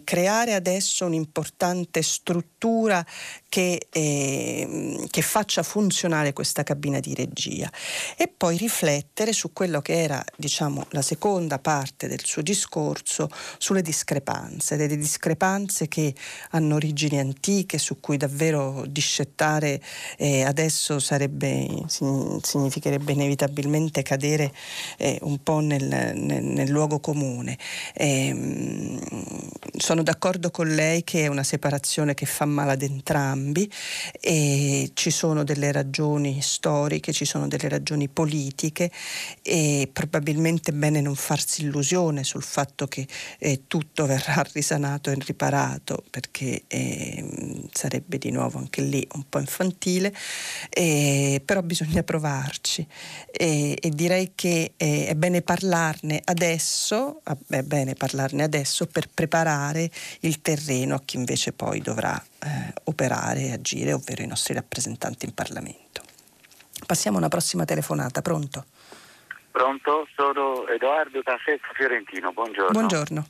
creare 0.04 0.54
adesso 0.54 1.06
un'importante 1.06 2.02
struttura 2.02 3.04
che, 3.48 3.86
eh, 3.90 5.06
che, 5.10 5.22
faccia 5.22 5.62
funzionare 5.62 6.32
questa 6.32 6.62
cabina 6.62 6.98
di 7.00 7.14
regia 7.14 7.70
e 8.16 8.26
poi 8.28 8.56
riflettere 8.56 9.32
su 9.32 9.52
quello 9.52 9.80
che 9.80 10.02
era 10.02 10.24
diciamo, 10.36 10.86
la 10.90 11.02
seconda 11.02 11.58
parte 11.58 12.08
del 12.08 12.24
suo 12.24 12.42
discorso 12.42 13.28
sulle 13.58 13.82
discrepanze, 13.82 14.76
delle 14.76 14.96
discrepanze 14.96 15.88
che 15.88 16.14
hanno 16.50 16.74
origini 16.74 17.18
antiche 17.18 17.78
su 17.78 18.00
cui 18.00 18.16
davvero 18.16 18.84
discettare 18.88 19.80
eh, 20.16 20.42
adesso 20.42 20.98
sarebbe, 20.98 21.68
significherebbe 21.86 23.12
inevitabilmente 23.12 24.02
cadere 24.02 24.52
eh, 24.98 25.18
un 25.22 25.42
po' 25.42 25.60
nel, 25.60 25.84
nel, 25.84 26.42
nel 26.42 26.68
luogo 26.68 26.98
comune. 26.98 27.56
Ehm, 27.94 28.98
sono 29.76 30.02
d'accordo 30.02 30.50
con 30.50 30.68
lei 30.68 31.04
che 31.04 31.24
è 31.24 31.26
una 31.28 31.42
separazione 31.42 32.14
che 32.14 32.26
fa 32.26 32.44
male 32.44 32.72
ad 32.72 32.82
entrambi 32.82 33.70
e 34.20 34.90
ci 34.94 35.10
sono 35.10 35.44
delle 35.44 35.72
ragioni 35.72 36.40
storiche, 36.42 37.12
ci 37.12 37.24
sono 37.24 37.48
delle 37.48 37.68
ragioni 37.68 38.08
politiche 38.08 38.90
e 39.42 39.88
probabilmente 39.92 40.70
è 40.70 40.74
bene 40.74 41.00
non 41.00 41.14
farsi 41.14 41.62
illusione 41.62 42.24
sul 42.24 42.42
fatto 42.42 42.86
che 42.86 43.06
eh, 43.38 43.62
tutto 43.66 44.06
verrà 44.06 44.44
risanato 44.52 45.10
e 45.10 45.16
riparato 45.18 46.04
perché 46.10 46.64
eh, 46.66 47.68
sarebbe 47.72 48.18
di 48.18 48.30
nuovo 48.30 48.58
anche 48.58 48.82
lì 48.82 49.06
un 49.12 49.24
po' 49.28 49.38
infantile, 49.38 50.14
eh, 50.68 51.40
però 51.44 51.62
bisogna 51.62 52.02
provarci. 52.02 52.86
E, 53.30 53.76
e 53.80 53.90
direi 53.90 54.32
che 54.34 54.72
eh, 54.76 55.06
è 55.06 55.14
bene 55.14 55.42
parlarne 55.42 56.20
adesso, 56.24 57.22
è 57.48 57.62
bene 57.62 57.94
parlarne 57.94 58.42
adesso 58.42 58.86
per 58.86 59.08
preparare 59.12 59.43
il 60.20 60.40
terreno 60.40 60.94
a 60.94 61.02
chi 61.04 61.16
invece 61.16 61.52
poi 61.52 61.80
dovrà 61.80 62.14
eh, 62.14 62.72
operare 62.84 63.40
e 63.40 63.52
agire, 63.52 63.92
ovvero 63.92 64.22
i 64.22 64.26
nostri 64.26 64.54
rappresentanti 64.54 65.26
in 65.26 65.34
Parlamento. 65.34 66.02
Passiamo 66.86 67.16
a 67.16 67.20
una 67.20 67.28
prossima 67.28 67.64
telefonata, 67.64 68.22
pronto? 68.22 68.64
Pronto, 69.50 70.08
sono 70.16 70.66
Edoardo 70.66 71.20
da 71.22 71.36
Fiorentino, 71.74 72.32
buongiorno. 72.32 72.72
Buongiorno. 72.72 73.28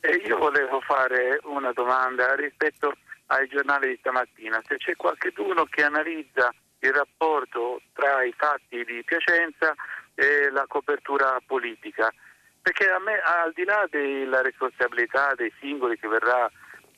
Eh, 0.00 0.22
io 0.26 0.38
volevo 0.38 0.80
fare 0.80 1.40
una 1.44 1.72
domanda 1.72 2.34
rispetto 2.34 2.92
ai 3.26 3.48
giornali 3.48 3.88
di 3.88 3.96
stamattina, 4.00 4.60
se 4.66 4.76
c'è 4.76 4.96
qualcuno 4.96 5.64
che 5.64 5.84
analizza 5.84 6.52
il 6.80 6.92
rapporto 6.92 7.80
tra 7.92 8.22
i 8.24 8.32
fatti 8.36 8.84
di 8.84 9.02
Piacenza 9.04 9.74
e 10.14 10.50
la 10.50 10.64
copertura 10.66 11.38
politica, 11.46 12.12
perché 12.62 12.90
a 12.90 12.98
me 12.98 13.18
al 13.20 13.52
di 13.52 13.64
là 13.64 13.86
della 13.90 14.42
responsabilità 14.42 15.34
dei 15.34 15.52
singoli 15.58 15.98
che 15.98 16.08
verrà 16.08 16.50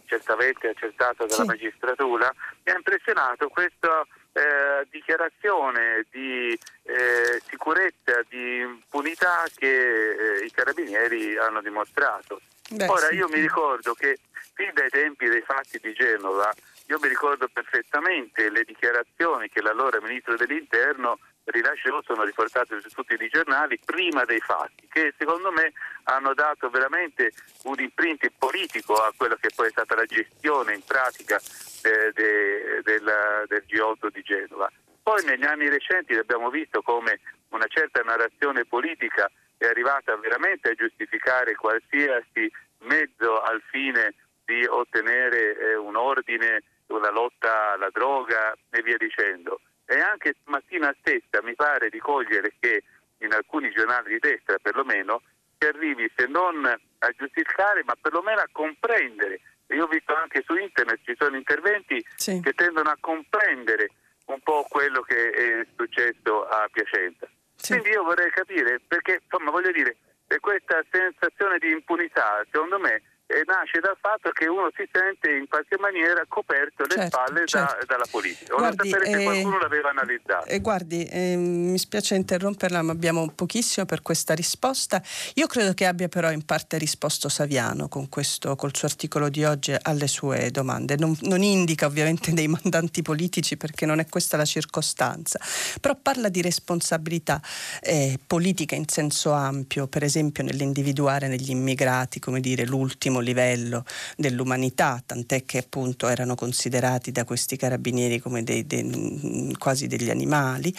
certamente 0.07 0.69
accertata 0.69 1.25
dalla 1.25 1.43
sì. 1.43 1.47
magistratura, 1.47 2.33
mi 2.65 2.73
ha 2.73 2.77
impressionato 2.77 3.49
questa 3.49 4.07
eh, 4.33 4.87
dichiarazione 4.91 6.07
di 6.11 6.59
eh, 6.83 7.41
sicurezza, 7.47 8.23
di 8.29 8.59
impunità 8.59 9.45
che 9.55 10.39
eh, 10.39 10.45
i 10.45 10.51
carabinieri 10.51 11.37
hanno 11.39 11.63
dimostrato. 11.63 12.41
Beh, 12.71 12.87
Ora 12.87 13.07
sì. 13.07 13.15
io 13.15 13.29
mi 13.29 13.41
ricordo 13.41 13.95
che 13.95 14.19
fin 14.55 14.71
dai 14.75 14.91
tempi 14.91 15.29
dei 15.29 15.43
fatti 15.43 15.79
di 15.81 15.93
Genova, 15.93 16.53
io 16.87 16.99
mi 17.01 17.09
ricordo 17.09 17.49
perfettamente 17.49 18.51
le 18.51 18.65
dichiarazioni 18.65 19.49
che 19.49 19.63
l'allora 19.63 20.01
ministro 20.01 20.37
dell'interno 20.37 21.19
rilasciò, 21.44 22.01
sono 22.02 22.24
riportate 22.24 22.81
su 22.81 22.89
tutti 22.90 23.14
i 23.14 23.28
giornali, 23.28 23.78
prima 23.85 24.24
dei 24.24 24.40
fatti, 24.40 24.86
che 24.89 25.14
secondo 25.19 25.51
me 25.51 25.73
hanno 26.05 26.35
dato 26.35 26.70
veramente 26.70 27.32
un 27.64 27.78
imprint 27.78 28.31
politico 28.39 28.94
a 28.94 29.12
quello 29.16 29.36
che 29.36 29.51
poi 29.55 29.69
è 29.69 29.70
stata 29.70 29.94
la 29.94 30.05
gestione 30.05 30.74
in 30.74 30.85
pratica 30.85 31.40
de, 31.82 32.12
de, 32.12 32.81
del, 32.82 33.44
del 33.48 33.64
G8 33.66 34.09
di 34.12 34.23
Genova. 34.23 34.70
Poi 35.02 35.24
negli 35.24 35.44
anni 35.44 35.69
recenti 35.69 36.14
abbiamo 36.14 36.48
visto 36.48 36.81
come 36.82 37.20
una 37.48 37.66
certa 37.66 38.02
narrazione 38.02 38.64
politica 38.64 39.31
è 39.56 39.66
arrivata 39.66 40.16
veramente 40.16 40.70
a 40.70 40.74
giustificare 40.74 41.55
qualsiasi 41.55 42.51
mezzo 42.81 43.40
al 43.40 43.62
fine 43.70 44.14
di 44.44 44.64
ottenere 44.66 45.56
eh, 45.56 45.77
un 45.77 45.97
ordine, 45.97 46.62
una 46.86 47.10
lotta 47.10 47.73
alla 47.73 47.90
droga 47.90 48.55
e 48.70 48.82
via 48.82 48.97
dicendo. 48.97 49.60
E 49.93 50.01
anche 50.01 50.35
stamattina 50.40 50.94
stessa 51.01 51.43
mi 51.43 51.55
pare 51.55 51.90
di 51.90 51.98
cogliere 51.98 52.55
che 52.59 52.82
in 53.19 53.32
alcuni 53.35 53.70
giornali 53.73 54.14
di 54.14 54.19
destra 54.19 54.56
perlomeno 54.56 55.20
si 55.59 55.66
arrivi 55.66 56.10
se 56.16 56.27
non 56.27 56.64
a 56.64 57.10
giustificare 57.14 57.85
ma 57.85 57.94
perlomeno 58.01 58.40
a 58.40 58.48
comprendere. 58.51 59.40
Io 59.66 59.85
ho 59.85 59.89
visto 59.89 60.14
anche 60.14 60.43
su 60.47 60.55
internet 60.56 61.01
ci 61.05 61.14
sono 61.19 61.36
interventi 61.36 62.02
sì. 62.16 62.40
che 62.40 62.55
tendono 62.55 62.89
a 62.89 62.97
comprendere 62.98 63.90
un 64.27 64.40
po' 64.40 64.64
quello 64.69 65.02
che 65.02 65.31
è 65.31 65.66
successo 65.77 66.47
a 66.47 66.66
Piacenza. 66.73 67.28
Sì. 67.55 67.73
Quindi 67.73 67.90
io 67.90 68.02
vorrei 68.02 68.31
capire 68.31 68.81
perché, 68.86 69.20
insomma, 69.23 69.51
voglio 69.51 69.73
dire, 69.73 69.97
questa 70.40 70.82
sensazione 70.90 71.59
di 71.59 71.70
impunità, 71.70 72.43
secondo 72.51 72.78
me, 72.78 73.02
eh, 73.33 73.45
nasce 73.47 73.81
dal 73.81 73.97
fatto 73.99 74.31
che 74.31 74.47
uno 74.47 74.71
si 74.77 74.87
sente 74.93 75.31
in 75.31 75.49
qualche 75.49 75.79
maniera 75.79 76.23
coperto 76.29 76.85
le 76.85 76.95
certo, 76.95 77.17
spalle 77.17 77.47
certo. 77.47 77.77
Da, 77.81 77.85
dalla 77.87 78.07
politica. 78.11 78.55
Vorrei 78.55 78.75
sapere 78.77 79.05
eh, 79.07 79.13
se 79.13 79.23
qualcuno 79.25 79.59
l'aveva 79.59 79.89
analizzato. 79.89 80.47
Eh, 80.47 80.61
guardi, 80.61 81.05
eh, 81.05 81.37
mi 81.37 81.79
spiace 81.79 82.15
interromperla, 82.15 82.83
ma 82.83 82.93
abbiamo 82.93 83.31
pochissimo 83.35 83.87
per 83.87 84.03
questa 84.03 84.35
risposta. 84.35 85.03
Io 85.35 85.47
credo 85.47 85.73
che 85.73 85.87
abbia 85.87 86.09
però 86.09 86.31
in 86.31 86.45
parte 86.45 86.77
risposto 86.77 87.29
Saviano 87.29 87.89
con 87.89 88.09
questo, 88.09 88.55
col 88.57 88.77
suo 88.77 88.89
articolo 88.89 89.31
di 89.31 89.45
oggi 89.45 89.75
alle 89.81 90.07
sue 90.07 90.51
domande. 90.51 90.97
Non, 90.97 91.17
non 91.23 91.43
indica 91.43 91.87
ovviamente 91.87 92.33
dei 92.33 92.49
mandanti 92.49 93.01
politici 93.01 93.57
perché 93.57 93.87
non 93.87 93.99
è 93.99 94.07
questa 94.07 94.37
la 94.37 94.45
circostanza, 94.45 95.41
però 95.81 95.97
parla 96.01 96.29
di 96.29 96.43
responsabilità 96.43 97.41
eh, 97.81 98.19
politica 98.27 98.75
in 98.75 98.89
senso 98.89 99.33
ampio, 99.33 99.87
per 99.87 100.03
esempio 100.03 100.43
nell'individuare 100.43 101.29
negli 101.29 101.51
immigrati, 101.51 102.19
come 102.19 102.41
dire, 102.41 102.67
l'ultimo 102.67 103.21
livello 103.23 103.85
dell'umanità, 104.16 105.03
tant'è 105.05 105.44
che 105.44 105.59
appunto 105.59 106.09
erano 106.09 106.35
considerati 106.35 107.12
da 107.12 107.24
questi 107.24 107.57
carabinieri 107.57 108.20
come 108.20 108.43
dei, 108.43 108.66
dei, 108.66 109.55
quasi 109.59 109.86
degli 109.86 110.11
animali, 110.11 110.74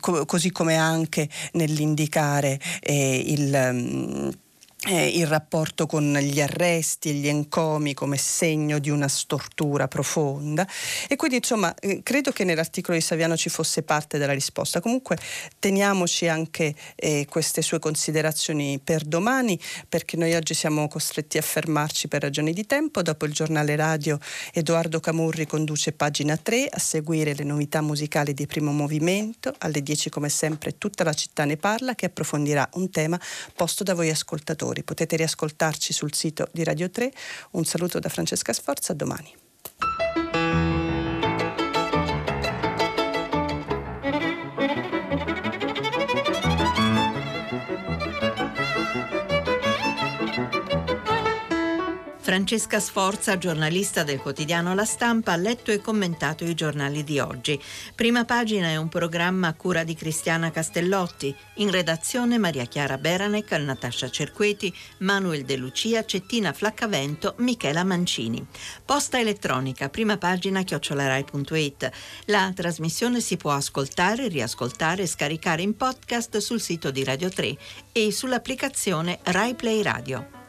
co- 0.00 0.24
così 0.24 0.50
come 0.50 0.76
anche 0.76 1.28
nell'indicare 1.52 2.58
eh, 2.80 3.22
il 3.26 4.42
eh, 4.86 5.08
il 5.08 5.26
rapporto 5.26 5.86
con 5.86 6.12
gli 6.18 6.40
arresti 6.40 7.10
e 7.10 7.12
gli 7.12 7.28
encomi 7.28 7.94
come 7.94 8.16
segno 8.16 8.78
di 8.78 8.90
una 8.90 9.08
stortura 9.08 9.88
profonda. 9.88 10.66
E 11.08 11.16
quindi 11.16 11.36
insomma 11.36 11.74
eh, 11.76 12.02
credo 12.02 12.32
che 12.32 12.44
nell'articolo 12.44 12.96
di 12.96 13.02
Saviano 13.02 13.36
ci 13.36 13.48
fosse 13.48 13.82
parte 13.82 14.18
della 14.18 14.32
risposta. 14.32 14.80
Comunque 14.80 15.18
teniamoci 15.58 16.28
anche 16.28 16.74
eh, 16.96 17.26
queste 17.28 17.62
sue 17.62 17.78
considerazioni 17.78 18.78
per 18.82 19.04
domani 19.04 19.58
perché 19.88 20.16
noi 20.16 20.34
oggi 20.34 20.54
siamo 20.54 20.86
costretti 20.88 21.38
a 21.38 21.42
fermarci 21.42 22.08
per 22.08 22.22
ragioni 22.22 22.52
di 22.52 22.66
tempo. 22.66 23.02
Dopo 23.02 23.24
il 23.24 23.32
giornale 23.32 23.76
radio 23.76 24.18
Edoardo 24.52 25.00
Camurri 25.00 25.46
conduce 25.46 25.92
pagina 25.92 26.36
3 26.36 26.68
a 26.70 26.78
seguire 26.78 27.34
le 27.34 27.44
novità 27.44 27.80
musicali 27.80 28.34
di 28.34 28.46
primo 28.46 28.72
movimento. 28.72 29.54
Alle 29.58 29.82
10 29.82 30.10
come 30.10 30.28
sempre 30.28 30.76
tutta 30.76 31.04
la 31.04 31.14
città 31.14 31.44
ne 31.44 31.56
parla 31.56 31.94
che 31.94 32.06
approfondirà 32.06 32.68
un 32.74 32.90
tema 32.90 33.18
posto 33.54 33.82
da 33.82 33.94
voi 33.94 34.10
ascoltatori 34.10 34.73
ascoltatori. 34.74 34.82
Potete 34.82 35.16
riascoltarci 35.16 35.92
sul 35.92 36.12
sito 36.12 36.48
di 36.52 36.64
Radio 36.64 36.90
3. 36.90 37.12
Un 37.52 37.64
saluto 37.64 37.98
da 38.00 38.08
Francesca 38.08 38.52
Sforza, 38.52 38.92
a 38.92 38.96
domani. 38.96 39.32
Francesca 52.34 52.80
Sforza, 52.80 53.38
giornalista 53.38 54.02
del 54.02 54.18
quotidiano 54.18 54.74
La 54.74 54.84
Stampa, 54.84 55.30
ha 55.30 55.36
letto 55.36 55.70
e 55.70 55.78
commentato 55.78 56.44
i 56.44 56.54
giornali 56.54 57.04
di 57.04 57.20
oggi. 57.20 57.56
Prima 57.94 58.24
pagina 58.24 58.66
è 58.66 58.74
un 58.74 58.88
programma 58.88 59.46
a 59.46 59.54
cura 59.54 59.84
di 59.84 59.94
Cristiana 59.94 60.50
Castellotti. 60.50 61.32
In 61.58 61.70
redazione 61.70 62.36
Maria 62.38 62.64
Chiara 62.64 62.98
Beranec, 62.98 63.52
Natascia 63.52 64.10
Cerqueti, 64.10 64.74
Manuel 64.98 65.44
De 65.44 65.54
Lucia, 65.54 66.04
Cettina 66.04 66.52
Flaccavento, 66.52 67.34
Michela 67.38 67.84
Mancini. 67.84 68.44
Posta 68.84 69.20
elettronica, 69.20 69.88
prima 69.88 70.16
pagina 70.16 70.64
chiocciolarai.it. 70.64 71.90
La 72.24 72.50
trasmissione 72.52 73.20
si 73.20 73.36
può 73.36 73.52
ascoltare, 73.52 74.26
riascoltare 74.26 75.04
e 75.04 75.06
scaricare 75.06 75.62
in 75.62 75.76
podcast 75.76 76.38
sul 76.38 76.60
sito 76.60 76.90
di 76.90 77.04
Radio 77.04 77.28
3 77.28 77.56
e 77.92 78.10
sull'applicazione 78.10 79.20
Rai 79.22 79.54
Play 79.54 79.82
Radio. 79.82 80.42